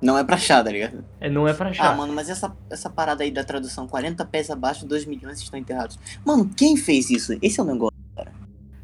não 0.00 0.18
é 0.18 0.22
pra 0.24 0.34
achar, 0.36 0.62
tá 0.62 0.70
ligado? 0.70 1.04
É, 1.20 1.30
não 1.30 1.48
é 1.48 1.54
pra 1.54 1.70
achar. 1.70 1.92
Ah, 1.92 1.94
mano, 1.96 2.12
mas 2.12 2.28
essa, 2.28 2.54
essa 2.70 2.90
parada 2.90 3.24
aí 3.24 3.30
da 3.30 3.42
tradução, 3.42 3.88
40 3.88 4.24
pés 4.26 4.50
abaixo, 4.50 4.84
2 4.86 5.04
milhões 5.06 5.40
estão 5.40 5.58
enterrados. 5.58 5.98
Mano, 6.24 6.50
quem 6.56 6.76
fez 6.76 7.08
isso? 7.10 7.36
Esse 7.40 7.58
é 7.58 7.62
o 7.62 7.66
negócio. 7.66 7.92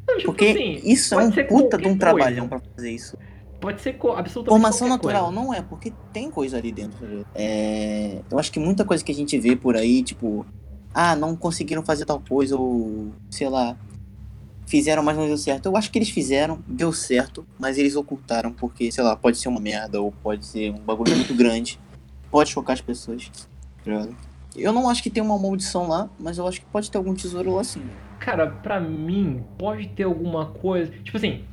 Não, 0.07 0.17
tipo 0.17 0.31
Porque 0.31 0.47
assim, 0.47 0.81
isso 0.83 1.13
é 1.13 1.17
um 1.23 1.29
puta 1.29 1.77
de 1.77 1.83
um 1.87 1.95
qualquer 1.95 1.99
trabalhão 1.99 2.47
coisa. 2.49 2.63
pra 2.63 2.73
fazer 2.75 2.91
isso. 2.91 3.17
Pode 3.59 3.81
ser 3.81 3.89
absolutamente 3.89 4.47
Formação 4.47 4.87
natural, 4.87 5.25
coisa. 5.25 5.41
não 5.41 5.53
é, 5.53 5.61
porque 5.61 5.91
tem 6.13 6.31
coisa 6.31 6.57
ali 6.57 6.71
dentro. 6.71 7.05
ligado? 7.05 7.27
É, 7.35 8.21
eu 8.31 8.39
acho 8.39 8.51
que 8.51 8.59
muita 8.59 8.85
coisa 8.85 9.03
que 9.03 9.11
a 9.11 9.15
gente 9.15 9.37
vê 9.37 9.55
por 9.55 9.75
aí, 9.75 10.01
tipo, 10.01 10.45
ah, 10.93 11.15
não 11.15 11.35
conseguiram 11.35 11.83
fazer 11.83 12.05
tal 12.05 12.21
coisa, 12.21 12.55
ou 12.57 13.11
sei 13.29 13.49
lá, 13.49 13.75
fizeram, 14.65 15.03
mas 15.03 15.17
não 15.17 15.27
deu 15.27 15.37
certo. 15.37 15.65
Eu 15.65 15.75
acho 15.75 15.91
que 15.91 15.97
eles 15.97 16.09
fizeram, 16.09 16.59
deu 16.65 16.93
certo, 16.93 17.45
mas 17.59 17.77
eles 17.77 17.95
ocultaram, 17.95 18.53
porque, 18.53 18.91
sei 18.91 19.03
lá, 19.03 19.15
pode 19.15 19.37
ser 19.37 19.49
uma 19.49 19.59
merda, 19.59 19.99
ou 20.01 20.11
pode 20.11 20.45
ser 20.45 20.71
um 20.71 20.79
bagulho 20.79 21.13
muito 21.15 21.33
grande, 21.35 21.79
pode 22.31 22.49
chocar 22.49 22.75
as 22.75 22.81
pessoas. 22.81 23.29
tá? 23.83 24.07
Eu 24.55 24.71
não 24.71 24.89
acho 24.89 25.03
que 25.03 25.09
tem 25.09 25.21
uma 25.21 25.37
maldição 25.37 25.87
lá, 25.87 26.09
mas 26.19 26.37
eu 26.37 26.47
acho 26.47 26.61
que 26.61 26.65
pode 26.67 26.89
ter 26.89 26.97
algum 26.97 27.13
tesouro 27.13 27.55
lá 27.55 27.63
sim. 27.63 27.83
Cara, 28.19 28.47
pra 28.47 28.79
mim, 28.79 29.43
pode 29.57 29.87
ter 29.89 30.03
alguma 30.03 30.47
coisa. 30.47 30.91
Tipo 31.03 31.17
assim, 31.17 31.43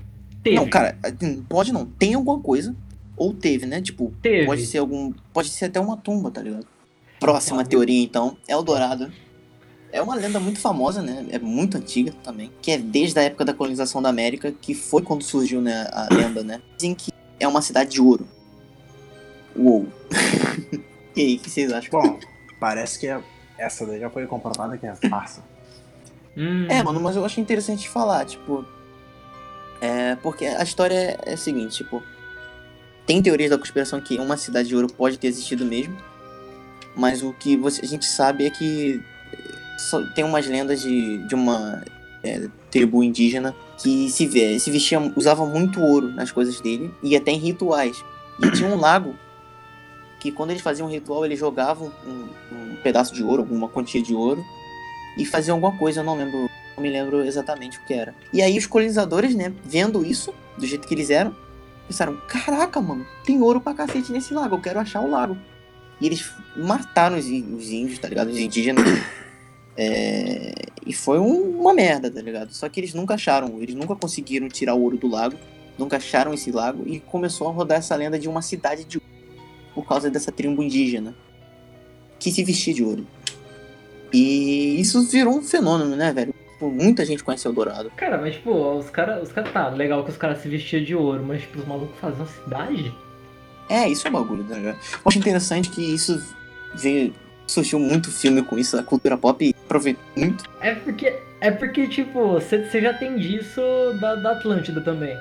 teve. 0.50 0.56
Não, 0.56 0.68
cara, 0.68 0.96
assim, 1.02 1.42
pode 1.48 1.72
não. 1.72 1.84
Tem 1.84 2.14
alguma 2.14 2.38
coisa, 2.40 2.74
ou 3.16 3.34
teve, 3.34 3.66
né? 3.66 3.80
Tipo, 3.82 4.12
teve. 4.22 4.46
Pode 4.46 4.64
ser 4.66 4.78
algum. 4.78 5.12
Pode 5.32 5.48
ser 5.50 5.66
até 5.66 5.80
uma 5.80 5.96
tumba, 5.96 6.30
tá 6.30 6.40
ligado? 6.40 6.66
Próxima 7.18 7.62
Então, 7.62 7.70
teoria, 7.70 8.02
então, 8.04 8.36
Eldorado. 8.48 9.10
É 9.92 10.02
uma 10.02 10.14
lenda 10.14 10.38
muito 10.38 10.58
famosa, 10.60 11.00
né? 11.02 11.26
É 11.30 11.38
muito 11.38 11.76
antiga 11.78 12.12
também. 12.22 12.50
Que 12.60 12.72
é 12.72 12.78
desde 12.78 13.18
a 13.18 13.22
época 13.22 13.44
da 13.44 13.54
colonização 13.54 14.02
da 14.02 14.08
América, 14.10 14.52
que 14.52 14.74
foi 14.74 15.00
quando 15.02 15.22
surgiu 15.22 15.60
né, 15.62 15.86
a 15.92 16.08
lenda, 16.12 16.42
né? 16.44 16.60
Dizem 16.76 16.94
que 16.94 17.10
é 17.40 17.48
uma 17.48 17.62
cidade 17.62 17.90
de 17.90 18.00
ouro. 18.00 18.26
Uou. 19.56 19.86
e 21.16 21.20
aí, 21.20 21.36
o 21.36 21.38
que 21.38 21.48
vocês 21.48 21.72
acham? 21.72 21.90
Bom, 21.90 22.18
parece 22.60 22.98
que 22.98 23.06
é- 23.06 23.22
essa 23.56 23.86
daí 23.86 23.98
já 24.00 24.10
foi 24.10 24.26
comprovada 24.26 24.76
que 24.76 24.86
é 24.86 24.94
farsa. 25.08 25.42
Hum, 26.36 26.66
É, 26.68 26.82
mano, 26.82 27.00
mas 27.00 27.16
eu 27.16 27.24
acho 27.24 27.40
interessante 27.40 27.88
falar, 27.88 28.26
tipo. 28.26 28.66
É, 29.80 30.16
porque 30.16 30.46
a 30.46 30.62
história 30.62 31.18
é, 31.24 31.32
a 31.34 31.36
seguinte, 31.36 31.76
tipo. 31.78 32.02
Tem 33.06 33.22
teorias 33.22 33.50
da 33.50 33.58
conspiração 33.58 34.00
que 34.00 34.18
uma 34.18 34.36
cidade 34.36 34.68
de 34.68 34.74
ouro 34.74 34.88
pode 34.92 35.16
ter 35.18 35.28
existido 35.28 35.64
mesmo. 35.64 35.96
Mas 36.96 37.22
o 37.22 37.32
que 37.32 37.56
você- 37.56 37.82
a 37.84 37.86
gente 37.88 38.04
sabe 38.06 38.46
é 38.46 38.50
que 38.50 39.00
eh, 39.32 39.54
só- 39.78 40.02
tem 40.14 40.24
umas 40.24 40.46
lendas 40.46 40.80
de, 40.80 41.18
de 41.26 41.34
uma 41.34 41.82
é, 42.24 42.48
tribo 42.70 43.04
indígena 43.04 43.54
que 43.80 44.10
se, 44.10 44.58
se 44.58 44.70
vestia, 44.70 44.98
usava 45.14 45.46
muito 45.46 45.80
ouro 45.80 46.08
nas 46.10 46.32
coisas 46.32 46.60
dele 46.60 46.92
e 47.02 47.14
até 47.14 47.30
em 47.30 47.38
rituais. 47.38 48.02
E 48.42 48.50
tinha 48.50 48.68
um 48.68 48.76
lago 48.80 49.14
que 50.18 50.32
quando 50.32 50.50
eles 50.50 50.62
faziam 50.62 50.88
um 50.88 50.90
ritual, 50.90 51.24
eles 51.24 51.38
jogavam 51.38 51.92
um, 52.04 52.28
um 52.56 52.76
pedaço 52.82 53.14
de 53.14 53.22
ouro, 53.22 53.42
alguma 53.42 53.68
quantia 53.68 54.02
de 54.02 54.12
ouro, 54.14 54.42
e 55.16 55.24
faziam 55.24 55.56
alguma 55.56 55.76
coisa, 55.78 56.00
eu 56.00 56.04
não 56.04 56.16
lembro, 56.16 56.48
não 56.76 56.82
me 56.82 56.90
lembro 56.90 57.24
exatamente 57.24 57.78
o 57.78 57.84
que 57.84 57.94
era. 57.94 58.14
E 58.32 58.42
aí 58.42 58.56
os 58.58 58.66
colonizadores, 58.66 59.34
né, 59.34 59.52
vendo 59.64 60.04
isso, 60.04 60.34
do 60.58 60.66
jeito 60.66 60.86
que 60.86 60.94
eles 60.94 61.10
eram, 61.10 61.34
pensaram, 61.88 62.16
caraca, 62.28 62.80
mano, 62.80 63.06
tem 63.24 63.40
ouro 63.40 63.60
pra 63.60 63.74
cacete 63.74 64.12
nesse 64.12 64.34
lago, 64.34 64.56
eu 64.56 64.60
quero 64.60 64.78
achar 64.80 65.00
o 65.00 65.10
lago. 65.10 65.36
E 66.00 66.06
eles 66.06 66.30
mataram 66.56 67.16
os 67.16 67.26
índios, 67.26 67.98
tá 67.98 68.08
ligado? 68.08 68.28
Os 68.28 68.38
indígenas. 68.38 68.84
É, 69.78 70.54
E 70.86 70.92
foi 70.94 71.18
um- 71.18 71.60
uma 71.60 71.74
merda, 71.74 72.10
tá 72.10 72.22
ligado? 72.22 72.50
Só 72.54 72.66
que 72.68 72.80
eles 72.80 72.94
nunca 72.94 73.12
acharam, 73.12 73.60
eles 73.60 73.74
nunca 73.74 73.94
conseguiram 73.94 74.48
tirar 74.48 74.74
o 74.74 74.80
ouro 74.80 74.96
do 74.96 75.06
lago, 75.06 75.36
nunca 75.76 75.98
acharam 75.98 76.32
esse 76.32 76.50
lago, 76.50 76.84
e 76.86 76.98
começou 76.98 77.46
a 77.48 77.52
rodar 77.52 77.76
essa 77.78 77.94
lenda 77.94 78.18
de 78.18 78.26
uma 78.26 78.40
cidade 78.40 78.84
de 78.84 78.96
ouro, 78.96 79.06
por 79.74 79.84
causa 79.86 80.08
dessa 80.08 80.32
tribo 80.32 80.62
indígena, 80.62 81.14
que 82.18 82.30
se 82.30 82.42
vestia 82.42 82.72
de 82.72 82.82
ouro. 82.82 83.06
E 84.12 84.80
isso 84.80 85.02
virou 85.08 85.36
um 85.36 85.42
fenômeno, 85.42 85.96
né, 85.96 86.12
velho? 86.12 86.34
Tipo, 86.52 86.70
Muita 86.70 87.04
gente 87.04 87.22
conhece 87.22 87.46
Eldorado. 87.46 87.90
Cara, 87.96 88.18
mas 88.18 88.34
tipo, 88.34 88.50
os 88.50 88.88
caras. 88.88 89.22
Os 89.22 89.32
cara, 89.32 89.48
tá, 89.50 89.68
legal 89.68 90.02
que 90.04 90.10
os 90.10 90.16
caras 90.16 90.38
se 90.38 90.48
vestiam 90.48 90.82
de 90.82 90.94
ouro, 90.94 91.22
mas 91.22 91.42
tipo, 91.42 91.58
os 91.58 91.66
malucos 91.66 91.98
faziam 92.00 92.26
cidade? 92.26 92.94
É, 93.68 93.88
isso 93.88 94.06
é 94.06 94.10
bagulho, 94.10 94.44
tá 94.44 94.54
ligado? 94.54 94.76
Eu 94.76 95.00
acho 95.04 95.18
interessante 95.18 95.70
que 95.70 95.82
isso 95.82 96.22
veio, 96.74 97.12
surgiu 97.46 97.78
muito 97.78 98.10
filme 98.10 98.42
com 98.42 98.58
isso, 98.58 98.78
a 98.78 98.82
cultura 98.82 99.16
pop 99.16 99.54
aproveitou 99.64 100.04
muito. 100.16 100.44
É 100.60 100.74
porque. 100.74 101.18
É 101.38 101.50
porque, 101.50 101.86
tipo, 101.86 102.32
você 102.32 102.80
já 102.80 102.94
tem 102.94 103.16
disso 103.16 103.60
da, 104.00 104.14
da 104.14 104.32
Atlântida 104.32 104.80
também. 104.80 105.16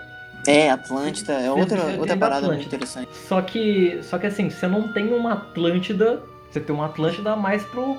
É, 0.47 0.69
Atlântida 0.69 1.33
é 1.33 1.51
outra, 1.51 1.83
outra 1.97 2.15
da 2.15 2.17
parada 2.17 2.47
muito 2.47 2.65
interessante. 2.65 3.09
Só 3.27 3.41
que. 3.41 3.99
Só 4.01 4.17
que 4.17 4.27
assim, 4.27 4.49
você 4.49 4.67
não 4.67 4.93
tem 4.93 5.13
uma 5.13 5.33
Atlântida. 5.33 6.23
Você 6.49 6.59
tem 6.59 6.73
uma 6.73 6.85
Atlântida 6.85 7.35
mais 7.35 7.63
pro. 7.63 7.97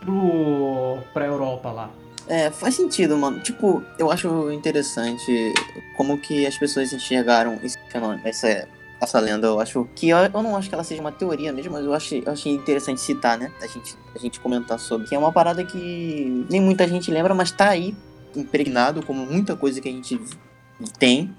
Pro. 0.00 0.98
pra 1.12 1.26
Europa 1.26 1.70
lá. 1.70 1.90
É, 2.28 2.50
faz 2.50 2.74
sentido, 2.74 3.16
mano. 3.16 3.40
Tipo, 3.40 3.82
eu 3.98 4.10
acho 4.10 4.52
interessante 4.52 5.54
como 5.96 6.18
que 6.18 6.46
as 6.46 6.58
pessoas 6.58 6.92
enxergaram 6.92 7.58
esse 7.62 7.78
fenômeno, 7.90 8.20
essa, 8.22 8.68
essa 9.00 9.18
lenda. 9.18 9.46
Eu 9.46 9.58
acho 9.58 9.88
que 9.96 10.10
eu, 10.10 10.18
eu 10.18 10.42
não 10.42 10.54
acho 10.54 10.68
que 10.68 10.74
ela 10.74 10.84
seja 10.84 11.00
uma 11.00 11.10
teoria 11.10 11.52
mesmo, 11.52 11.72
mas 11.72 11.84
eu 11.84 11.94
achei, 11.94 12.22
eu 12.26 12.32
achei 12.32 12.52
interessante 12.52 13.00
citar, 13.00 13.38
né? 13.38 13.50
A 13.62 13.66
gente, 13.66 13.96
a 14.14 14.18
gente 14.18 14.38
comentar 14.40 14.78
sobre. 14.78 15.08
Que 15.08 15.14
é 15.14 15.18
uma 15.18 15.32
parada 15.32 15.64
que 15.64 16.46
nem 16.50 16.60
muita 16.60 16.86
gente 16.86 17.10
lembra, 17.10 17.34
mas 17.34 17.50
tá 17.50 17.70
aí, 17.70 17.96
impregnado, 18.36 19.04
como 19.04 19.24
muita 19.24 19.56
coisa 19.56 19.80
que 19.80 19.88
a 19.88 19.92
gente 19.92 20.20
tem. 20.98 21.34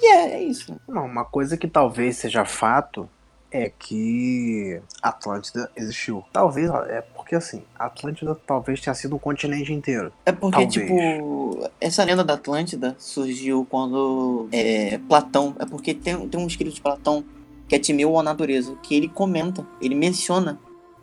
E 0.00 0.06
é, 0.06 0.32
é 0.36 0.42
isso. 0.42 0.74
Não, 0.88 1.04
uma 1.04 1.26
coisa 1.26 1.58
que 1.58 1.68
talvez 1.68 2.16
seja 2.16 2.46
fato 2.46 3.06
é 3.50 3.68
que 3.68 4.80
Atlântida 5.02 5.70
existiu. 5.76 6.24
Talvez, 6.32 6.70
é 6.88 7.02
porque 7.30 7.36
assim, 7.36 7.62
Atlântida 7.78 8.34
talvez 8.44 8.80
tenha 8.80 8.92
sido 8.92 9.14
um 9.14 9.18
continente 9.18 9.72
inteiro. 9.72 10.12
É 10.26 10.32
porque, 10.32 10.66
Talvez. 10.66 10.74
tipo, 10.74 11.70
essa 11.80 12.02
lenda 12.02 12.24
da 12.24 12.34
Atlântida 12.34 12.96
surgiu 12.98 13.64
quando 13.70 14.48
é, 14.50 14.98
Platão. 15.08 15.54
É 15.60 15.64
porque 15.64 15.94
tem, 15.94 16.28
tem 16.28 16.40
um 16.40 16.48
escrito 16.48 16.74
de 16.74 16.80
Platão 16.80 17.24
que 17.68 17.76
é 17.76 17.78
Timeu 17.78 18.18
a 18.18 18.22
Natureza, 18.24 18.76
que 18.82 18.96
ele 18.96 19.08
comenta, 19.08 19.64
ele 19.80 19.94
menciona 19.94 20.58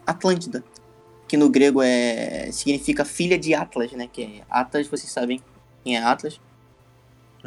Atlântida, 0.05 0.65
que 1.30 1.38
no 1.38 1.49
grego 1.49 1.82
é 1.82 2.49
significa 2.51 3.05
filha 3.05 3.39
de 3.39 3.53
Atlas, 3.53 3.93
né? 3.93 4.09
Que 4.11 4.23
é 4.23 4.41
Atlas, 4.49 4.86
vocês 4.86 5.09
sabem 5.09 5.39
quem 5.82 5.95
é 5.95 6.03
Atlas? 6.03 6.41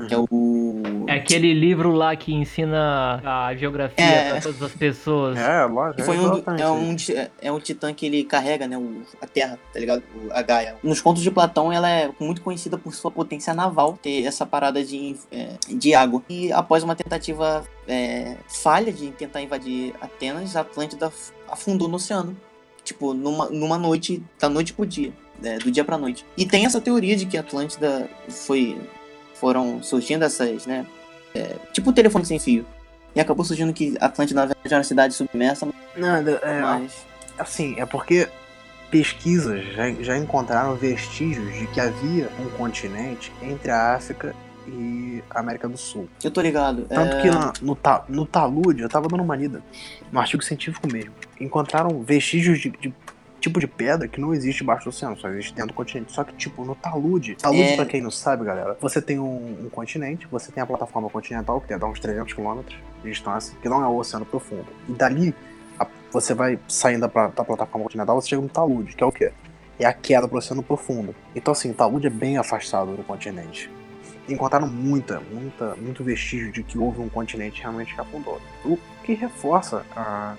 Que 0.09 0.15
é 0.15 0.19
o. 0.19 0.83
É 1.09 1.15
aquele 1.15 1.53
livro 1.53 1.93
lá 1.93 2.15
que 2.17 2.33
ensina 2.33 3.21
a 3.25 3.55
geografia 3.55 4.03
É. 4.05 4.31
pra 4.31 4.41
todas 4.41 4.63
as 4.63 4.73
pessoas. 4.73 5.37
É, 5.39 5.65
lógico. 5.65 6.03
Foi 6.05 6.19
um, 6.19 6.43
é, 6.59 6.69
um, 6.71 6.97
ti- 6.97 7.15
é 7.43 7.53
um 7.53 7.59
titã 7.61 7.93
que 7.93 8.07
ele 8.07 8.25
carrega, 8.25 8.67
né? 8.67 8.79
O, 8.79 9.03
a 9.21 9.27
Terra, 9.27 9.59
tá 9.73 9.79
ligado? 9.79 10.03
O- 10.15 10.33
a 10.33 10.41
Gaia. 10.43 10.77
Nos 10.83 11.01
contos 11.03 11.23
de 11.23 11.31
Platão, 11.31 11.73
ela 11.73 11.91
é 11.91 12.11
muito 12.19 12.41
conhecida 12.41 12.79
por 12.79 12.95
sua 12.95 13.11
potência 13.11 13.53
naval, 13.53 13.99
ter 14.01 14.25
essa 14.25 14.47
parada 14.47 14.83
de, 14.83 15.17
é, 15.31 15.51
de 15.69 15.95
água. 15.95 16.23
E 16.31 16.51
após 16.53 16.83
uma 16.83 16.95
tentativa 16.97 17.65
é, 17.87 18.37
falha 18.49 18.93
de 18.93 19.11
tentar 19.11 19.43
invadir 19.43 19.93
Atenas, 20.01 20.57
a 20.57 20.61
Atlântida 20.61 21.07
af- 21.09 21.33
afundou 21.51 21.89
no 21.89 21.97
oceano. 21.97 22.35
Tipo, 22.85 23.13
numa, 23.13 23.51
numa 23.51 23.77
noite, 23.77 24.23
da 24.39 24.49
noite 24.49 24.73
pro 24.73 24.87
dia. 24.87 25.13
é, 25.43 25.59
do 25.59 25.71
dia 25.71 25.85
pra 25.85 25.99
noite. 25.99 26.25
E 26.37 26.47
tem 26.47 26.65
essa 26.65 26.81
teoria 26.81 27.17
de 27.17 27.27
que 27.27 27.37
a 27.37 27.41
Atlântida 27.41 28.09
foi. 28.29 28.79
Foram 29.41 29.83
surgindo 29.83 30.25
essas, 30.25 30.67
né? 30.67 30.85
é, 31.35 31.57
tipo 31.73 31.91
o 31.91 31.93
telefone 31.93 32.25
sem 32.27 32.39
fio. 32.39 32.67
E 33.15 33.21
acabou 33.21 33.45
surgindo 33.45 33.73
que 33.73 33.97
Atlântida, 34.01 34.41
na 34.41 34.47
verdade, 34.47 34.67
era 34.69 34.77
uma 34.77 34.85
cidade 34.85 35.15
submersa, 35.15 35.67
Nada, 35.97 36.33
é, 36.43 36.61
mas. 36.61 37.05
assim, 37.39 37.75
é 37.79 37.87
porque 37.87 38.29
pesquisas 38.91 39.65
já, 39.75 39.91
já 40.01 40.17
encontraram 40.19 40.75
vestígios 40.75 41.53
de 41.59 41.67
que 41.69 41.81
havia 41.81 42.29
um 42.41 42.49
continente 42.57 43.33
entre 43.43 43.71
a 43.71 43.95
África 43.95 44.35
e 44.67 45.23
a 45.31 45.41
América 45.41 45.69
do 45.69 45.77
Sul. 45.79 46.09
Eu 46.23 46.31
tô 46.31 46.41
ligado. 46.41 46.87
Tanto 46.89 47.17
é, 47.17 47.21
que 47.21 47.31
na- 47.31 47.53
no, 47.63 47.75
Ta- 47.75 48.05
no 48.09 48.27
Talude, 48.27 48.83
eu 48.83 48.89
tava 48.89 49.09
dando 49.09 49.23
uma 49.23 49.37
lida, 49.37 49.63
no 50.13 50.21
artigo 50.21 50.43
científico 50.45 50.87
mesmo, 50.91 51.13
encontraram 51.41 52.03
vestígios 52.03 52.59
de, 52.61 52.71
de 52.71 52.93
tipo 53.41 53.59
de 53.59 53.67
pedra 53.67 54.07
que 54.07 54.21
não 54.21 54.33
existe 54.35 54.63
embaixo 54.63 54.85
do 54.85 54.89
oceano, 54.91 55.17
só 55.17 55.29
existe 55.29 55.53
dentro 55.55 55.69
do 55.73 55.75
continente. 55.75 56.13
Só 56.13 56.23
que, 56.23 56.33
tipo, 56.35 56.65
no 56.65 56.75
talude. 56.75 57.35
Talude, 57.37 57.63
É. 57.63 57.77
pra 57.77 57.87
quem 57.87 58.01
não 58.01 58.11
sabe, 58.11 58.45
galera, 58.45 58.77
você 58.81 59.01
tem 59.03 59.19
um, 59.19 59.65
um 59.65 59.69
continente, 59.71 60.27
você 60.31 60.53
tem 60.53 60.63
a 60.63 60.67
plataforma 60.67 61.09
continental, 61.11 61.61
que 61.61 61.69
deve 61.69 61.81
dar 61.81 61.87
uns 61.87 61.99
300 61.99 62.33
km 62.35 62.61
de 63.03 63.11
distância, 63.11 63.57
que 63.61 63.69
não 63.69 63.83
é 63.83 63.87
o 63.89 63.97
oceano 63.97 64.25
profundo. 64.27 64.67
E 64.89 64.93
dali, 64.93 65.35
a- 65.79 65.87
você 66.13 66.35
vai 66.35 66.59
saindo 66.69 67.09
da, 67.09 67.27
da 67.29 67.45
plataforma 67.45 67.83
continental, 67.85 68.21
você 68.21 68.29
chega 68.29 68.43
no 68.43 68.49
talude, 68.49 68.95
que 68.95 69.03
é 69.03 69.07
o 69.07 69.13
quê? 69.13 69.33
É 69.79 69.87
a 69.87 69.93
queda 69.95 70.29
pro 70.29 70.37
oceano 70.39 70.63
profundo. 70.63 71.15
Então, 71.35 71.53
assim, 71.53 71.71
o 71.71 71.75
talude 71.75 72.07
é 72.07 72.11
bem 72.11 72.37
afastado 72.37 72.95
do 72.95 73.03
continente. 73.03 73.71
Encontraram 74.29 74.69
muita, 74.69 75.21
muita, 75.33 75.75
muito 75.77 76.05
vestígio 76.05 76.53
de 76.53 76.63
que 76.63 76.79
houve 76.79 77.01
um 77.01 77.09
continente 77.09 77.63
realmente 77.63 77.95
que 77.95 78.01
afundou. 78.01 78.39
O 78.65 78.79
que 79.03 79.15
reforça 79.15 79.85
a, 79.97 80.35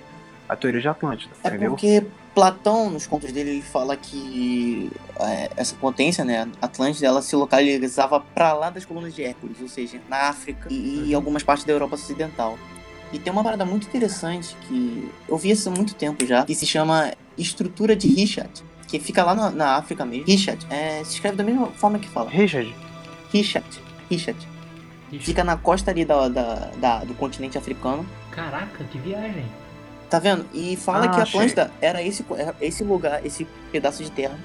a 0.48 0.56
teoria 0.56 0.80
de 0.80 0.88
Atlântida, 0.88 1.34
É 1.44 1.48
entendeu? 1.48 1.70
porque 1.72 2.06
Platão, 2.34 2.88
nos 2.90 3.06
contos 3.06 3.30
dele, 3.32 3.50
ele 3.50 3.62
fala 3.62 3.96
que 3.96 4.90
é, 5.20 5.50
essa 5.56 5.74
potência, 5.74 6.24
né, 6.24 6.48
Atlântida, 6.62 7.06
ela 7.06 7.20
se 7.20 7.36
localizava 7.36 8.20
para 8.20 8.52
lá 8.54 8.70
das 8.70 8.84
colunas 8.84 9.14
de 9.14 9.22
Hércules, 9.22 9.58
ou 9.60 9.68
seja, 9.68 10.00
na 10.08 10.28
África 10.28 10.68
e, 10.70 11.08
e 11.08 11.14
algumas 11.14 11.42
partes 11.42 11.64
da 11.64 11.72
Europa 11.72 11.94
Ocidental. 11.96 12.58
E 13.12 13.18
tem 13.18 13.30
uma 13.30 13.44
parada 13.44 13.64
muito 13.66 13.86
interessante 13.86 14.56
que 14.66 15.10
eu 15.28 15.36
vi 15.36 15.50
isso 15.50 15.68
há 15.68 15.72
muito 15.72 15.94
tempo 15.94 16.24
já, 16.26 16.44
que 16.46 16.54
se 16.54 16.66
chama 16.66 17.12
estrutura 17.36 17.94
de 17.94 18.08
Richard, 18.08 18.50
que 18.88 18.98
fica 18.98 19.22
lá 19.22 19.34
na, 19.34 19.50
na 19.50 19.76
África 19.76 20.04
mesmo. 20.06 20.24
Richard, 20.26 20.66
é, 20.70 21.04
se 21.04 21.14
escreve 21.14 21.36
da 21.36 21.44
mesma 21.44 21.66
forma 21.72 21.98
que 21.98 22.08
fala. 22.08 22.30
Richard, 22.30 22.74
Richard, 23.30 23.66
Richard. 24.10 24.48
Ixi, 25.12 25.26
Fica 25.26 25.44
na 25.44 25.58
costa 25.58 25.90
ali 25.90 26.06
da, 26.06 26.26
da- 26.30 26.70
da- 26.78 27.04
do 27.04 27.12
continente 27.12 27.58
africano. 27.58 28.06
Caraca, 28.30 28.82
que 28.84 28.96
viagem. 28.96 29.44
Tá 30.12 30.18
vendo? 30.18 30.44
E 30.52 30.76
fala 30.76 31.06
Ah, 31.06 31.08
que 31.08 31.20
a 31.20 31.22
achei. 31.22 31.40
Atlântida 31.40 31.70
era 31.80 32.02
esse, 32.02 32.22
era 32.36 32.54
esse 32.60 32.84
lugar, 32.84 33.24
esse 33.24 33.46
pedaço 33.72 34.04
de 34.04 34.10
terra. 34.10 34.38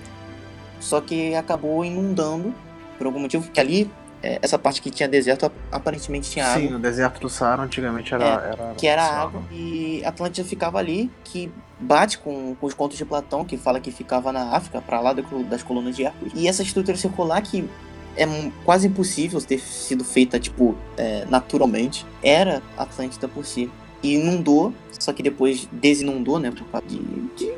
Só 0.79 1.01
que 1.01 1.35
acabou 1.35 1.83
inundando 1.83 2.55
por 2.97 3.05
algum 3.05 3.19
motivo. 3.19 3.51
Que 3.51 3.59
ali, 3.59 3.91
é, 4.23 4.39
essa 4.41 4.57
parte 4.57 4.81
que 4.81 4.89
tinha 4.89 5.09
deserto, 5.09 5.45
ap- 5.47 5.53
aparentemente 5.69 6.31
tinha 6.31 6.45
sim, 6.53 6.59
água. 6.67 6.71
no 6.71 6.79
deserto 6.79 7.19
do 7.19 7.27
Saara 7.29 7.63
antigamente 7.63 8.13
era. 8.13 8.23
É, 8.23 8.29
era 8.53 8.73
Que 8.77 8.87
era 8.87 9.03
água. 9.03 9.41
E 9.51 10.01
Atlântida 10.05 10.47
ficava 10.47 10.77
ali, 10.79 11.11
que 11.25 11.51
bate 11.77 12.17
com, 12.19 12.55
com 12.55 12.65
os 12.65 12.73
contos 12.73 12.97
de 12.97 13.03
Platão, 13.03 13.43
que 13.43 13.57
fala 13.57 13.81
que 13.81 13.91
ficava 13.91 14.31
na 14.31 14.55
África, 14.55 14.79
pra 14.81 15.01
lá 15.01 15.13
col- 15.21 15.43
das 15.43 15.63
colunas 15.63 15.97
de 15.97 16.05
Hércules. 16.05 16.31
E 16.33 16.47
essa 16.47 16.63
estrutura 16.63 16.95
circular 16.95 17.41
que 17.41 17.69
é 18.15 18.25
quase 18.63 18.87
impossível 18.87 19.41
ter 19.41 19.59
sido 19.59 20.05
feita, 20.05 20.39
tipo, 20.39 20.77
é, 20.95 21.25
naturalmente, 21.29 22.05
era 22.23 22.61
Atlântida 22.77 23.27
por 23.27 23.43
si. 23.45 23.69
E 24.07 24.13
inundou, 24.15 24.73
só 24.99 25.11
que 25.11 25.21
depois 25.23 25.67
desinundou, 25.71 26.39
né, 26.39 26.51
por 26.51 26.65
causa 26.67 26.87
de, 26.87 26.97
de 27.35 27.51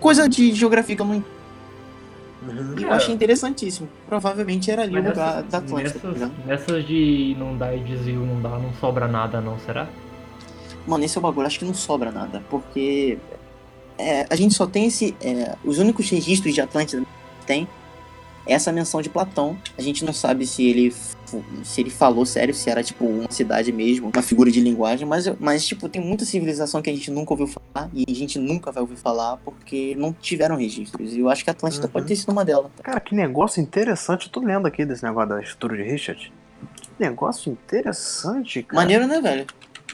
coisa 0.00 0.28
de 0.28 0.52
geografia 0.52 0.96
que 0.96 1.02
eu 1.02 1.06
não 1.06 1.24
Uhum. 2.44 2.74
e 2.76 2.82
eu 2.82 2.90
É. 2.92 2.96
achei 2.96 3.14
interessantíssimo. 3.14 3.88
Provavelmente 4.08 4.68
era 4.70 4.82
ali 4.82 4.92
Mas 4.94 5.04
o 5.04 5.08
lugar 5.10 5.42
da 5.44 5.58
Atlântida. 5.58 6.00
nessas, 6.10 6.30
nessas 6.44 6.86
de 6.86 7.32
inundar 7.36 7.76
e 7.76 7.80
desvio 7.80 8.18
não 8.26 8.40
dá, 8.42 8.50
não 8.58 8.72
sobra 8.80 9.06
nada 9.06 9.40
não, 9.40 9.58
será? 9.60 9.88
Mano, 10.86 11.04
esse 11.04 11.16
é 11.16 11.20
o 11.20 11.22
bagulho, 11.22 11.46
acho 11.46 11.60
que 11.60 11.64
não 11.64 11.74
sobra 11.74 12.10
nada, 12.10 12.42
porque 12.50 13.16
é, 13.96 14.26
a 14.28 14.34
gente 14.34 14.54
só 14.54 14.66
tem 14.66 14.86
esse. 14.86 15.14
é, 15.22 15.54
os 15.64 15.78
únicos 15.78 16.10
registros 16.10 16.52
de 16.52 16.60
Atlântida 16.60 17.02
que 17.40 17.46
tem 17.46 17.62
é 17.62 17.81
essa 18.46 18.72
menção 18.72 19.00
de 19.02 19.08
Platão. 19.08 19.56
A 19.78 19.82
gente 19.82 20.04
não 20.04 20.12
sabe 20.12 20.46
se 20.46 20.64
ele 20.64 20.94
se 21.64 21.80
ele 21.80 21.88
falou 21.88 22.26
sério, 22.26 22.52
se 22.52 22.68
era 22.68 22.82
tipo 22.82 23.06
uma 23.06 23.30
cidade 23.30 23.72
mesmo, 23.72 24.10
uma 24.14 24.20
figura 24.22 24.50
de 24.50 24.60
linguagem, 24.60 25.08
mas, 25.08 25.24
mas 25.40 25.64
tipo, 25.64 25.88
tem 25.88 26.02
muita 26.02 26.26
civilização 26.26 26.82
que 26.82 26.90
a 26.90 26.92
gente 26.92 27.10
nunca 27.10 27.32
ouviu 27.32 27.46
falar 27.46 27.88
e 27.94 28.04
a 28.06 28.14
gente 28.14 28.38
nunca 28.38 28.70
vai 28.70 28.82
ouvir 28.82 28.96
falar 28.96 29.38
porque 29.38 29.94
não 29.96 30.12
tiveram 30.12 30.56
registros. 30.56 31.14
E 31.14 31.20
eu 31.20 31.30
acho 31.30 31.42
que 31.42 31.48
a 31.48 31.52
Atlântida 31.54 31.86
Uhum. 31.86 31.90
pode 31.92 32.06
ter 32.06 32.16
sido 32.16 32.32
uma 32.32 32.44
delas. 32.44 32.70
Cara, 32.82 33.00
que 33.00 33.14
negócio 33.14 33.62
interessante. 33.62 34.26
Eu 34.26 34.32
tô 34.32 34.40
lendo 34.40 34.66
aqui 34.66 34.84
desse 34.84 35.02
negócio 35.04 35.30
da 35.30 35.40
estrutura 35.40 35.76
de 35.82 35.90
Richard. 35.90 36.30
Que 36.98 37.02
negócio 37.02 37.50
interessante, 37.50 38.62
cara. 38.62 38.82
Maneiro, 38.82 39.06
né, 39.06 39.20
velho? 39.20 39.46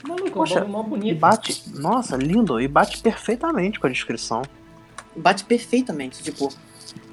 Maluco, 0.06 0.30
Poxa, 0.30 0.58
é 0.60 0.64
um 0.64 0.68
mó 0.68 0.82
E 0.82 0.88
bonito. 0.88 1.18
bate. 1.20 1.62
Nossa, 1.74 2.16
lindo. 2.16 2.60
E 2.60 2.66
bate 2.68 2.98
perfeitamente 3.00 3.78
com 3.78 3.86
a 3.86 3.90
descrição. 3.90 4.42
bate 5.16 5.44
perfeitamente. 5.44 6.22
Tipo, 6.22 6.48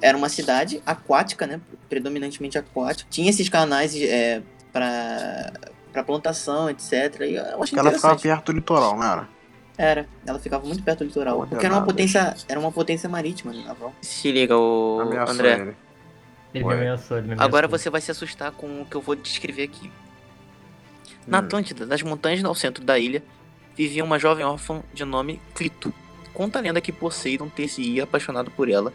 era 0.00 0.16
uma 0.16 0.28
cidade 0.28 0.82
aquática, 0.86 1.46
né? 1.46 1.60
Predominantemente 1.88 2.58
aquática. 2.58 3.08
Tinha 3.10 3.30
esses 3.30 3.48
canais 3.48 3.94
é, 3.94 4.42
pra, 4.72 5.52
pra 5.92 6.02
plantação, 6.02 6.68
etc. 6.70 6.92
E 7.20 7.34
eu 7.34 7.62
achei 7.62 7.78
Ela 7.78 7.92
ficava 7.92 8.16
perto 8.16 8.52
do 8.52 8.56
litoral, 8.56 8.98
né? 8.98 9.06
Era? 9.06 9.28
Era, 9.78 10.08
ela 10.26 10.38
ficava 10.38 10.66
muito 10.66 10.82
perto 10.82 11.00
do 11.00 11.04
litoral. 11.06 11.46
Porque 11.46 11.64
era 11.66 11.74
uma 11.74 11.84
potência. 11.84 12.34
Era 12.48 12.58
uma 12.58 12.72
potência 12.72 13.08
marítima, 13.08 13.52
né, 13.52 13.62
naval. 13.66 13.94
Se 14.00 14.32
liga, 14.32 14.56
o 14.56 15.00
Ameaçou 15.02 15.34
André. 15.34 15.52
ele. 15.60 15.76
Ele 16.54 16.64
me 16.64 16.72
ameaçou, 16.72 17.18
ele 17.18 17.26
me 17.26 17.32
ameaçou. 17.34 17.46
Agora 17.46 17.68
você 17.68 17.90
vai 17.90 18.00
se 18.00 18.10
assustar 18.10 18.50
com 18.52 18.80
o 18.82 18.86
que 18.86 18.96
eu 18.96 19.00
vou 19.02 19.14
descrever 19.14 19.64
aqui. 19.64 19.90
Na 21.26 21.38
Hum. 21.38 21.44
Atlântida, 21.44 21.84
das 21.84 22.02
montanhas 22.02 22.42
ao 22.44 22.54
centro 22.54 22.82
da 22.82 22.98
ilha, 22.98 23.22
vivia 23.76 24.02
uma 24.02 24.18
jovem 24.18 24.44
órfã 24.44 24.82
de 24.94 25.04
nome 25.04 25.40
Clito. 25.54 25.92
Conta 26.32 26.58
a 26.58 26.62
lenda 26.62 26.80
que 26.80 26.92
Poseidon 26.92 27.48
ter-se-ia 27.48 28.04
apaixonado 28.04 28.50
por 28.50 28.70
ela, 28.70 28.92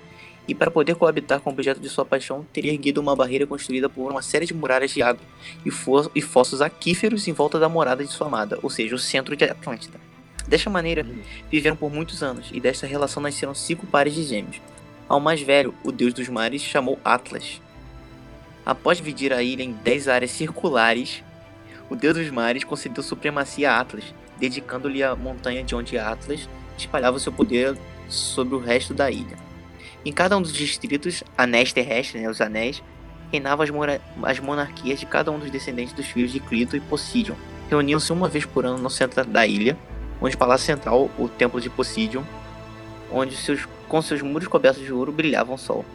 e 0.51 0.53
para 0.53 0.69
poder 0.69 0.95
coabitar 0.95 1.39
com 1.39 1.49
o 1.49 1.53
objeto 1.53 1.79
de 1.79 1.87
sua 1.87 2.03
paixão, 2.03 2.45
teria 2.51 2.73
erguido 2.73 2.99
uma 2.99 3.15
barreira 3.15 3.47
construída 3.47 3.87
por 3.87 4.11
uma 4.11 4.21
série 4.21 4.45
de 4.45 4.53
muralhas 4.53 4.91
de 4.91 5.01
água 5.01 5.23
e, 5.65 5.71
fo 5.71 6.11
e 6.13 6.21
fossos 6.21 6.61
aquíferos 6.61 7.25
em 7.25 7.31
volta 7.31 7.57
da 7.57 7.69
morada 7.69 8.03
de 8.03 8.11
sua 8.11 8.27
amada, 8.27 8.59
ou 8.61 8.69
seja, 8.69 8.93
o 8.93 8.99
centro 8.99 9.33
de 9.33 9.45
Atlântida. 9.45 9.97
Desta 10.45 10.69
maneira, 10.69 11.05
Uhum. 11.05 11.21
viveram 11.49 11.77
por 11.77 11.89
muitos 11.89 12.21
anos, 12.21 12.49
e 12.51 12.59
desta 12.59 12.85
relação 12.85 13.23
nasceram 13.23 13.55
cinco 13.55 13.87
pares 13.87 14.13
de 14.13 14.23
gêmeos. 14.23 14.59
Ao 15.07 15.21
mais 15.21 15.39
velho, 15.41 15.73
o 15.85 15.91
deus 15.91 16.13
dos 16.13 16.27
mares, 16.27 16.61
chamou 16.61 16.99
Atlas. 17.01 17.61
Após 18.65 18.97
dividir 18.97 19.31
a 19.31 19.41
ilha 19.41 19.63
em 19.63 19.71
10 19.71 20.09
áreas 20.09 20.31
circulares, 20.31 21.23
o 21.89 21.95
deus 21.95 22.17
dos 22.17 22.29
mares 22.29 22.65
concedeu 22.65 23.01
supremacia 23.01 23.71
a 23.71 23.79
Atlas, 23.79 24.03
dedicando-lhe 24.37 25.01
a 25.01 25.15
montanha 25.15 25.63
de 25.63 25.73
onde 25.73 25.97
Atlas 25.97 26.49
espalhava 26.77 27.19
seu 27.19 27.31
poder 27.31 27.77
sobre 28.09 28.55
o 28.55 28.59
resto 28.59 28.93
da 28.93 29.09
ilha. 29.09 29.50
Em 30.03 30.11
cada 30.11 30.37
um 30.37 30.41
dos 30.41 30.53
distritos, 30.53 31.23
anéis 31.37 31.71
terrestres, 31.71 32.21
né, 32.21 32.29
os 32.29 32.41
anéis, 32.41 32.81
reinavam 33.31 33.63
as, 33.63 34.01
as 34.23 34.39
monarquias 34.39 34.99
de 34.99 35.05
cada 35.05 35.31
um 35.31 35.37
dos 35.37 35.51
descendentes 35.51 35.93
dos 35.93 36.07
filhos 36.07 36.31
de 36.31 36.39
Clito 36.39 36.75
e 36.75 36.79
Poseidon. 36.79 37.35
Reuniam-se 37.69 38.11
uma 38.11 38.27
vez 38.27 38.45
por 38.45 38.65
ano 38.65 38.77
no 38.77 38.89
centro 38.89 39.23
da 39.23 39.45
ilha, 39.45 39.77
onde 40.19 40.35
o 40.35 40.37
palácio 40.37 40.65
central, 40.65 41.09
o 41.17 41.29
templo 41.29 41.61
de 41.61 41.69
Poseidon, 41.69 42.23
onde 43.11 43.35
seus, 43.35 43.67
com 43.87 44.01
seus 44.01 44.21
muros 44.21 44.47
cobertos 44.47 44.83
de 44.83 44.91
ouro 44.91 45.11
brilhavam 45.11 45.55
o 45.55 45.57
sol. 45.57 45.85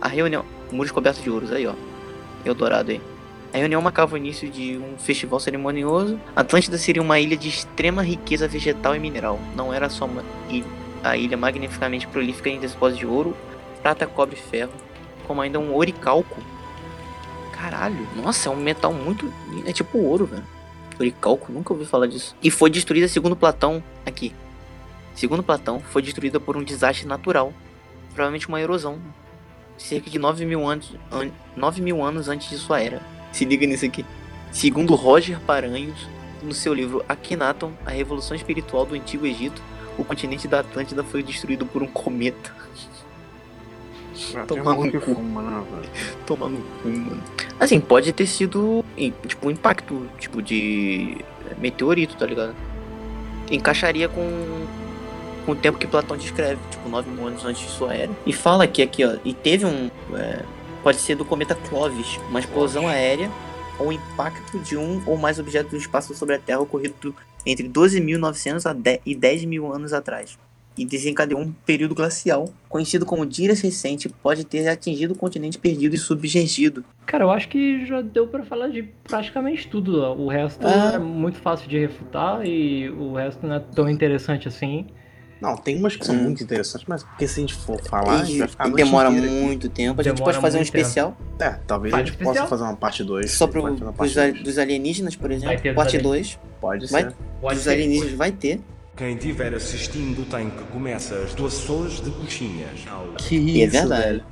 A 0.00 0.08
reunião. 0.08 0.44
Muros 0.72 0.90
cobertos 0.90 1.22
de 1.22 1.30
ouros, 1.30 1.52
aí 1.52 1.66
ó. 1.66 1.74
Eldorado 2.44 2.90
aí. 2.90 3.00
A 3.52 3.58
reunião 3.58 3.80
marcava 3.80 4.14
o 4.14 4.18
início 4.18 4.50
de 4.50 4.76
um 4.76 4.98
festival 4.98 5.38
cerimonioso. 5.38 6.18
Atlântida 6.34 6.76
seria 6.76 7.00
uma 7.00 7.20
ilha 7.20 7.36
de 7.36 7.48
extrema 7.48 8.02
riqueza 8.02 8.48
vegetal 8.48 8.96
e 8.96 8.98
mineral. 8.98 9.38
Não 9.54 9.72
era 9.72 9.88
só 9.88 10.06
uma 10.06 10.24
ilha, 10.50 10.66
a 11.04 11.16
ilha 11.18 11.36
magnificamente 11.36 12.06
prolífica 12.06 12.48
em 12.48 12.58
depósitos 12.58 12.98
de 12.98 13.06
ouro, 13.06 13.36
prata, 13.82 14.06
cobre 14.06 14.36
e 14.36 14.40
ferro, 14.40 14.72
como 15.26 15.42
ainda 15.42 15.60
um 15.60 15.76
oricalco. 15.76 16.42
Caralho, 17.52 18.08
nossa, 18.16 18.48
é 18.48 18.52
um 18.52 18.56
metal 18.56 18.92
muito. 18.92 19.30
É 19.66 19.72
tipo 19.72 19.98
ouro, 19.98 20.24
velho. 20.24 20.42
Oricalco, 20.98 21.52
nunca 21.52 21.72
ouvi 21.74 21.84
falar 21.84 22.06
disso. 22.06 22.34
E 22.42 22.50
foi 22.50 22.70
destruída, 22.70 23.06
segundo 23.06 23.36
Platão, 23.36 23.82
aqui. 24.06 24.34
Segundo 25.14 25.42
Platão, 25.42 25.78
foi 25.78 26.00
destruída 26.00 26.40
por 26.40 26.56
um 26.56 26.64
desastre 26.64 27.06
natural. 27.06 27.52
Provavelmente 28.14 28.48
uma 28.48 28.60
erosão. 28.60 28.98
Cerca 29.76 30.08
de 30.08 30.18
9 30.18 30.46
mil 30.46 30.66
anos, 30.66 30.94
an 31.12 31.30
9 31.56 31.82
mil 31.82 32.02
anos 32.02 32.28
antes 32.28 32.48
de 32.48 32.56
sua 32.56 32.80
era. 32.80 33.02
Se 33.32 33.44
liga 33.44 33.66
nisso 33.66 33.84
aqui. 33.84 34.06
Segundo 34.52 34.94
Roger 34.94 35.38
Paranhos, 35.40 36.08
no 36.42 36.54
seu 36.54 36.72
livro 36.72 37.04
Akhenaton, 37.08 37.72
a 37.84 37.90
Revolução 37.90 38.36
Espiritual 38.36 38.86
do 38.86 38.94
Antigo 38.94 39.26
Egito, 39.26 39.60
o 39.98 40.04
continente 40.04 40.48
da 40.48 40.60
Atlântida 40.60 41.02
foi 41.04 41.22
destruído 41.22 41.66
por 41.66 41.82
um 41.82 41.86
cometa. 41.86 42.52
Tem 44.32 44.44
Tomar 44.46 44.74
no 44.76 44.92
cu. 44.92 45.14
fuma, 45.14 45.42
né? 45.42 45.64
Tomar 46.26 46.48
no 46.48 46.58
cu, 46.60 46.88
mano. 46.88 47.22
Assim, 47.58 47.80
pode 47.80 48.12
ter 48.12 48.26
sido, 48.26 48.84
tipo, 49.26 49.48
um 49.48 49.50
impacto, 49.50 50.08
tipo, 50.18 50.40
de 50.40 51.18
meteorito, 51.58 52.16
tá 52.16 52.26
ligado? 52.26 52.54
Encaixaria 53.50 54.08
com, 54.08 54.66
com 55.44 55.52
o 55.52 55.56
tempo 55.56 55.78
que 55.78 55.86
Platão 55.86 56.16
descreve, 56.16 56.60
tipo, 56.70 56.88
9 56.88 57.10
mil 57.10 57.26
anos 57.26 57.44
antes 57.44 57.62
de 57.62 57.68
sua 57.70 57.94
era. 57.94 58.12
E 58.24 58.32
fala 58.32 58.66
que 58.66 58.82
aqui, 58.82 59.04
ó, 59.04 59.16
e 59.24 59.34
teve 59.34 59.66
um, 59.66 59.90
é, 60.14 60.42
pode 60.82 60.98
ser 60.98 61.16
do 61.16 61.24
cometa 61.24 61.54
Clovis, 61.68 62.18
uma 62.28 62.40
explosão 62.40 62.86
aérea 62.86 63.30
ou 63.78 63.92
impacto 63.92 64.58
de 64.60 64.76
um 64.76 65.02
ou 65.06 65.16
mais 65.16 65.38
objetos 65.38 65.70
do 65.70 65.76
espaço 65.76 66.14
sobre 66.14 66.36
a 66.36 66.38
Terra 66.38 66.60
ocorrido 66.60 66.94
entre 67.46 67.68
12.900 67.68 68.66
a 68.68 68.72
10 68.72 69.00
e 69.04 69.14
10 69.14 69.44
mil 69.44 69.72
anos 69.72 69.92
atrás. 69.92 70.38
E 70.76 70.84
desencadeou 70.84 71.40
um 71.40 71.52
período 71.64 71.94
glacial, 71.94 72.52
conhecido 72.68 73.06
como 73.06 73.24
Dias 73.24 73.60
Recente, 73.60 74.08
pode 74.08 74.44
ter 74.44 74.66
atingido 74.66 75.14
o 75.14 75.16
continente 75.16 75.56
perdido 75.56 75.94
e 75.94 75.98
submergido. 75.98 76.84
Cara, 77.06 77.22
eu 77.24 77.30
acho 77.30 77.48
que 77.48 77.86
já 77.86 78.00
deu 78.00 78.26
pra 78.26 78.42
falar 78.42 78.68
de 78.68 78.82
praticamente 79.04 79.68
tudo. 79.68 80.00
ó. 80.02 80.14
O 80.16 80.26
resto 80.26 80.66
Ah. 80.66 80.92
é 80.94 80.98
muito 80.98 81.38
fácil 81.38 81.68
de 81.68 81.78
refutar 81.78 82.44
e 82.44 82.90
o 82.90 83.12
resto 83.14 83.46
não 83.46 83.54
é 83.54 83.60
tão 83.60 83.88
interessante 83.88 84.48
assim. 84.48 84.86
Não, 85.40 85.56
tem 85.56 85.76
umas 85.76 85.94
que 85.96 86.06
são 86.06 86.14
Hum. 86.14 86.22
muito 86.22 86.42
interessantes, 86.42 86.86
mas 86.88 87.02
porque 87.02 87.28
se 87.28 87.38
a 87.38 87.42
gente 87.42 87.54
for 87.54 87.80
falar, 87.82 88.20
a 88.20 88.24
gente 88.24 88.36
E, 88.36 88.38
vai 88.38 88.48
ficar 88.48 88.64
a 88.64 88.66
e 88.66 88.70
noite 88.70 88.84
demora 88.84 89.10
inteira 89.10 89.30
muito 89.30 89.68
tempo. 89.68 90.00
A 90.00 90.04
gente 90.04 90.14
Demora 90.14 90.32
pode 90.32 90.40
fazer 90.42 90.56
um 90.56 90.60
muito 90.60 90.72
tempo. 90.72 90.78
especial 90.86 91.16
É, 91.40 91.50
talvez 91.66 91.90
Faz 91.92 92.02
a 92.02 92.04
gente 92.06 92.12
especial. 92.14 92.34
possa 92.34 92.48
fazer 92.48 92.62
uma 92.62 92.76
parte 92.76 93.04
2. 93.04 93.30
só 93.30 93.46
pro, 93.46 93.92
pros 93.92 94.16
a- 94.18 94.30
dos 94.30 94.58
alienígenas, 94.58 95.16
por 95.16 95.30
exemplo. 95.30 95.60
ter 95.60 95.74
dos 95.74 95.76
Parte 95.76 95.96
alienígenas. 95.96 96.38
2. 96.38 96.38
Pode 96.60 96.86
Vai- 96.86 97.02
ser. 97.02 97.12
Pode 97.40 97.54
Dos 97.56 97.64
ser. 97.64 97.70
alienígenas 97.70 98.12
vai 98.14 98.32
ter. 98.32 98.60
Quem 98.96 99.16
estiver 99.16 99.52
assistindo 99.54 100.24
tem 100.30 100.48
que 100.50 100.62
começar 100.72 101.16
as 101.16 101.34
doações 101.34 102.00
de 102.00 102.10
coxinhas. 102.10 102.70
Que 103.18 103.36
E 103.36 103.60
é 103.60 103.64
isso, 103.64 103.72
verdade. 103.72 104.02
velho. 104.02 104.24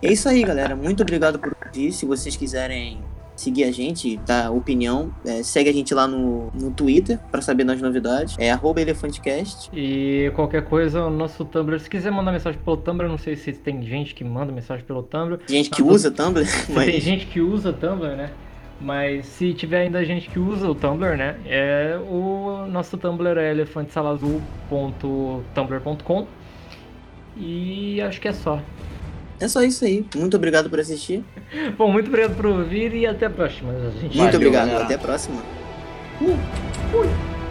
É 0.00 0.12
isso 0.12 0.28
aí, 0.28 0.42
galera. 0.42 0.74
Muito 0.74 1.02
obrigado 1.02 1.38
por 1.38 1.54
ouvir. 1.66 1.92
Se 1.92 2.04
vocês 2.06 2.34
quiserem 2.34 3.00
seguir 3.36 3.64
a 3.64 3.72
gente, 3.72 4.16
dar 4.26 4.50
opinião, 4.52 5.12
é, 5.24 5.42
segue 5.42 5.68
a 5.70 5.72
gente 5.72 5.92
lá 5.94 6.06
no, 6.06 6.50
no 6.54 6.70
Twitter 6.70 7.18
pra 7.30 7.40
saber 7.42 7.64
das 7.64 7.80
novidades. 7.80 8.36
É 8.38 8.50
arroba 8.50 8.80
elefantecast. 8.80 9.70
E 9.72 10.30
qualquer 10.34 10.64
coisa, 10.64 11.02
o 11.04 11.10
nosso 11.10 11.44
Tumblr. 11.44 11.78
Se 11.80 11.88
quiser 11.90 12.10
mandar 12.12 12.32
mensagem 12.32 12.60
pelo 12.62 12.76
Tumblr, 12.76 13.08
não 13.08 13.18
sei 13.18 13.36
se 13.36 13.52
tem 13.52 13.82
gente 13.82 14.14
que 14.14 14.22
manda 14.24 14.52
mensagem 14.52 14.84
pelo 14.84 15.02
Tumblr. 15.02 15.40
Gente 15.46 15.70
que 15.70 15.82
Tá, 15.82 15.88
usa 15.88 16.10
Tumblr, 16.10 16.44
Se 16.46 16.66
tem 16.66 16.74
mas 16.74 17.02
gente 17.02 17.26
que 17.26 17.40
usa 17.40 17.72
Tumblr, 17.72 18.16
né? 18.16 18.30
Mas 18.80 19.26
se 19.26 19.54
tiver 19.54 19.82
ainda 19.82 20.04
gente 20.04 20.28
que 20.28 20.40
usa 20.40 20.68
o 20.68 20.74
Tumblr, 20.74 21.16
né? 21.16 21.36
É, 21.46 21.96
o 22.10 22.66
nosso 22.68 22.96
Tumblr 22.98 23.38
é 23.38 23.50
elefantesalazul.tumblr.com. 23.52 26.26
E 27.36 28.00
acho 28.02 28.20
que 28.20 28.28
é 28.28 28.32
só. 28.32 28.60
É 29.42 29.48
só 29.48 29.62
isso 29.62 29.84
aí. 29.84 30.04
Muito 30.14 30.36
obrigado 30.36 30.70
por 30.70 30.78
assistir. 30.80 31.24
Bom, 31.76 31.90
muito 31.90 32.08
obrigado 32.08 32.36
por 32.36 32.46
ouvir 32.46 32.94
e 32.94 33.06
até 33.06 33.26
a 33.26 33.30
próxima. 33.30 33.72
Gente. 34.00 34.02
Muito 34.02 34.16
Valeu, 34.16 34.36
obrigado. 34.36 34.66
galera. 34.68 34.84
Até 34.84 34.94
a 34.94 34.98
próxima. 34.98 35.42
Fui. 36.18 37.41